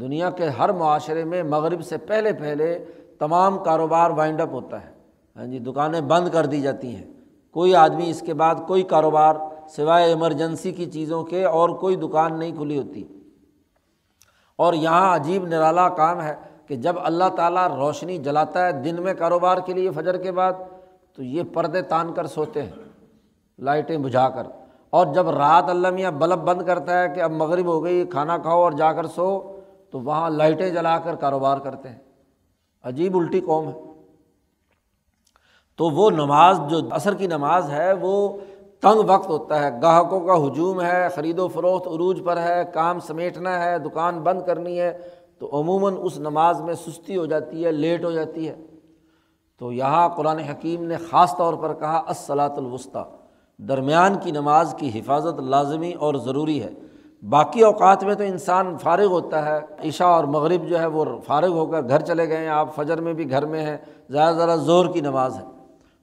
دنیا 0.00 0.30
کے 0.30 0.48
ہر 0.48 0.72
معاشرے 0.72 1.24
میں 1.24 1.42
مغرب 1.42 1.84
سے 1.84 1.96
پہلے 1.96 2.32
پہلے 2.32 2.84
تمام 3.18 3.58
کاروبار 3.58 4.10
وائنڈ 4.10 4.40
اپ 4.40 4.52
ہوتا 4.52 4.84
ہے۔ 4.84 4.90
ہاں 5.36 5.46
جی 5.46 5.58
دکانیں 5.58 6.00
بند 6.00 6.28
کر 6.28 6.46
دی 6.46 6.60
جاتی 6.60 6.96
ہیں۔ 6.96 7.04
کوئی 7.50 7.74
آدمی 7.74 8.10
اس 8.10 8.20
کے 8.20 8.34
بعد 8.34 8.54
کوئی 8.66 8.82
کاروبار 8.82 9.34
سوائے 9.68 10.08
ایمرجنسی 10.08 10.72
کی 10.72 10.86
چیزوں 10.86 11.24
کے 11.24 11.44
اور 11.44 11.68
کوئی 11.68 11.96
دکان 11.96 12.38
نہیں 12.38 12.52
کھلی 12.52 12.78
ہوتی۔ 12.78 13.04
اور 14.62 14.74
یہاں 14.74 15.16
عجیب 15.16 15.46
نرالا 15.46 15.88
کام 15.88 16.22
ہے 16.22 16.34
کہ 16.66 16.76
جب 16.76 16.96
اللہ 17.04 17.24
تعالیٰ 17.36 17.68
روشنی 17.68 18.18
جلاتا 18.18 18.66
ہے 18.66 18.72
دن 18.72 19.02
میں 19.02 19.14
کاروبار 19.14 19.58
کے 19.58 19.72
لیے 19.72 19.90
فجر 19.90 20.16
کے 20.16 20.32
بعد، 20.32 20.52
تو 21.16 21.22
یہ 21.22 21.42
پردے 21.54 21.82
تان 21.82 22.12
کر 22.12 22.26
سوتے 22.26 22.62
ہیں، 22.62 22.70
لائٹیں 23.58 23.96
بجھا 23.96 24.28
کر۔ 24.28 24.46
اور 24.90 25.06
جب 25.06 25.30
رات 25.30 25.64
اللہ 25.68 25.90
میاں 25.90 26.10
بلب 26.10 26.38
بند 26.38 26.62
کرتا 26.62 27.02
ہے 27.02 27.08
کہ 27.08 27.20
اب 27.20 27.30
مغرب 27.30 27.66
ہو 27.66 27.84
گئی، 27.84 28.06
کھانا 28.06 28.38
کھاؤ 28.38 28.62
اور 28.62 28.72
جا 28.72 28.92
کر 28.92 29.06
سو، 29.06 29.58
تو 29.90 30.00
وہاں 30.00 30.30
لائٹیں 30.30 30.70
جلا 30.70 30.98
کر 30.98 31.14
کاروبار 31.14 31.58
کرتے 31.58 31.88
ہیں۔ 31.88 31.98
عجیب 32.82 33.16
الٹی 33.16 33.40
قوم 33.40 33.68
ہے۔ 33.68 33.80
تو 35.76 35.84
وہ 35.84 36.10
نماز 36.10 36.60
جو 36.68 36.78
عصر 36.90 37.14
کی 37.14 37.26
نماز 37.26 37.70
ہے، 37.70 37.92
وہ 37.92 38.38
تنگ 38.82 39.10
وقت 39.10 39.28
ہوتا 39.28 39.62
ہے۔ 39.62 39.80
گاہکوں 39.82 40.20
کا 40.20 40.46
ہجوم 40.46 40.82
ہے، 40.82 41.08
خرید 41.14 41.38
و 41.38 41.48
فروخت 41.48 41.88
عروج 41.88 42.22
پر 42.24 42.36
ہے، 42.36 42.64
کام 42.74 43.00
سمیٹنا 43.00 43.64
ہے، 43.64 43.78
دکان 43.78 44.20
بند 44.20 44.42
کرنی 44.42 44.80
ہے، 44.80 44.98
تو 45.38 45.50
عموماً 45.52 45.94
اس 46.02 46.18
نماز 46.18 46.60
میں 46.60 46.74
سستی 46.74 47.16
ہو 47.16 47.26
جاتی 47.26 47.64
ہے، 47.64 47.72
لیٹ 47.72 48.04
ہو 48.04 48.10
جاتی 48.10 48.48
ہے۔ 48.48 48.56
تو 49.58 49.72
یہاں 49.72 50.08
قرآن 50.08 50.38
حکیم 50.38 50.84
نے 50.84 50.96
خاص 50.96 51.36
طور 51.36 51.54
پر 51.54 51.74
کہا 51.74 52.02
اسلاۃ 52.08 52.56
الوسطی۔ 52.56 53.16
درمیان 53.58 54.14
کی 54.14 54.30
نماز 54.30 54.74
کی 54.78 55.00
حفاظت 55.00 55.40
لازمی 55.40 55.92
اور 55.92 56.14
ضروری 56.14 56.62
ہے۔ 56.62 56.70
باقی 57.28 57.62
اوقات 57.62 58.04
میں 58.04 58.14
تو 58.14 58.24
انسان 58.24 58.78
فارغ 58.78 59.06
ہوتا 59.06 59.46
ہے۔ 59.46 59.88
عشاء 59.88 60.06
اور 60.06 60.24
مغرب 60.24 60.68
جو 60.68 60.78
ہے 60.78 60.86
وہ 60.86 61.04
فارغ 61.26 61.48
ہو 61.48 61.66
کر 61.66 61.88
گھر 61.88 62.00
چلے 62.00 62.28
گئے 62.28 62.36
ہیں۔ 62.36 62.48
آپ 62.48 62.74
فجر 62.74 63.00
میں 63.00 63.12
بھی 63.12 63.30
گھر 63.30 63.46
میں 63.46 63.62
ہیں۔ 63.62 63.76
زیادہ 64.08 64.34
زیادہ 64.34 64.58
زور 64.58 64.86
کی 64.86 65.00
نماز 65.00 65.36
ہے۔ 65.36 65.44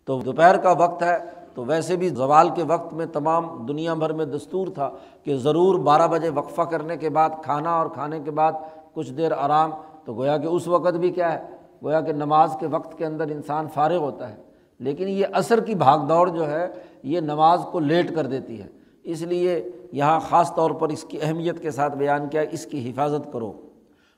تو 0.05 0.19
دوپہر 0.19 0.57
کا 0.57 0.71
وقت 0.71 1.03
ہے۔ 1.03 1.17
تو 1.59 1.65
ویسے 1.65 1.95
بھی 1.95 2.09
زوال 2.09 2.49
کے 2.49 2.63
وقت 2.63 2.93
میں 2.93 3.05
تمام 3.05 3.65
دنیا 3.67 3.93
بھر 3.93 4.13
میں 4.13 4.25
دستور 4.25 4.67
تھا 4.67 4.89
کہ 5.23 5.35
ضرور 5.35 5.79
بارہ 5.79 6.07
بجے 6.07 6.29
وقفہ 6.29 6.61
کرنے 6.61 6.97
کے 6.97 7.09
بعد 7.09 7.29
کھانا 7.43 7.79
اور 7.79 7.89
کھانے 7.89 8.19
کے 8.19 8.31
بعد 8.31 8.51
کچھ 8.93 9.13
دیر 9.13 9.31
آرام، 9.37 9.71
تو 10.05 10.13
گویا 10.13 10.37
کہ 10.37 10.47
اس 10.47 10.67
وقت 10.67 10.93
بھی 10.93 11.09
کیا 11.09 11.33
ہے، 11.33 11.55
گویا 11.83 12.01
کہ 12.01 12.13
نماز 12.13 12.55
کے 12.59 12.67
وقت 12.67 12.97
کے 12.97 13.05
اندر 13.05 13.23
انسان 13.23 13.67
فارغ 13.73 13.95
ہوتا 13.95 14.29
ہے۔ 14.29 14.35
لیکن 14.79 15.07
یہ 15.07 15.25
عصر 15.33 15.59
کی 15.59 15.75
بھاگ 15.75 15.99
دوڑ 15.99 16.29
جو 16.29 16.51
ہے، 16.51 16.67
یہ 17.03 17.19
نماز 17.19 17.61
کو 17.71 17.79
لیٹ 17.79 18.15
کر 18.15 18.25
دیتی 18.25 18.61
ہے۔ 18.61 18.67
اس 19.03 19.21
لیے 19.21 19.71
یہاں 19.91 20.19
خاص 20.19 20.55
طور 20.55 20.71
پر 20.71 20.89
اس 20.89 21.03
کی 21.03 21.17
اہمیت 21.21 21.61
کے 21.61 21.71
ساتھ 21.71 21.95
بیان 21.95 22.29
کیا، 22.29 22.41
اس 22.51 22.65
کی 22.65 22.89
حفاظت 22.89 23.33
کرو۔ 23.33 23.53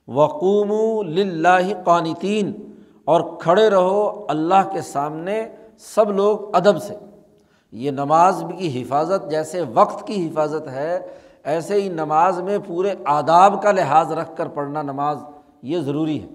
وقوم 0.07 0.73
لاہ 1.15 1.69
قانتین 1.85 2.51
اور 3.05 3.21
کھڑے 3.39 3.69
رہو 3.69 4.25
اللہ 4.29 4.69
کے 4.73 4.81
سامنے 4.81 5.47
سب 5.77 6.11
لوگ 6.11 6.55
ادب 6.55 6.81
سے۔ 6.81 6.95
یہ 7.71 7.91
نماز 7.91 8.43
کی 8.57 8.81
حفاظت 8.81 9.31
جیسے 9.31 9.61
وقت 9.73 10.07
کی 10.07 10.27
حفاظت 10.27 10.67
ہے، 10.67 11.07
ایسے 11.43 11.81
ہی 11.81 11.89
نماز 11.89 12.41
میں 12.41 12.57
پورے 12.67 12.93
آداب 13.05 13.63
کا 13.63 13.71
لحاظ 13.71 14.11
رکھ 14.11 14.37
کر 14.37 14.47
پڑھنا 14.47 14.81
نماز 14.81 15.17
یہ 15.61 15.79
ضروری 15.79 16.23
ہے۔ 16.23 16.27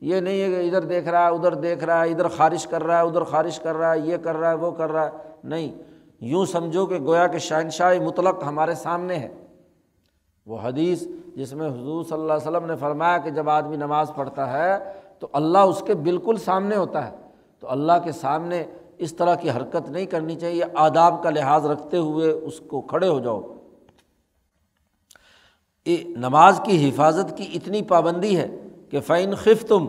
یہ 0.00 0.20
نہیں 0.20 0.42
ہے 0.42 0.48
کہ 0.48 0.68
ادھر 0.68 0.80
دیکھ 0.80 1.08
رہا 1.08 1.26
ہے 1.26 1.30
ادھر 1.30 1.54
دیکھ 1.54 1.84
رہا 1.84 2.04
ہے 2.04 2.10
ادھر 2.10 2.28
خارش 2.28 2.66
کر 2.66 2.82
رہا 2.82 3.02
ہے 3.02 3.06
ادھر 3.06 3.22
خارش 3.22 3.58
کر 3.58 3.76
رہا 3.76 3.92
ہے 3.92 3.98
یہ 3.98 4.16
کر 4.16 4.36
رہا 4.36 4.50
ہے 4.50 4.54
وہ 4.54 4.70
کر 4.70 4.92
رہا۔ 4.92 5.04
ہے 5.04 5.10
نہیں، 5.44 5.72
یوں 6.20 6.44
سمجھو 6.44 6.86
کہ 6.86 6.98
گویا 6.98 7.26
کہ 7.26 7.38
شہنشاہ 7.38 7.94
مطلق 7.98 8.42
ہمارے 8.46 8.74
سامنے 8.74 9.16
ہے۔ 9.16 9.28
وہ 10.46 10.58
حدیث 10.62 11.04
جس 11.36 11.52
میں 11.52 11.68
حضور 11.68 12.04
صلی 12.04 12.20
اللہ 12.20 12.32
علیہ 12.32 12.50
وسلم 12.50 12.66
نے 12.66 12.76
فرمایا 12.76 13.18
کہ 13.18 13.30
جب 13.30 13.50
آدمی 13.50 13.76
نماز 13.76 14.10
پڑھتا 14.16 14.52
ہے 14.52 14.78
تو 15.18 15.28
اللہ 15.32 15.58
اس 15.58 15.82
کے 15.86 15.94
بالکل 15.94 16.36
سامنے 16.36 16.76
ہوتا 16.76 17.10
ہے۔ 17.10 17.16
تو 17.60 17.70
اللہ 17.70 17.92
کے 18.04 18.12
سامنے 18.12 18.64
اس 18.98 19.14
طرح 19.14 19.34
کی 19.34 19.50
حرکت 19.50 19.88
نہیں 19.90 20.06
کرنی 20.06 20.34
چاہیے، 20.34 20.62
آداب 20.74 21.22
کا 21.22 21.30
لحاظ 21.30 21.66
رکھتے 21.66 21.96
ہوئے 21.96 22.30
اس 22.30 22.60
کو 22.68 22.80
کھڑے 22.80 23.08
ہو 23.08 23.18
جاؤ۔ 23.20 23.40
نماز 26.16 26.60
کی 26.64 26.88
حفاظت 26.88 27.36
کی 27.36 27.46
اتنی 27.54 27.82
پابندی 27.82 28.36
ہے 28.36 28.46
کہ 28.90 29.00
فعین 29.00 29.34
خف 29.34 29.64
تم 29.68 29.86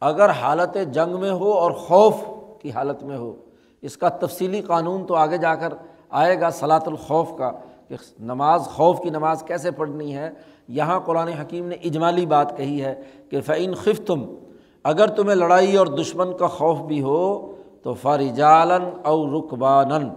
اگر 0.00 0.30
حالت 0.30 0.76
جنگ 0.92 1.20
میں 1.20 1.30
ہو 1.30 1.52
اور 1.52 1.70
خوف 1.70 2.14
کی 2.62 2.70
حالت 2.70 3.02
میں 3.02 3.16
ہو، 3.16 3.34
اس 3.82 3.96
کا 3.96 4.08
تفصیلی 4.08 4.60
قانون 4.60 5.06
تو 5.06 5.14
آگے 5.14 5.36
جا 5.36 5.54
کر 5.54 5.74
آئے 6.10 6.40
گا 6.40 6.50
صلاۃ 6.50 6.86
الخوف 6.86 7.30
کا 7.38 7.50
کہ 7.88 7.96
نماز، 8.20 8.66
خوف 8.66 9.00
کی 9.00 9.10
نماز 9.10 9.42
کیسے 9.46 9.70
پڑھنی 9.70 10.14
ہے۔ 10.16 10.30
یہاں 10.68 11.00
قرآن 11.00 11.28
حکیم 11.28 11.66
نے 11.66 11.74
اجمالی 11.74 12.26
بات 12.26 12.56
کہی 12.56 12.82
ہے 12.82 12.94
کہ 13.30 13.40
فعین 13.40 13.74
خف 13.74 14.00
تم 14.06 14.24
اگر 14.84 15.06
تمہیں 15.06 15.36
لڑائی 15.36 15.76
اور 15.76 15.86
دشمن 15.86 16.36
کا 16.36 16.46
خوف 16.46 16.78
بھی 16.78 17.02
ہو 17.02 17.54
تو 17.82 17.94
فارجالن 17.94 18.84
اور 19.02 19.28
رقبان 19.28 20.08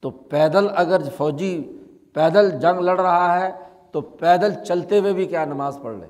تو 0.00 0.10
پیدل 0.10 0.66
اگر 0.76 1.02
فوجی 1.16 1.78
پیدل 2.14 2.50
جنگ 2.50 2.80
لڑ 2.80 3.00
رہا 3.00 3.40
ہے 3.40 3.50
تو 3.90 4.00
پیدل 4.00 4.64
چلتے 4.64 4.98
ہوئے 4.98 5.12
بھی 5.12 5.26
کیا 5.26 5.44
نماز 5.44 5.78
پڑھ 5.82 5.96
لے۔ 5.96 6.06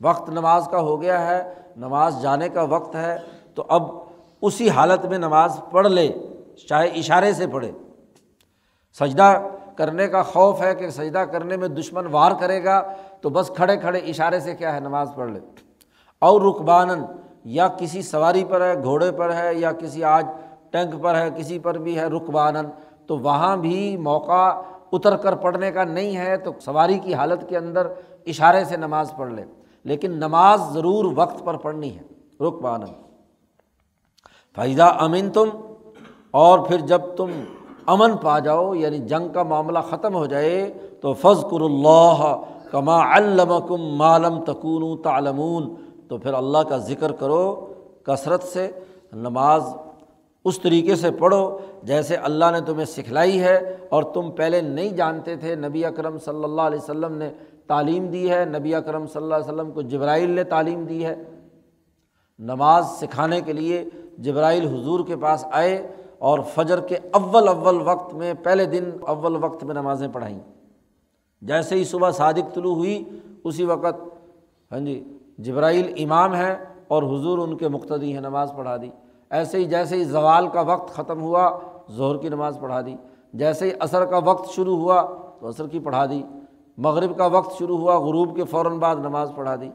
وقت 0.00 0.30
نماز 0.30 0.68
کا 0.70 0.80
ہو 0.80 1.02
گیا 1.02 1.26
ہے، 1.26 1.54
نماز 1.76 2.22
جانے 2.22 2.48
کا 2.48 2.62
وقت 2.62 2.96
ہے، 2.96 3.16
تو 3.54 3.64
اب 3.68 3.82
اسی 4.42 4.70
حالت 4.70 5.06
میں 5.06 5.18
نماز 5.18 5.60
پڑھ 5.70 5.88
لے، 5.88 6.12
چاہے 6.68 6.88
اشارے 6.88 7.32
سے 7.32 7.46
پڑھے۔ 7.46 7.72
سجدہ 8.98 9.46
کرنے 9.76 10.08
کا 10.08 10.22
خوف 10.22 10.62
ہے 10.62 10.74
کہ 10.74 10.90
سجدہ 10.90 11.18
کرنے 11.18 11.56
میں 11.56 11.68
دشمن 11.68 12.06
وار 12.06 12.32
کرے 12.40 12.64
گا 12.64 12.92
تو 13.20 13.30
بس 13.30 13.50
کھڑے 13.56 13.76
کھڑے 13.76 13.98
اشارے 13.98 14.40
سے 14.40 14.54
کیا 14.54 14.74
ہے، 14.74 14.80
نماز 14.80 15.12
پڑھ 15.14 15.30
لے۔ 15.30 15.40
اور 16.18 16.40
رقبان 16.40 16.88
یا 17.44 17.68
کسی 17.68 18.02
سواری 18.02 18.44
پر 18.44 18.60
ہے، 18.60 18.82
گھوڑے 18.82 19.12
پر 19.12 19.34
ہے، 19.34 19.54
یا 19.54 19.72
کسی 19.72 20.04
آج 20.04 20.26
ٹینک 20.70 21.02
پر 21.02 21.14
ہے، 21.14 21.30
کسی 21.36 21.58
پر 21.58 21.78
بھی 21.78 21.98
ہے 21.98 22.06
رقبان 22.06 22.54
تو 23.06 23.18
وہاں 23.18 23.56
بھی 23.56 23.96
موقع 23.96 24.60
اتر 24.92 25.16
کر 25.16 25.34
پڑھنے 25.34 25.72
کا 25.72 25.84
نہیں 25.84 26.16
ہے 26.16 26.36
تو 26.36 26.50
سواری 26.60 26.98
کی 26.98 27.14
حالت 27.14 27.48
کے 27.48 27.56
اندر 27.56 27.86
اشارے 28.26 28.64
سے 28.64 28.76
نماز 28.76 29.12
پڑھ 29.16 29.32
لے۔ 29.32 29.44
لیکن 29.84 30.10
نماز 30.10 30.60
ضرور 30.72 31.04
وقت 31.14 31.44
پر 31.44 31.56
پڑھنی 31.56 31.96
ہے 31.96 32.02
رقبان 32.40 32.80
فائدہ 34.56 34.84
امن 34.84 35.30
تم 35.30 35.48
اور 36.30 36.58
پھر 36.58 36.78
جب 36.78 37.00
تم 37.16 37.30
امن 37.86 38.16
پا 38.16 38.38
جاؤ 38.38 38.74
یعنی 38.74 38.98
جنگ 38.98 39.28
کا 39.28 39.42
معاملہ 39.42 39.78
ختم 39.78 40.14
ہو 40.14 40.26
جائے، 40.26 40.72
تو 41.00 41.12
فض 41.12 41.44
کر 41.50 41.60
اللہ 41.60 42.42
کما 42.70 43.16
علمکم 43.16 43.82
معلوم 43.82 44.44
تکون 44.44 45.02
تعلمون۔ 45.02 45.74
تو 46.10 46.18
پھر 46.18 46.34
اللہ 46.34 46.58
کا 46.58 46.76
ذکر 46.76 47.12
کرو 47.12 47.74
کثرت 48.02 48.42
سے، 48.42 48.70
نماز 49.12 49.62
اس 50.44 50.58
طریقے 50.60 50.94
سے 50.96 51.10
پڑھو 51.10 51.58
جیسے 51.82 52.16
اللہ 52.16 52.44
نے 52.52 52.60
تمہیں 52.60 52.84
سکھلائی 52.84 53.40
ہے 53.40 53.76
اور 53.88 54.02
تم 54.02 54.30
پہلے 54.30 54.60
نہیں 54.60 54.88
جانتے 54.88 55.36
تھے۔ 55.36 55.54
نبی 55.54 55.84
اکرم 55.84 56.18
صلی 56.18 56.44
اللہ 56.44 56.62
علیہ 56.62 56.78
وسلم 56.78 57.14
نے 57.14 57.30
تعلیم 57.66 58.06
دی 58.06 58.30
ہے، 58.30 58.44
نبی 58.44 58.74
اکرم 58.74 59.06
صلی 59.06 59.22
اللہ 59.22 59.34
علیہ 59.34 59.52
وسلم 59.52 59.70
کو 59.70 59.82
جبرائیل 59.82 60.30
نے 60.30 60.44
تعلیم 60.44 60.84
دی 60.84 61.04
ہے۔ 61.06 61.14
نماز 62.38 62.86
سکھانے 62.86 63.40
کے 63.40 63.52
لیے 63.52 63.84
جبرائیل 64.18 64.66
حضور 64.66 65.06
کے 65.06 65.16
پاس 65.16 65.44
آئے 65.50 65.92
اور 66.18 66.38
فجر 66.54 66.80
کے 66.80 66.98
اول 67.12 67.48
اول 67.48 67.80
وقت 67.84 68.14
میں، 68.14 68.34
پہلے 68.42 68.64
دن 68.64 68.90
اول 69.00 69.44
وقت 69.44 69.64
میں 69.64 69.74
نمازیں 69.74 70.08
پڑھائیں۔ 70.08 70.38
جیسے 71.42 71.74
ہی 71.74 71.84
صبح 71.84 72.10
صادق 72.10 72.54
طلوع 72.54 72.74
ہوئی، 72.74 73.04
اسی 73.44 73.64
وقت 73.64 74.08
ہاں 74.72 74.80
جی 74.80 75.02
جبرائیل 75.42 75.94
امام 75.98 76.34
ہے 76.34 76.64
اور 76.88 77.02
حضور 77.02 77.38
ان 77.38 77.56
کے 77.56 77.68
مقتدی 77.68 78.12
ہیں، 78.12 78.20
نماز 78.20 78.52
پڑھا 78.56 78.76
دی۔ 78.76 78.90
ایسے 79.30 79.58
ہی 79.58 79.64
جیسے 79.64 79.96
ہی 79.96 80.04
زوال 80.04 80.48
کا 80.48 80.60
وقت 80.60 80.94
ختم 80.94 81.22
ہوا، 81.22 81.58
ظہر 81.92 82.16
کی 82.16 82.28
نماز 82.28 82.58
پڑھا 82.60 82.80
دی۔ 82.80 82.96
جیسے 83.32 83.66
ہی 83.66 83.70
عصر 83.80 84.04
کا 84.04 84.18
وقت 84.18 84.50
شروع 84.50 84.76
ہوا، 84.76 85.02
تو 85.40 85.48
عصر 85.48 85.66
کی 85.66 85.78
پڑھا 85.78 86.06
دی۔ 86.06 86.22
مغرب 86.78 87.16
کا 87.16 87.26
وقت 87.26 87.58
شروع 87.58 87.78
ہوا، 87.78 87.98
غروب 87.98 88.36
کے 88.36 88.44
فوراً 88.44 88.78
بعد 88.78 88.96
نماز 88.96 89.32
پڑھا 89.36 89.56
دی۔ 89.56 89.70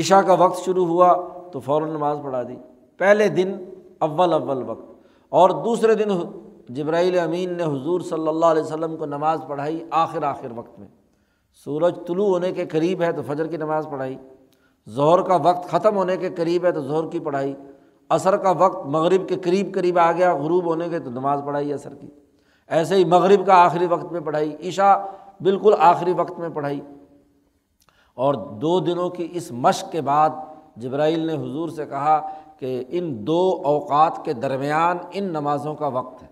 عشاء 0.00 0.20
کا 0.20 0.32
وقت 0.32 0.64
شروع 0.64 0.86
ہوا، 0.86 1.28
تو 1.52 1.60
فوراً 1.60 1.88
نماز 1.88 2.18
پڑھا 2.22 2.42
دی۔ 2.42 2.56
پہلے 2.96 3.28
دن 3.28 3.56
اول 3.98 4.32
اول 4.32 4.70
وقت۔ 4.70 4.92
اور 5.28 5.50
دوسرے 5.50 5.94
دن 5.94 6.08
جبرائیل 6.68 7.18
امین 7.18 7.56
نے 7.56 7.62
حضور 7.62 8.00
صلی 8.00 8.28
اللہ 8.28 8.46
علیہ 8.46 8.62
وسلم 8.62 8.96
کو 8.96 9.06
نماز 9.06 9.42
پڑھائی 9.48 9.84
آخر 9.90 10.22
آخر 10.22 10.48
وقت 10.56 10.78
میں۔ 10.78 10.88
سورج 11.64 11.98
طلوع 12.06 12.26
ہونے 12.26 12.52
کے 12.52 12.66
قریب 12.66 13.02
ہے، 13.02 13.12
تو 13.12 13.22
فجر 13.26 13.46
کی 13.46 13.56
نماز 13.56 13.88
پڑھائی۔ 13.90 14.16
ظہر 14.88 15.22
کا 15.22 15.36
وقت 15.36 15.70
ختم 15.70 15.96
ہونے 15.96 16.16
کے 16.16 16.28
قریب 16.28 16.64
ہے 16.64 16.72
تو 16.72 16.82
ظہر 16.82 17.10
کی 17.10 17.18
پڑھائی، 17.18 17.54
عصر 18.08 18.36
کا 18.36 18.50
وقت 18.50 18.86
مغرب 18.86 19.28
کے 19.28 19.34
قریب 19.34 19.74
قریب 19.74 19.98
آ 19.98 20.12
گیا، 20.12 20.34
غروب 20.34 20.64
ہونے 20.64 20.88
کے 20.88 20.98
تو 20.98 21.10
نماز 21.10 21.40
پڑھائی، 21.44 21.72
عصر 21.72 21.94
کی۔ 21.94 22.08
ایسے 22.66 22.94
ہی 22.94 23.04
مغرب 23.04 23.46
کا 23.46 23.54
آخری 23.54 23.86
وقت 23.86 24.12
میں 24.12 24.20
پڑھائی، 24.20 24.68
عشاء 24.68 24.96
بالکل 25.40 25.74
آخری 25.78 26.12
وقت 26.12 26.38
میں 26.38 26.48
پڑھائی۔ 26.48 26.80
اور 28.14 28.34
دو 28.34 28.80
دنوں 28.80 29.10
کی 29.10 29.28
اس 29.32 29.52
مشق 29.52 29.92
کے 29.92 30.00
بعد 30.00 30.30
جبرائیل 30.76 31.20
نے 31.20 31.34
حضور 31.34 31.68
سے 31.68 31.86
کہا 31.86 32.28
کہ 32.56 32.84
ان 32.88 33.26
دو 33.26 33.62
اوقات 33.64 34.24
کے 34.24 34.32
درمیان 34.32 34.98
ان 35.12 35.24
نمازوں 35.24 35.74
کا 35.74 35.86
وقت 35.86 36.22
ہے۔ 36.22 36.28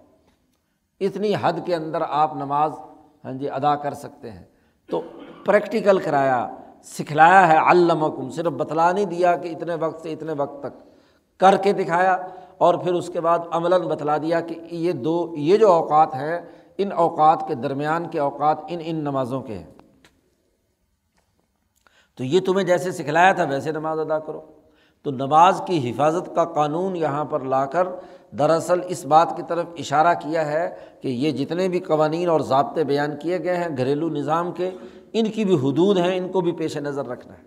اتنی 1.00 1.32
حد 1.40 1.52
کے 1.64 1.74
اندر 1.74 2.02
آپ 2.08 2.36
نماز 2.36 2.72
ہاں 3.24 3.32
جی 3.32 3.50
ادا 3.50 3.76
کر 3.76 3.94
سکتے 3.94 4.30
ہیں۔ 4.30 4.44
تو 4.90 5.00
پریکٹیکل 5.44 5.98
کرایا۔ 5.98 6.48
سکھلایا 6.86 7.48
ہے، 7.48 7.70
علمکم، 7.70 8.30
صرف 8.30 8.52
بتلا 8.52 8.92
نہیں 8.92 9.04
دیا 9.04 9.36
کہ 9.36 9.48
اتنے 9.48 9.74
وقت 9.74 10.02
سے 10.02 10.12
اتنے 10.12 10.32
وقت 10.36 10.62
تک۔ 10.62 10.86
کر 11.40 11.56
کے 11.56 11.72
دکھایا 11.72 12.16
اور 12.58 12.74
پھر 12.74 12.94
اس 12.94 13.10
کے 13.12 13.20
بعد 13.20 13.38
عملاً 13.50 13.82
بتلا 13.82 14.16
دیا 14.16 14.40
کہ 14.40 14.60
یہ 14.70 14.92
دو، 14.92 15.34
یہ 15.36 15.56
جو 15.56 15.72
اوقات 15.72 16.14
ہیں، 16.14 16.40
ان 16.78 16.92
اوقات 16.92 17.44
کے 17.48 17.54
درمیان 17.54 18.08
کے 18.08 18.18
اوقات 18.18 18.58
ان 18.68 18.78
ان 18.84 18.96
نمازوں 18.96 19.42
کے 19.42 19.58
ہیں۔ 19.58 19.66
تو 22.16 22.24
یہ 22.24 22.40
تمہیں 22.40 22.66
جیسے 22.66 22.92
سکھلایا 22.92 23.32
تھا، 23.32 23.44
ویسے 23.44 23.72
نماز 23.72 23.98
ادا 23.98 24.18
کرو۔ 24.18 24.40
تو 25.02 25.10
نماز 25.10 25.62
کی 25.66 25.90
حفاظت 25.90 26.34
کا 26.34 26.44
قانون 26.44 26.96
یہاں 26.96 27.24
پر 27.24 27.40
لا 27.40 27.66
کر 27.66 27.88
دراصل 28.38 28.80
اس 28.88 29.06
بات 29.06 29.36
کی 29.36 29.42
طرف 29.48 29.66
اشارہ 29.78 30.14
کیا 30.14 30.46
ہے 30.46 30.74
کہ 31.00 31.08
یہ 31.08 31.32
جتنے 31.32 31.68
بھی 31.68 31.80
قوانین 31.80 32.28
اور 32.28 32.40
ضابطے 32.40 32.84
بیان 32.84 33.10
کیے 33.22 33.44
گئے 33.44 33.56
ہیں، 33.56 33.76
گھریلو 33.76 34.08
نظام 34.08 34.52
کے 34.52 34.70
ان 35.18 35.30
کی 35.30 35.44
بھی 35.44 35.54
حدود 35.54 35.98
ہیں، 35.98 36.16
ان 36.16 36.28
کو 36.32 36.40
بھی 36.40 36.52
پیش 36.52 36.76
نظر 36.76 37.06
رکھنا 37.06 37.38
ہے۔ 37.38 37.42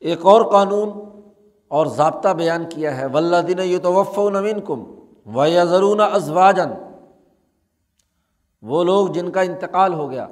ایک 0.00 0.26
اور 0.26 0.52
قانون 0.52 0.90
اور 1.68 1.86
ضابطہ 1.86 2.28
بیان 2.28 2.64
کیا 2.70 2.96
ہے 2.96 3.06
ولہ 3.06 3.36
دن 3.36 3.58
یہ 3.58 3.78
نوین 4.30 4.60
کم 4.66 4.84
و 5.36 5.46
یا 5.46 5.64
ضرون 5.64 6.00
ازواجن 6.00 6.70
وہ 8.62 8.84
لوگ 8.84 9.08
جن 9.08 9.30
کا 9.30 9.40
انتقال 9.40 9.94
ہو 9.94 10.10
گیا، 10.10 10.26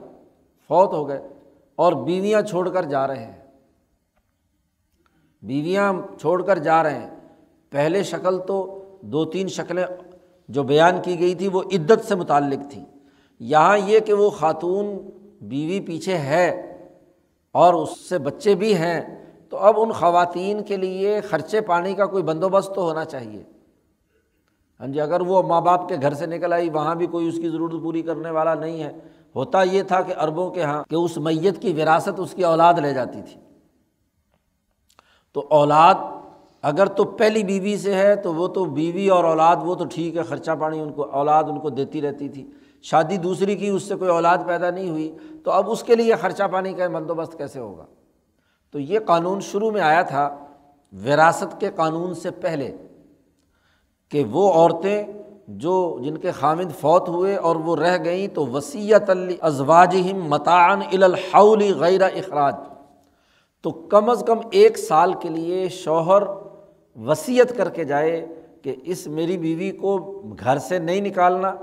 فوت 0.69 0.93
ہو 0.93 1.09
گئے 1.09 1.29
اور 1.77 1.93
بیویاں 1.93 2.43
چھوڑ 2.43 2.69
کر 2.69 2.83
جا 2.83 3.07
رہے 3.07 3.25
ہیں۔ 3.25 3.43
بیویاں 5.43 5.93
چھوڑ 6.21 6.43
کر 6.43 6.59
جا 6.59 6.83
رہے 6.83 6.99
ہیں۔ 6.99 7.11
پہلے 7.71 8.03
شکل 8.03 8.39
تو 8.39 8.85
دو 9.01 9.25
تین 9.25 9.49
شکلیں 9.49 9.85
جو 10.49 10.63
بیان 10.63 11.03
کی 11.03 11.19
گئی 11.19 11.35
تھی، 11.35 11.49
وہ 11.49 11.63
عدت 11.63 12.09
سے 12.09 12.15
متعلق 12.15 12.71
تھیں۔ 12.71 12.85
یہاں 13.45 13.79
یہ 13.79 14.01
کہ 14.01 14.13
وہ 14.13 14.31
خاتون 14.31 15.11
بیوی 15.41 15.81
پیچھے 15.81 16.19
ہے 16.19 16.79
اور 17.53 17.75
اس 17.75 18.09
سے 18.09 18.19
بچے 18.19 18.55
بھی 18.55 18.75
ہیں، 18.75 19.25
تو 19.49 19.57
اب 19.57 19.75
ان 19.77 19.93
خواتین 19.93 20.63
کے 20.63 20.77
لیے 20.77 21.21
خرچے 21.21 21.61
پانی 21.61 21.95
کا 21.95 22.07
کوئی 22.07 22.23
بندوبست 22.23 22.75
تو 22.75 22.83
ہونا 22.83 23.05
چاہیے۔ 23.05 23.43
ہاں 24.81 24.87
جی 24.87 25.01
اگر 25.01 25.21
وہ 25.21 25.43
ماں 25.43 25.61
باپ 25.61 25.89
کے 25.89 25.97
گھر 26.03 26.15
سے 26.15 26.27
نکل 26.27 26.53
آئی، 26.53 26.71
وہاں 26.71 26.95
بھی 26.95 27.07
کوئی 27.07 27.29
اس 27.29 27.35
کی 27.35 27.49
ضرورت 27.49 27.83
پوری 27.83 28.03
کرنے 28.03 28.31
والا 28.31 28.55
نہیں 28.55 28.83
ہے۔ 28.83 28.93
ہوتا 29.37 29.63
یہ 29.63 29.83
تھا 29.83 30.01
کہ 30.01 30.15
اربوں 30.21 30.51
کے 30.51 30.61
یہاں 30.61 30.85
کہ 30.91 30.95
اس 30.95 31.17
میت 31.17 31.63
کی 31.63 31.73
وراثت 31.73 32.21
اس 32.21 32.33
کی 32.33 32.45
اولاد 32.45 32.75
لے 32.75 32.95
جاتی 32.95 33.23
تھی۔ 33.23 33.41
تو 35.33 35.47
اولاد 35.51 35.95
اگر 36.63 36.87
تو 36.87 37.05
پہلی 37.05 37.45
بیوی 37.45 37.77
سے 37.77 37.95
ہے، 37.95 38.17
تو 38.17 38.35
وہ 38.35 38.49
تو 38.49 38.65
بیوی 38.65 39.09
اور 39.09 39.25
اولاد، 39.25 39.57
وہ 39.63 39.75
تو 39.75 39.85
ٹھیک 39.85 40.17
ہے، 40.17 40.23
خرچہ 40.23 40.51
پانی 40.61 40.81
ان 40.81 40.93
کو، 40.93 41.03
اولاد 41.03 41.45
ان 41.45 41.61
کو 41.61 41.71
دیتی 41.71 42.03
رہتی 42.03 42.29
تھی۔ 42.29 42.51
شادی 42.83 43.17
دوسری 43.17 43.57
کی، 43.57 43.69
اس 43.69 43.83
سے 43.83 43.95
کوئی 43.95 44.11
اولاد 44.11 44.39
پیدا 44.47 44.71
نہیں 44.71 44.91
ہوئی، 44.91 45.17
تو 45.45 45.51
اب 45.51 45.71
اس 45.71 45.83
کے 45.83 45.95
لیے 45.95 46.15
خرچہ 46.15 46.45
پانی 46.45 46.73
کا 46.73 46.89
بندوبست 46.89 47.39
کیسے 47.39 47.61
ہوگا؟ 47.61 47.85
تو 48.71 48.79
یہ 48.79 48.99
قانون 49.07 49.41
شروع 49.41 49.71
میں 49.71 49.81
آیا 49.81 50.03
تھا 50.03 50.37
وراثت 51.05 51.61
کے 51.61 51.71
قانون 51.77 52.15
سے 52.15 52.31
پہلے 52.31 52.77
کہ 54.09 54.25
وہ 54.31 54.53
عورتیں 54.53 55.05
جو، 55.49 55.99
جن 56.03 56.17
کے 56.19 56.31
خامد 56.31 56.81
فوت 56.81 57.09
ہوئے 57.09 57.37
اور 57.37 57.57
وہ 57.57 57.77
رہ 57.77 58.05
گئیں، 58.05 58.29
تو 58.29 58.47
وسیعت 58.47 59.11
ازواج 59.41 60.13
متعن 60.13 61.03
الحول 61.03 61.63
غیر 61.79 62.03
اخراج۔ 62.03 62.55
تو 63.63 63.71
کم 63.71 64.11
از 64.11 64.25
کم 64.27 64.39
ایک 64.51 64.79
سال 64.79 65.13
کے 65.13 65.29
لیے 65.29 65.69
شوہر 65.69 66.23
وصیت 67.07 67.57
کر 67.57 67.69
کے 67.69 67.85
جائے 67.85 68.27
کہ 68.63 68.77
اس 68.85 69.07
میری 69.07 69.39
بیوی 69.39 69.71
کو 69.71 69.99
گھر 70.41 70.59
سے 70.59 70.79
نہیں 70.79 71.01
نکالنا 71.01 71.55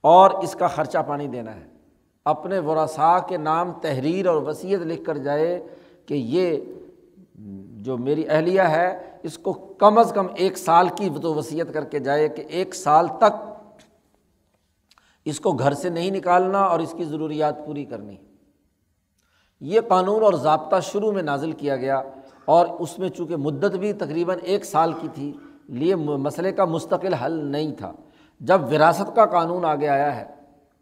اور 0.00 0.30
اس 0.30 0.54
کا 0.54 0.66
خرچہ 0.66 0.98
پانی 1.06 1.26
دینا 1.26 1.54
ہے۔ 1.54 1.66
اپنے 2.24 2.58
ورثاء 2.58 3.18
کے 3.28 3.36
نام 3.36 3.72
تحریر 3.72 4.26
اور 4.26 4.36
وصیت 4.36 4.80
لکھ 4.80 5.04
کر 5.04 5.18
جائے 5.18 5.66
کہ 6.06 6.14
یہ 6.14 6.60
جو 7.80 7.96
میری 7.96 8.28
اہلیہ 8.28 8.60
ہے، 8.60 9.10
اس 9.22 9.38
کو 9.38 9.52
کم 9.52 9.98
از 9.98 10.12
کم 10.12 10.26
ایک 10.36 10.58
سال 10.58 10.88
کی 10.88 11.08
تو 11.22 11.34
وصیت 11.34 11.72
کر 11.74 11.84
کے 11.84 11.98
جائے 11.98 12.28
کہ 12.28 12.44
ایک 12.48 12.74
سال 12.74 13.08
تک 13.18 13.50
اس 15.24 15.40
کو 15.40 15.52
گھر 15.52 15.72
سے 15.72 15.88
نہیں 15.88 16.10
نکالنا 16.10 16.60
اور 16.60 16.80
اس 16.80 16.94
کی 16.96 17.04
ضروریات 17.04 17.66
پوری 17.66 17.84
کرنی۔ 17.84 18.16
یہ 19.60 19.80
قانون 19.80 20.22
اور 20.22 20.32
ضابطہ 20.32 20.76
شروع 20.82 21.12
میں 21.12 21.22
نازل 21.22 21.52
کیا 21.52 21.76
گیا 21.76 22.02
اور 22.44 22.66
اس 22.66 22.98
میں 22.98 23.08
چونکہ 23.08 23.36
مدت 23.36 23.76
بھی 23.76 23.92
تقریباً 23.92 24.38
ایک 24.42 24.64
سال 24.64 24.92
کی 24.92 25.08
تھی، 25.14 25.32
لیے 25.68 25.94
مسئلے 25.96 26.52
کا 26.52 26.64
مستقل 26.64 27.14
حل 27.14 27.32
نہیں 27.32 27.74
تھا۔ 27.76 27.92
جب 28.40 28.60
وراثت 28.72 29.16
کا 29.16 29.26
قانون 29.26 29.64
آگے 29.64 29.88
آیا 29.88 30.16
ہے، 30.16 30.24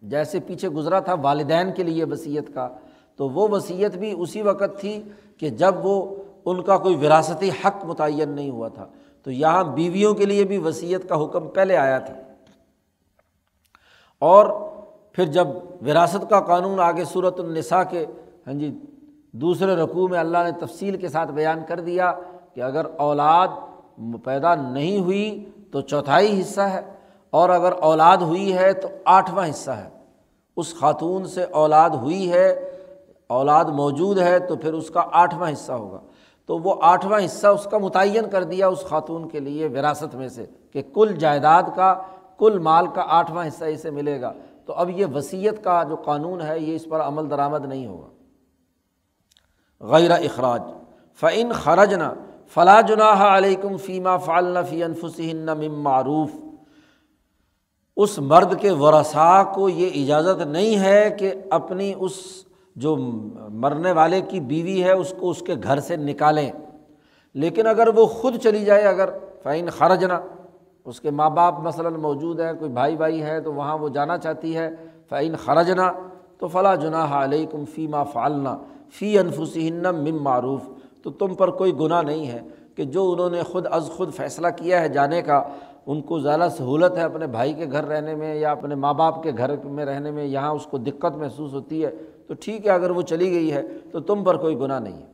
جیسے 0.03 0.41
پیچھے 0.41 0.69
گزرا 0.69 1.01
تھا 1.01 1.15
والدین 1.15 1.73
کے 1.73 1.83
لیے 1.83 2.05
وصیت 2.05 2.55
کا، 2.55 2.69
تو 3.17 3.29
وہ 3.29 3.49
وصیت 3.49 3.97
بھی 3.97 4.15
اسی 4.19 4.43
وقت 4.43 4.81
تھی 4.81 5.03
کہ 5.37 5.51
جب 5.51 5.75
وہ 5.87 6.17
ان 6.45 6.63
کا 6.63 6.77
کوئی 6.77 6.97
وراثتی 6.97 7.51
حق 7.65 7.85
متعین 7.85 8.29
نہیں 8.29 8.51
ہوا 8.51 8.69
تھا۔ 8.69 8.87
تو 9.23 9.31
یہاں 9.31 9.65
بیویوں 9.65 10.15
کے 10.15 10.25
لیے 10.25 10.45
بھی 10.45 10.59
وصیت 10.59 11.09
کا 11.09 11.25
حکم 11.25 11.49
پہلے 11.49 11.77
آیا 11.77 11.99
تھا۔ 11.99 12.15
اور 14.19 14.47
پھر 15.13 15.25
جب 15.25 15.47
وراثت 15.87 16.31
کا 16.31 16.41
قانون 16.41 16.81
آگے 16.81 17.05
صورت 17.05 17.41
النساء 17.41 17.83
کے 17.91 18.07
ہاں 18.47 18.55
جی 18.55 18.79
دوسرے 19.33 19.77
رقوع 19.77 20.09
میں 20.09 20.19
اللہ 20.19 20.39
نے 20.39 20.67
تفصیل 20.67 20.97
کے 20.97 21.09
ساتھ 21.09 21.31
بیان 21.31 21.61
کر 21.69 21.81
دیا 21.81 22.13
کہ 22.55 22.61
اگر 22.61 22.87
اولاد 22.97 23.49
پیدا 24.25 24.55
نہیں 24.55 25.01
ہوئی 25.01 25.51
تو 25.71 25.81
چوتھائی 25.81 26.41
حصہ 26.41 26.61
ہے۔ 26.61 26.81
اور 27.31 27.49
اگر 27.49 27.73
اولاد 27.73 28.17
ہوئی 28.17 28.57
ہے 28.57 28.73
تو 28.73 28.89
آٹھواں 29.05 29.51
حصہ 29.51 29.71
ہے۔ 29.71 29.89
اس 30.57 30.75
خاتون 30.75 31.27
سے 31.27 31.45
اولاد 31.45 31.91
ہوئی 31.91 32.33
ہے، 32.33 32.71
اولاد 33.27 33.65
موجود 33.65 34.19
ہے 34.19 34.39
تو 34.39 34.57
پھر 34.57 34.73
اس 34.73 34.91
کا 34.91 35.03
آٹھواں 35.13 35.53
حصہ 35.53 35.73
ہوگا۔ 35.73 36.01
تو 36.47 36.59
وہ 36.59 36.75
آٹھواں 36.83 37.21
حصہ 37.25 37.47
اس 37.47 37.69
کا 37.71 37.79
متعین 37.79 38.31
کر 38.31 38.45
دیا 38.45 38.69
اس 38.69 38.85
خاتون 38.85 39.29
کے 39.29 39.41
لیے 39.41 39.69
وراثت 39.69 40.15
میں 40.15 40.29
سے 40.29 40.47
کہ 40.73 40.83
کل 40.95 41.17
جائیداد 41.17 41.63
کا، 41.77 42.03
کل 42.39 42.59
مال 42.59 42.87
کا 42.87 43.05
آٹھواں 43.09 43.47
حصہ 43.47 43.65
اسے 43.65 43.91
ملے 43.91 44.21
گا۔ 44.21 44.33
تو 44.67 44.73
اب 44.73 44.91
یہ 44.91 45.07
وصیت 45.15 45.65
کا 45.65 45.83
جو 45.83 45.97
قانون 45.97 46.43
ہے، 46.43 46.61
یہ 46.61 46.77
اس 46.77 46.87
پر 46.91 47.01
عمل 47.01 47.31
درآمد 47.31 47.65
نہیں 47.65 47.87
ہوگا۔ 47.87 48.09
غیر 49.81 50.11
اخراج۔ 50.11 50.63
فعن 51.21 51.53
خرج 51.53 51.95
نہ 51.95 52.15
فلاں 52.49 52.83
جناح 52.83 53.37
علیکم 53.37 53.77
فیمہ 53.77 54.17
فالنا 54.25 54.63
فی 54.63 54.85
انفسن 54.85 55.47
معروف۔ 55.73 56.48
اس 57.99 58.19
مرد 58.19 58.61
کے 58.61 58.71
ورثاء 58.71 59.43
کو 59.55 59.69
یہ 59.69 60.05
اجازت 60.05 60.47
نہیں 60.47 60.79
ہے 60.79 61.17
کہ 61.19 61.35
اپنی 61.51 61.93
اس 61.99 62.13
جو 62.77 62.97
مرنے 63.49 63.93
والے 63.93 64.21
کی 64.21 64.41
بیوی 64.41 64.85
ہے، 64.85 64.93
اس 64.93 65.15
کو 65.19 65.31
اس 65.31 65.43
کے 65.43 65.55
گھر 65.63 65.81
سے 65.81 65.97
نکالیں۔ 65.97 66.53
لیکن 67.35 67.67
اگر 67.67 67.89
وہ 67.97 68.07
خود 68.07 68.37
چلی 68.37 68.65
جائے، 68.65 68.83
اگر 68.83 69.09
فعین 69.43 69.71
خرج 69.71 70.05
نہ 70.05 70.13
اس 70.85 71.01
کے 71.01 71.11
ماں 71.11 71.31
باپ 71.31 71.61
مثلاً 71.61 71.95
موجود 71.95 72.41
ہے 72.41 72.51
کوئی 72.59 72.71
بھائی 72.71 72.97
بھائی 72.97 73.23
ہے، 73.23 73.41
تو 73.41 73.55
وہاں 73.55 73.79
وہ 73.79 73.89
جانا 73.89 74.19
چاہتی 74.19 74.57
ہے۔ 74.57 74.71
فعین 75.09 75.37
خرج 75.37 75.71
نہ 75.71 75.93
تو 76.39 76.49
فلاں 76.49 76.77
جناح 76.77 77.25
علیکم 77.25 77.65
فیمہ 77.65 78.05
فالنا 78.13 78.59
فی 78.93 79.19
انفسین 79.19 79.83
مم 79.83 80.23
معروف۔ 80.23 80.61
تو 81.03 81.11
تم 81.11 81.35
پر 81.35 81.51
کوئی 81.51 81.73
گناہ 81.81 82.03
نہیں 82.03 82.27
ہے 82.27 82.41
کہ 82.75 82.85
جو 82.85 83.13
انہوں 83.13 83.31
نے 83.31 83.43
خود 83.43 83.67
از 83.71 83.91
خود 83.97 84.15
فیصلہ 84.15 84.47
کیا 84.57 84.81
ہے 84.81 84.89
جانے 84.89 85.23
کا۔ 85.23 85.43
ان 85.89 86.01
کو 86.01 86.19
زیادہ 86.19 86.49
سہولت 86.59 86.97
ہے 86.97 87.03
اپنے 87.03 87.27
بھائی 87.27 87.53
کے 87.53 87.67
گھر 87.73 87.85
رہنے 87.85 88.15
میں 88.15 88.35
یا 88.35 88.51
اپنے 88.51 88.75
ماں 88.75 88.95
باپ 88.95 89.23
کے 89.23 89.33
گھر 89.39 89.51
میں 89.65 89.85
رہنے 89.85 90.11
میں، 90.11 90.25
یہاں 90.25 90.53
اس 90.53 90.67
کو 90.67 90.79
دقت 90.79 91.17
محسوس 91.17 91.53
ہوتی 91.53 91.85
ہے، 91.85 91.91
تو 92.27 92.35
ٹھیک 92.35 92.67
ہے، 92.67 92.71
اگر 92.71 92.91
وہ 92.91 93.03
چلی 93.03 93.31
گئی 93.31 93.53
ہے 93.53 93.63
تو 93.93 94.01
تم 94.01 94.25
پر 94.25 94.37
کوئی 94.37 94.59
گناہ 94.59 94.81
نہیں 94.81 94.99
ہے۔ 94.99 95.07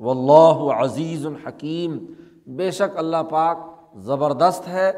وہ 0.00 0.10
اللہ 0.10 0.82
عزیز 0.82 1.26
الحکیم 1.26 1.98
بے 2.46 2.70
شک 2.70 2.96
اللہ 2.96 3.22
پاک 3.30 3.58
زبردست 3.96 4.68
ہے، 4.68 4.92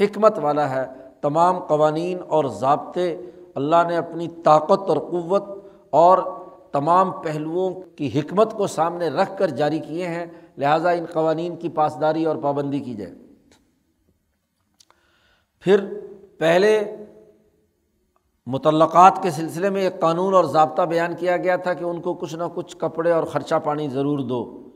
حکمت 0.00 0.38
والا 0.38 0.70
ہے، 0.70 0.84
تمام 1.20 1.58
قوانین 1.58 2.18
اور 2.28 2.44
ضابطے، 2.44 3.16
اللہ 3.54 3.76
نے 3.88 3.96
اپنی 3.96 4.28
طاقت 4.44 4.88
اور 4.88 4.96
قوت 4.96 5.42
اور 5.90 6.18
تمام 6.72 7.10
پہلوؤں 7.10 7.74
کی 7.96 8.10
حکمت 8.18 8.52
کو 8.52 8.66
سامنے 8.66 9.08
رکھ 9.08 9.38
کر 9.38 9.48
جاری 9.48 9.78
کیے 9.78 10.06
ہیں، 10.06 10.26
لہٰذا 10.56 10.90
ان 10.90 11.04
قوانین 11.12 11.56
کی 11.56 11.68
پاسداری 11.68 12.24
اور 12.24 12.36
پابندی 12.36 12.78
کی 12.78 12.94
جائے۔ 12.94 13.29
پھر 15.60 15.80
پہلے 16.38 16.96
متعلقات 18.46 19.22
کے 19.22 19.30
سلسلے 19.30 19.70
میں 19.70 19.82
ایک 19.82 20.00
قانون 20.00 20.34
اور 20.34 20.44
ضابطہ 20.44 20.82
بیان 20.82 21.14
کیا 21.14 21.36
گیا 21.36 21.56
تھا 21.56 21.74
کہ 21.74 21.84
ان 21.84 22.00
کو 22.00 22.14
کچھ 22.14 22.34
نہ 22.34 22.44
کچھ 22.54 22.76
کپڑے 22.76 23.10
اور 23.10 23.22
خرچہ 23.22 23.54
پانی 23.64 23.88
ضرور 23.88 24.18
دو۔ 24.18 24.68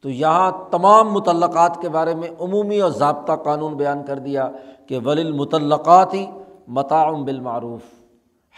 تو 0.00 0.10
یہاں 0.10 0.52
تمام 0.70 1.12
متعلقات 1.12 1.80
کے 1.80 1.88
بارے 1.88 2.14
میں 2.14 2.28
عمومی 2.40 2.80
اور 2.80 2.90
ضابطہ 2.90 3.32
قانون 3.32 3.74
بیان 3.74 4.04
کر 4.06 4.18
دیا 4.18 4.50
کہ 4.86 4.98
ولی 5.04 5.22
المتعلقات 5.22 6.14
ہی 6.14 6.26
متعم 6.68 7.24
بالمعروف، 7.24 7.80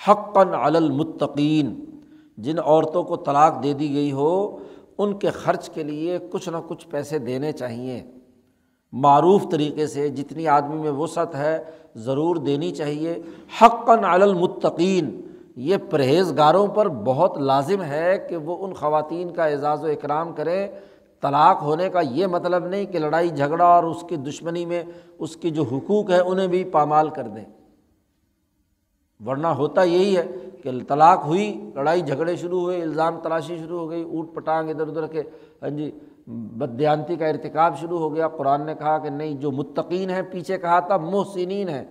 حقاً 0.09 0.49
المطقین 0.55 1.85
جن 2.39 2.59
عورتوں 2.59 3.03
کو 3.05 3.17
طلاق 3.17 3.63
دے 3.63 3.73
دی 3.73 3.95
گئی 3.95 4.13
ہو، 4.13 4.59
ان 4.99 5.19
کے 5.19 5.31
خرچ 5.31 5.71
کے 5.71 5.83
لیے 5.83 6.19
کچھ 6.31 6.49
نہ 6.49 6.57
کچھ 6.67 6.89
پیسے 6.89 7.19
دینے 7.19 7.53
چاہیے۔ 7.53 8.03
معروف 8.93 9.45
طریقے 9.51 9.87
سے 9.87 10.09
جتنی 10.09 10.49
آدمی 10.49 10.77
میں 10.77 10.91
وسعت 10.91 11.35
ہے 11.35 11.65
ضرور 11.95 12.37
دینی 12.37 12.71
چاہیے۔ 12.71 13.23
حقاً 13.63 14.05
المطقین 14.05 15.21
یہ 15.57 15.77
پرہیزگاروں 15.91 16.67
پر 16.67 16.89
بہت 16.89 17.39
لازم 17.39 17.83
ہے 17.83 18.27
کہ 18.29 18.37
وہ 18.37 18.67
ان 18.67 18.73
خواتین 18.73 19.33
کا 19.33 19.45
اعزاز 19.45 19.85
و 19.85 19.87
اکرام 19.87 20.33
کریں۔ 20.33 20.69
طلاق 21.21 21.63
ہونے 21.63 21.89
کا 21.89 22.01
یہ 22.01 22.27
مطلب 22.27 22.67
نہیں 22.67 22.85
کہ 22.85 22.99
لڑائی، 22.99 23.29
جھگڑا 23.29 23.65
اور 23.65 23.85
اس 23.85 24.05
کی 24.09 24.17
دشمنی 24.17 24.65
میں 24.67 24.83
اس 25.19 25.37
کی 25.37 25.51
جو 25.51 25.63
حقوق 25.63 26.11
ہے 26.11 26.21
انہیں 26.21 26.47
بھی 26.47 26.65
پامال 26.65 27.09
کر 27.09 27.23
دیں۔ 27.23 27.45
ورنہ 29.27 29.47
ہوتا 29.47 29.83
یہی 29.83 30.17
ہے 30.17 30.27
کہ 30.63 30.71
طلاق 30.89 31.27
ہوئی، 31.27 31.71
لڑائی، 31.75 32.03
جھگڑے 32.03 32.37
شروع 32.37 32.61
ہوئے، 32.61 32.83
الزام، 32.83 33.21
تلاشی 33.23 33.59
شروع 33.59 33.81
ہو 33.81 33.91
گئی، 33.91 34.03
اوٹ 34.03 34.35
پٹانگ، 34.35 34.71
ادھر 34.71 34.89
ادھر 34.89 35.07
کے۔ 35.07 35.23
ہاں 35.63 35.71
جی 35.71 35.91
بدیانتی 36.27 37.17
کا 37.17 37.27
ارتکاب 37.27 37.79
شروع 37.79 37.99
ہو 37.99 38.15
گیا۔ 38.15 38.29
قرآن 38.29 38.67
نے 38.67 38.75
کہا 38.75 38.99
کہ 38.99 39.11
نہیں، 39.11 39.35
جو 39.35 39.51
متقین 39.51 40.11
ہیں، 40.11 40.23
پیچھے 40.31 40.59
کہا 40.59 40.81
تھا، 40.81 40.97
محسنین 40.97 41.69
ہیں، 41.69 41.85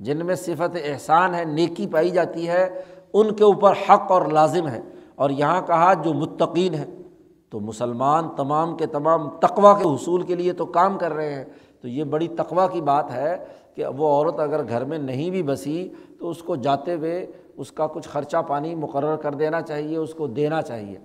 جن 0.00 0.26
میں 0.26 0.34
صفت 0.34 0.76
احسان 0.84 1.34
ہے، 1.34 1.44
نیکی 1.44 1.86
پائی 1.86 2.10
جاتی 2.10 2.48
ہے، 2.48 2.82
ان 3.12 3.34
کے 3.34 3.44
اوپر 3.44 3.72
حق 3.72 4.12
اور 4.12 4.22
لازم 4.22 4.68
ہے۔ 4.68 4.80
اور 5.14 5.30
یہاں 5.30 5.62
کہا، 5.62 5.92
جو 5.94 6.14
متقین 6.14 6.74
ہیں، 6.74 7.02
تو 7.50 7.60
مسلمان 7.60 8.24
تمام 8.36 8.76
کے 8.76 8.86
تمام 8.86 9.30
تقوا 9.30 9.78
کے 9.78 9.88
حصول 9.88 10.22
کے 10.22 10.34
لیے 10.34 10.52
تو 10.52 10.66
کام 10.66 10.98
کر 10.98 11.12
رہے 11.12 11.34
ہیں۔ 11.34 11.44
تو 11.80 11.88
یہ 11.88 12.04
بڑی 12.04 12.28
تقوا 12.28 12.66
کی 12.66 12.80
بات 12.80 13.14
ہے 13.14 13.44
کہ 13.74 13.86
وہ 13.86 14.08
عورت 14.08 14.40
اگر 14.40 14.68
گھر 14.68 14.84
میں 14.84 14.98
نہیں 14.98 15.30
بھی 15.30 15.42
بسی، 15.42 15.88
تو 16.18 16.30
اس 16.30 16.42
کو 16.42 16.56
جاتے 16.56 16.94
ہوئے 16.94 17.26
اس 17.56 17.72
کا 17.72 17.86
کچھ 17.86 18.08
خرچہ 18.08 18.36
پانی 18.48 18.74
مقرر 18.74 19.16
کر 19.16 19.34
دینا 19.34 19.60
چاہیے، 19.60 19.96
اس 19.96 20.14
کو 20.14 20.26
دینا 20.26 20.62
چاہیے۔ 20.62 20.98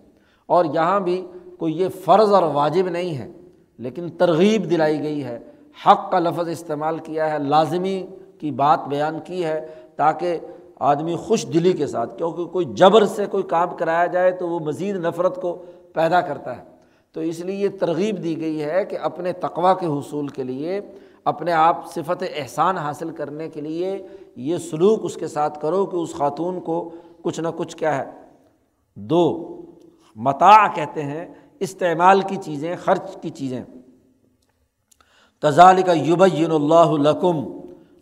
اور 0.45 0.65
یہاں 0.65 0.99
بھی 0.99 1.27
کوئی 1.63 1.77
یہ 1.79 1.87
فرض 2.05 2.33
اور 2.33 2.43
واجب 2.43 2.87
نہیں 2.89 3.17
ہے، 3.17 3.31
لیکن 3.79 4.09
ترغیب 4.09 4.69
دلائی 4.69 4.99
گئی 5.03 5.23
ہے۔ 5.23 5.37
حق 5.87 6.11
کا 6.11 6.19
لفظ 6.19 6.47
استعمال 6.47 6.97
کیا 6.97 7.31
ہے، 7.31 7.37
لازمی 7.39 8.05
کی 8.39 8.51
بات 8.51 8.87
بیان 8.87 9.19
کی 9.25 9.43
ہے 9.45 9.59
تاکہ 9.95 10.39
آدمی 10.79 11.15
خوش 11.15 11.45
دلی 11.53 11.73
کے 11.73 11.87
ساتھ، 11.87 12.17
کیونکہ 12.17 12.45
کوئی 12.45 12.65
جبر 12.73 13.05
سے 13.05 13.25
کوئی 13.25 13.43
کام 13.43 13.75
کرایا 13.75 14.05
جائے 14.05 14.31
تو 14.31 14.49
وہ 14.49 14.59
مزید 14.59 14.95
نفرت 14.95 15.41
کو 15.41 15.55
پیدا 15.93 16.21
کرتا 16.21 16.57
ہے۔ 16.57 16.63
تو 17.11 17.21
اس 17.21 17.39
لیے 17.39 17.55
یہ 17.55 17.69
ترغیب 17.79 18.23
دی 18.23 18.39
گئی 18.41 18.63
ہے 18.63 18.83
کہ 18.85 18.97
اپنے 19.01 19.33
تقوا 19.33 19.73
کے 19.73 19.85
حصول 19.85 20.27
کے 20.27 20.43
لیے، 20.43 20.79
اپنے 21.25 21.51
آپ 21.51 21.85
صفت 21.91 22.23
احسان 22.35 22.77
حاصل 22.77 23.09
کرنے 23.09 23.49
کے 23.49 23.61
لیے 23.61 24.07
یہ 24.35 24.57
سلوک 24.57 24.99
اس 25.03 25.15
کے 25.15 25.27
ساتھ 25.27 25.61
کرو 25.61 25.85
کہ 25.85 25.95
اس 25.95 26.13
خاتون 26.13 26.59
کو 26.61 26.89
کچھ 27.21 27.39
نہ 27.39 27.47
کچھ 27.57 27.77
کیا 27.77 27.97
ہے۔ 27.97 28.11
دو 28.95 29.49
متا 30.15 30.67
کہتے 30.67 31.03
ہیں 31.03 31.25
استعمال 31.63 32.21
کی 32.21 32.35
چیزیں، 32.35 32.75
خرچ 32.75 33.17
کی 33.21 33.29
چیزیں۔ 33.29 33.63
تزال 35.41 35.81
کا 35.81 35.93
یوبین 35.93 36.51
اللہ 36.51 36.91
لکم۔ 36.91 37.59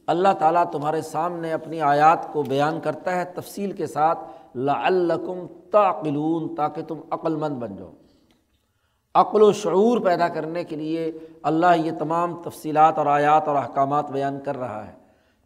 اللہ 0.08 0.28
تعالیٰ 0.40 0.72
تمہارے 0.72 1.02
سامنے 1.02 1.54
اپنی 1.54 1.82
آیات 1.82 2.34
کو 2.34 2.44
بیان 2.44 2.80
کرتا 2.80 3.16
ہے 3.16 3.26
تفصیل 3.26 3.72
کے 3.72 3.88
ساتھ۔ 3.88 4.20
لعلکم 4.56 5.48
تعقلون، 5.72 6.56
تاکہ 6.56 6.82
تم 6.82 6.96
عقل 7.12 7.36
مند 7.36 7.56
بن 7.56 7.76
جاؤ۔ 7.76 7.92
عقل 9.16 9.42
و 9.42 9.52
شعور 9.52 9.98
پیدا 9.98 10.28
کرنے 10.28 10.64
کے 10.64 10.76
لیے 10.76 11.12
اللہ 11.44 11.76
یہ 11.76 11.92
تمام 12.00 12.42
تفصیلات 12.42 12.98
اور 12.98 13.06
آیات 13.06 13.48
اور 13.48 13.56
احکامات 13.56 14.12
بیان 14.12 14.40
کر 14.46 14.58
رہا 14.58 14.88
ہے۔ 14.88 14.94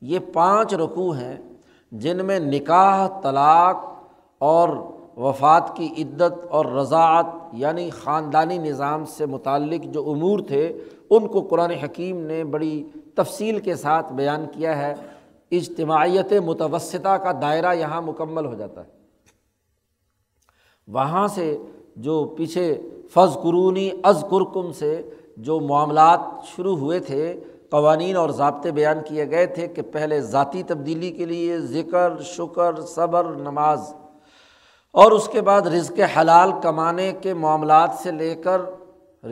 یہ 0.01 0.19
پانچ 0.33 0.73
رقوع 0.73 1.15
ہیں 1.15 1.37
جن 1.91 2.25
میں 2.25 2.39
نکاح، 2.39 3.07
طلاق 3.21 3.85
اور 4.39 4.69
وفات 5.17 5.75
کی 5.75 5.93
عدت 5.97 6.45
اور 6.49 6.65
رضاعت 6.65 7.25
یعنی 7.55 7.89
خاندانی 7.89 8.57
نظام 8.57 9.05
سے 9.05 9.25
متعلق 9.25 9.83
جو 9.83 10.11
امور 10.11 10.39
تھے، 10.39 10.77
ان 11.09 11.27
کو 11.27 11.41
قرآن 11.41 11.71
حکیم 11.71 12.19
نے 12.19 12.43
بڑی 12.43 12.83
تفصیل 13.15 13.59
کے 13.59 13.75
ساتھ 13.75 14.13
بیان 14.13 14.45
کیا 14.51 14.77
ہے۔ 14.77 14.93
اجتماعیت 15.51 16.33
متوسطہ 16.33 17.17
کا 17.17 17.31
دائرہ 17.41 17.75
یہاں 17.75 18.01
مکمل 18.01 18.45
ہو 18.45 18.53
جاتا 18.53 18.81
ہے۔ 18.81 18.89
وہاں 20.87 21.27
سے 21.27 21.57
جو 21.95 22.33
پیچھے 22.37 22.81
فض 23.13 23.33
قرونی 23.33 23.89
از 24.03 24.25
کرکم 24.31 24.71
سے 24.71 25.09
جو 25.37 25.59
معاملات 25.59 26.19
شروع 26.55 26.77
ہوئے 26.77 26.99
تھے، 26.99 27.39
قوانین 27.69 28.15
اور 28.15 28.29
ضابطے 28.29 28.71
بیان 28.71 28.97
کیے 29.05 29.29
گئے 29.29 29.45
تھے 29.45 29.67
کہ 29.67 29.81
پہلے 29.81 30.21
ذاتی 30.21 30.63
تبدیلی 30.63 31.11
کے 31.11 31.25
لیے 31.25 31.59
ذکر، 31.59 32.21
شکر، 32.21 32.81
صبر، 32.81 33.23
نماز۔ 33.23 33.93
اور 34.95 35.11
اس 35.11 35.27
کے 35.27 35.41
بعد 35.41 35.61
رزق 35.67 35.99
حلال 36.17 36.51
کمانے 36.61 37.11
کے 37.21 37.33
معاملات 37.33 37.93
سے 38.03 38.11
لے 38.11 38.33
کر 38.35 38.61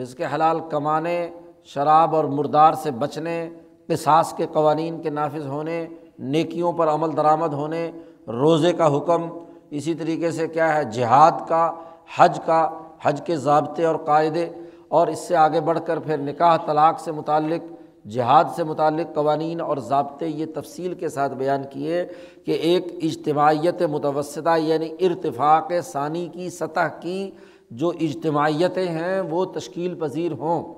رزق 0.00 0.20
حلال 0.34 0.58
کمانے، 0.70 1.28
شراب 1.64 2.14
اور 2.16 2.24
مردار 2.24 2.72
سے 2.82 2.90
بچنے، 2.90 3.48
قصاص 3.88 4.32
کے 4.36 4.46
قوانین 4.52 5.00
کے 5.02 5.10
نافذ 5.10 5.46
ہونے، 5.46 5.86
نیکیوں 6.18 6.72
پر 6.72 6.88
عمل 6.88 7.16
درآمد 7.16 7.52
ہونے، 7.52 7.90
روزے 8.28 8.72
کا 8.72 8.96
حکم، 8.96 9.26
اسی 9.70 9.94
طریقے 9.94 10.30
سے 10.30 10.48
کیا 10.48 10.74
ہے، 10.74 10.84
جہاد 10.84 11.46
کا، 11.48 11.70
حج 12.16 12.40
کا، 12.46 12.66
حج 13.02 13.20
کے 13.26 13.36
ضابطے 13.36 13.84
اور 13.84 13.96
قاعدے، 14.06 14.48
اور 14.88 15.06
اس 15.06 15.18
سے 15.28 15.36
آگے 15.36 15.60
بڑھ 15.60 15.78
کر 15.86 15.98
پھر 15.98 16.18
نکاح 16.18 16.56
طلاق 16.66 17.00
سے 17.00 17.12
متعلق 17.12 17.62
جہاد 18.10 18.44
سے 18.56 18.64
متعلق 18.64 19.14
قوانین 19.14 19.60
اور 19.60 19.76
ضابطے 19.76 20.26
یہ 20.26 20.46
تفصیل 20.54 20.94
کے 20.94 21.08
ساتھ 21.08 21.34
بیان 21.34 21.62
کیے 21.70 22.04
کہ 22.46 22.52
ایک 22.52 22.86
اجتماعیت 23.02 23.82
متوسطہ 23.82 24.58
یعنی 24.58 24.88
ارتفاق 25.00 25.72
ثانی 25.92 26.28
کی 26.32 26.50
سطح 26.50 26.88
کی 27.00 27.30
جو 27.70 27.88
اجتماعیتیں 28.00 28.88
ہیں 28.88 29.20
وہ 29.20 29.44
تشکیل 29.44 29.94
پذیر 29.94 30.32
ہوں 30.32 30.74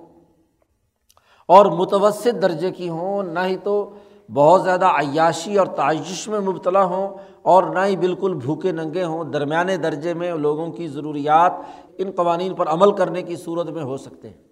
اور 1.48 1.66
متوسط 1.66 2.42
درجے 2.42 2.70
کی 2.70 2.88
ہوں، 2.88 3.22
نہ 3.22 3.40
ہی 3.40 3.56
تو 3.56 3.94
بہت 4.34 4.62
زیادہ 4.62 4.86
عیاشی 4.86 5.58
اور 5.58 5.66
تعیش 5.66 6.28
میں 6.28 6.40
مبتلا 6.40 6.84
ہوں 6.84 7.08
اور 7.42 7.62
نہ 7.62 7.84
ہی 7.86 7.96
بالکل 7.96 8.34
بھوکے 8.34 8.72
ننگے 8.72 9.04
ہوں، 9.04 9.24
درمیانے 9.24 9.76
درجے 9.76 10.14
میں 10.14 10.32
لوگوں 10.32 10.72
کی 10.72 10.88
ضروریات 10.88 11.52
ان 11.98 12.10
قوانین 12.10 12.54
پر 12.54 12.68
عمل 12.68 12.92
کرنے 12.92 13.22
کی 13.22 13.36
صورت 13.36 13.70
میں 13.70 13.82
ہو 13.82 13.96
سکتے 13.96 14.28
ہیں۔ 14.28 14.45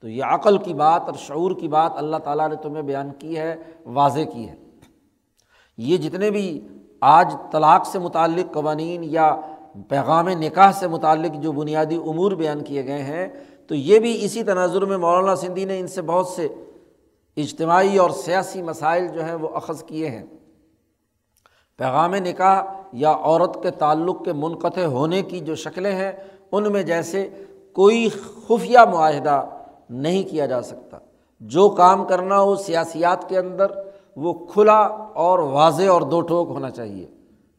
تو 0.00 0.08
یہ 0.08 0.24
عقل 0.24 0.58
کی 0.58 0.74
بات 0.74 1.02
اور 1.06 1.14
شعور 1.14 1.50
کی 1.60 1.68
بات 1.68 1.92
اللہ 1.96 2.16
تعالیٰ 2.16 2.48
نے 2.48 2.56
تمہیں 2.56 2.82
بیان 2.82 3.10
کی 3.18 3.38
ہے، 3.38 3.56
واضح 3.86 4.20
کی 4.32 4.48
ہے۔ 4.48 4.56
یہ 5.78 5.96
جتنے 5.96 6.30
بھی 6.30 6.68
آج 7.00 7.34
طلاق 7.52 7.86
سے 7.86 7.98
متعلق 7.98 8.54
قوانین 8.54 9.04
یا 9.04 9.36
پیغام 9.88 10.28
نکاح 10.28 10.72
سے 10.72 10.88
متعلق 10.88 11.42
جو 11.42 11.52
بنیادی 11.52 11.96
امور 11.96 12.32
بیان 12.32 12.64
کیے 12.64 12.86
گئے 12.86 13.02
ہیں، 13.02 13.28
تو 13.66 13.74
یہ 13.74 13.98
بھی 13.98 14.24
اسی 14.24 14.42
تناظر 14.42 14.84
میں 14.84 14.98
مولانا 14.98 15.36
سندھی 15.36 15.64
نے 15.64 15.80
ان 15.80 15.86
سے 15.86 16.02
بہت 16.02 16.26
سے 16.26 16.48
اجتماعی 17.36 17.96
اور 17.96 18.10
سیاسی 18.10 18.62
مسائل 18.62 19.08
جو 19.08 19.24
ہیں 19.24 19.34
وہ 19.34 19.48
اخذ 19.48 19.84
کیے 19.84 20.10
ہیں۔ 20.10 20.26
پیغام 21.78 22.14
نکاح 22.14 22.62
یا 22.92 23.10
عورت 23.10 23.62
کے 23.62 23.70
تعلق 23.70 24.24
کے 24.24 24.32
منقطع 24.32 24.84
ہونے 24.84 25.22
کی 25.22 25.40
جو 25.40 25.54
شکلیں 25.54 25.92
ہیں، 25.92 26.12
ان 26.52 26.72
میں 26.72 26.82
جیسے 26.82 27.28
کوئی 27.72 28.08
خفیہ 28.08 28.78
معاہدہ 28.78 29.46
نہیں 29.90 30.22
کیا 30.22 30.46
جا 30.46 30.62
سکتا۔ 30.62 30.98
جو 31.40 31.68
کام 31.68 32.04
کرنا 32.04 32.40
ہو 32.40 32.56
سیاسیات 32.56 33.28
کے 33.28 33.38
اندر، 33.38 33.66
وہ 34.16 34.46
کھلا 34.46 34.78
اور 35.14 35.38
واضح 35.38 35.88
اور 35.88 36.02
دو 36.02 36.20
ٹوک 36.20 36.48
ہونا 36.48 36.70
چاہیے۔ 36.70 37.06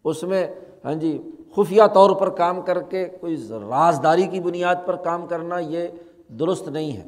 اس 0.04 0.24
میں 0.24 0.48
ہاں 0.86 0.94
جی 0.94 1.32
خفیہ 1.56 1.84
طور 1.94 2.12
پر 2.12 2.30
کام 2.30 2.62
کر 2.62 2.82
کے 2.82 3.06
کوئی 3.06 3.48
رازداری 3.70 4.24
کی 4.24 4.40
بنیاد 4.40 4.76
پر 4.86 4.96
کام 4.96 5.28
کرنا 5.28 5.60
یہ 5.60 5.88
درست 6.40 6.68
نہیں 6.68 6.98
ہے۔ 6.98 7.04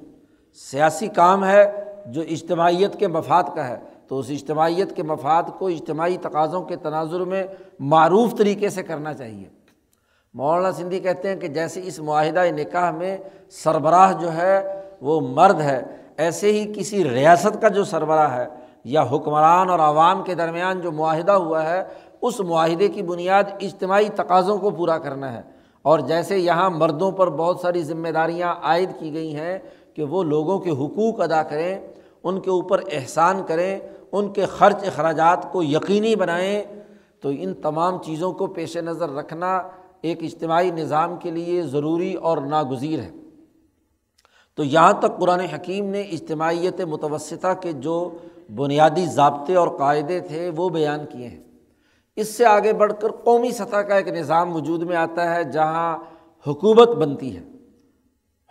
سیاسی 0.54 1.08
کام 1.08 1.46
ہے 1.46 1.84
جو 2.06 2.22
اجتماعیت 2.22 3.00
کے 3.00 3.08
مفاد 3.08 3.44
کا 3.56 3.68
ہے۔ 3.68 3.78
تو 4.08 4.20
اس 4.20 4.26
اجتماعیت 4.30 4.96
کے 4.96 5.04
مفاد 5.04 5.44
کو 5.58 5.68
اجتماعی 5.68 6.18
تقاضوں 6.22 6.62
کے 6.62 6.76
تناظر 6.76 7.20
میں 7.20 7.44
معروف 7.80 8.36
طریقے 8.38 8.70
سے 8.70 8.84
کرنا 8.84 9.14
چاہیے۔ 9.14 9.50
مولانا 10.34 10.72
سندھی 10.72 11.00
کہتے 11.00 11.30
ہیں 11.30 11.36
کہ 11.36 11.48
جیسے 11.48 11.82
اس 11.84 12.00
معاہدہ 12.00 12.44
نکاح 12.56 12.92
میں 12.92 13.18
سربراہ 13.50 14.22
جو 14.22 14.34
ہے 14.34 14.83
وہ 15.04 15.22
مرد 15.22 15.62
ہے، 15.62 15.84
ایسے 16.18 16.52
ہی 16.52 16.74
کسی 16.76 17.10
ریاست 17.10 17.62
کا 17.62 17.68
جو 17.68 17.84
سربراہ 17.84 18.38
ہے 18.38 18.46
یا 18.84 19.04
حکمران 19.12 19.70
اور 19.70 19.80
عوام 19.80 20.24
کے 20.24 20.36
درمیان 20.36 20.82
جو 20.82 20.92
معاہدہ 20.92 21.32
ہوا 21.32 21.70
ہے، 21.70 21.84
اس 22.22 22.40
معاہدے 22.40 22.88
کی 22.88 23.02
بنیاد 23.02 23.44
اجتماعی 23.62 24.10
تقاضوں 24.16 24.58
کو 24.58 24.70
پورا 24.70 24.98
کرنا 24.98 25.34
ہے۔ 25.34 25.42
اور 25.82 26.00
جیسے 26.00 26.38
یہاں 26.38 26.70
مردوں 26.70 27.12
پر 27.12 27.30
بہت 27.30 27.60
ساری 27.60 27.84
ذمہ 27.84 28.08
داریاں 28.08 28.56
عائد 28.64 28.90
کی 29.00 29.14
گئی 29.14 29.36
ہیں 29.36 29.60
کہ 29.94 30.04
وہ 30.04 30.24
لوگوں 30.24 30.60
کے 30.60 30.70
حقوق 30.70 31.22
ادا 31.22 31.44
کریں، 31.44 31.80
ان 32.24 32.40
کے 32.40 32.50
اوپر 32.50 32.82
احسان 32.92 33.42
کریں، 33.48 33.80
ان 34.12 34.34
کے 34.34 34.46
خرچ 34.46 34.88
اخراجات 34.88 35.52
کو 35.52 35.64
یقینی 35.64 36.16
بنائیں، 36.16 36.64
تو 37.22 37.30
ان 37.30 37.54
تمام 37.54 38.04
چیزوں 38.04 38.34
کو 38.34 38.48
پیش 38.48 38.78
نظر 38.78 39.16
رکھنا 39.16 39.62
ایک 40.02 40.24
اجتماعی 40.24 40.72
نظام 40.72 41.16
کے 41.16 41.32
لیے 41.32 41.62
ضروری 41.62 42.14
اور 42.14 42.38
ناگزیر 42.38 43.00
ہے۔ 43.00 43.10
تو 44.56 44.64
یہاں 44.64 44.94
تک 44.94 45.20
قرآن 45.20 45.40
حکیم 45.40 45.86
نے 45.86 46.02
اجتماعیت 46.02 46.82
متوسطہ 46.82 47.54
کے 47.62 47.72
جو 47.72 48.10
بنیادی 48.56 49.06
ضابطے 49.06 49.56
اور 49.56 49.68
قاعدے 49.68 50.20
تھے 50.20 50.52
وہ 50.56 50.70
بیان 50.70 51.00
کیے 51.10 51.28
ہیں۔ 51.28 51.44
اس 52.16 52.38
سے 52.38 52.46
آگے 52.46 52.74
بڑھ 52.74 52.94
کر 53.02 53.12
قومی 53.12 53.52
سطح 53.52 53.76
کا 53.76 53.96
ایک 53.96 54.08
نظام 54.08 54.56
وجود 54.56 54.84
میں 54.84 54.96
آتا 54.96 55.36
ہے 55.36 55.44
جہاں 55.44 55.98
حکومت 56.48 56.88
بنتی 56.88 57.38
ہے۔ 57.38 57.42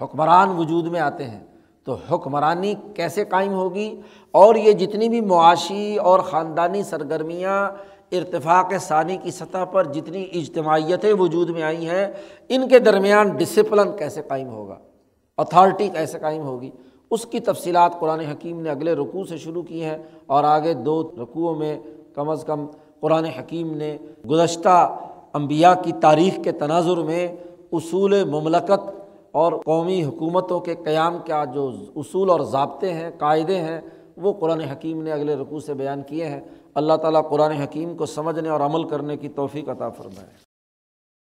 حکمران 0.03 0.49
وجود 0.49 0.87
میں 0.87 1.01
آتے 1.01 1.25
ہیں۔ 1.25 1.45
تو 1.85 1.97
حکمرانی 2.11 2.75
کیسے 2.95 3.25
قائم 3.25 3.53
ہوگی؟ 3.53 4.01
اور 4.33 4.55
یہ 4.55 4.73
جتنی 4.73 5.09
بھی 5.09 5.21
معاشی 5.21 5.97
اور 5.97 6.21
خاندانی 6.21 6.83
سرگرمیاں 6.83 7.71
ارتفاق 8.13 8.73
ثانی 8.81 9.17
کی 9.17 9.31
سطح 9.31 9.65
پر 9.65 9.93
جتنی 9.93 10.27
اجتماعیتیں 10.33 11.13
وجود 11.13 11.51
میں 11.51 11.63
آئی 11.63 11.89
ہیں، 11.89 12.13
ان 12.49 12.69
کے 12.69 12.79
درمیان 12.79 13.29
ڈسپلن 13.29 13.97
کیسے 13.97 14.23
قائم 14.29 14.49
ہوگا؟ 14.49 14.79
اتھارٹی 15.43 15.89
کیسے 15.89 16.19
قائم 16.19 16.43
ہوگی۔ 16.43 16.71
اس 17.11 17.27
کی 17.27 17.41
تفصیلات 17.41 17.99
قرآن 18.01 18.21
حکیم 18.21 18.61
نے 18.61 18.71
اگلے 18.71 18.95
رقوع 18.95 19.25
سے 19.25 19.37
شروع 19.37 19.63
کی 19.63 19.85
ہیں 19.85 19.99
اور 20.27 20.45
آگے 20.45 20.75
دو 20.75 21.03
رقوعوں 21.23 21.55
میں 21.55 21.79
کم 22.15 22.29
از 22.29 22.45
کم 22.47 22.67
قرآن 23.01 23.25
حکیم 23.25 23.75
نے 23.77 23.97
گزشتہ 24.31 24.99
انبیاء 25.35 25.73
کی 25.83 25.93
تاریخ 25.93 26.35
کے 26.45 26.53
تناظر 26.53 26.97
میں 26.97 27.27
اصول 27.73 28.25
مملکت 28.25 28.91
اور 29.33 29.53
قومی 29.65 30.05
حکومتوں 30.05 30.61
کے 30.61 30.75
قیام 30.85 31.17
کا 31.27 31.45
جو 31.45 31.71
اصول 31.97 32.31
اور 32.31 32.41
ضابطے 32.41 32.93
ہیں، 32.93 33.11
قاعدے 33.19 33.57
ہیں، 33.57 33.81
وہ 34.17 34.33
قرآن 34.33 34.61
حکیم 34.61 35.03
نے 35.03 35.13
اگلے 35.13 35.35
رقوع 35.35 35.61
سے 35.61 35.75
بیان 35.75 36.03
کیے 36.07 36.25
ہیں۔ 36.25 36.41
اللہ 36.75 36.97
تعالیٰ 37.03 37.29
قرآن 37.31 37.51
حکیم 37.51 37.97
کو 37.97 38.07
سمجھنے 38.07 38.49
اور 38.49 38.61
عمل 38.61 38.85
کرنے 38.89 39.17
کی 39.17 39.29
توفیق 39.29 39.69
عطا 39.69 39.89
فرمائے۔ 39.89 40.52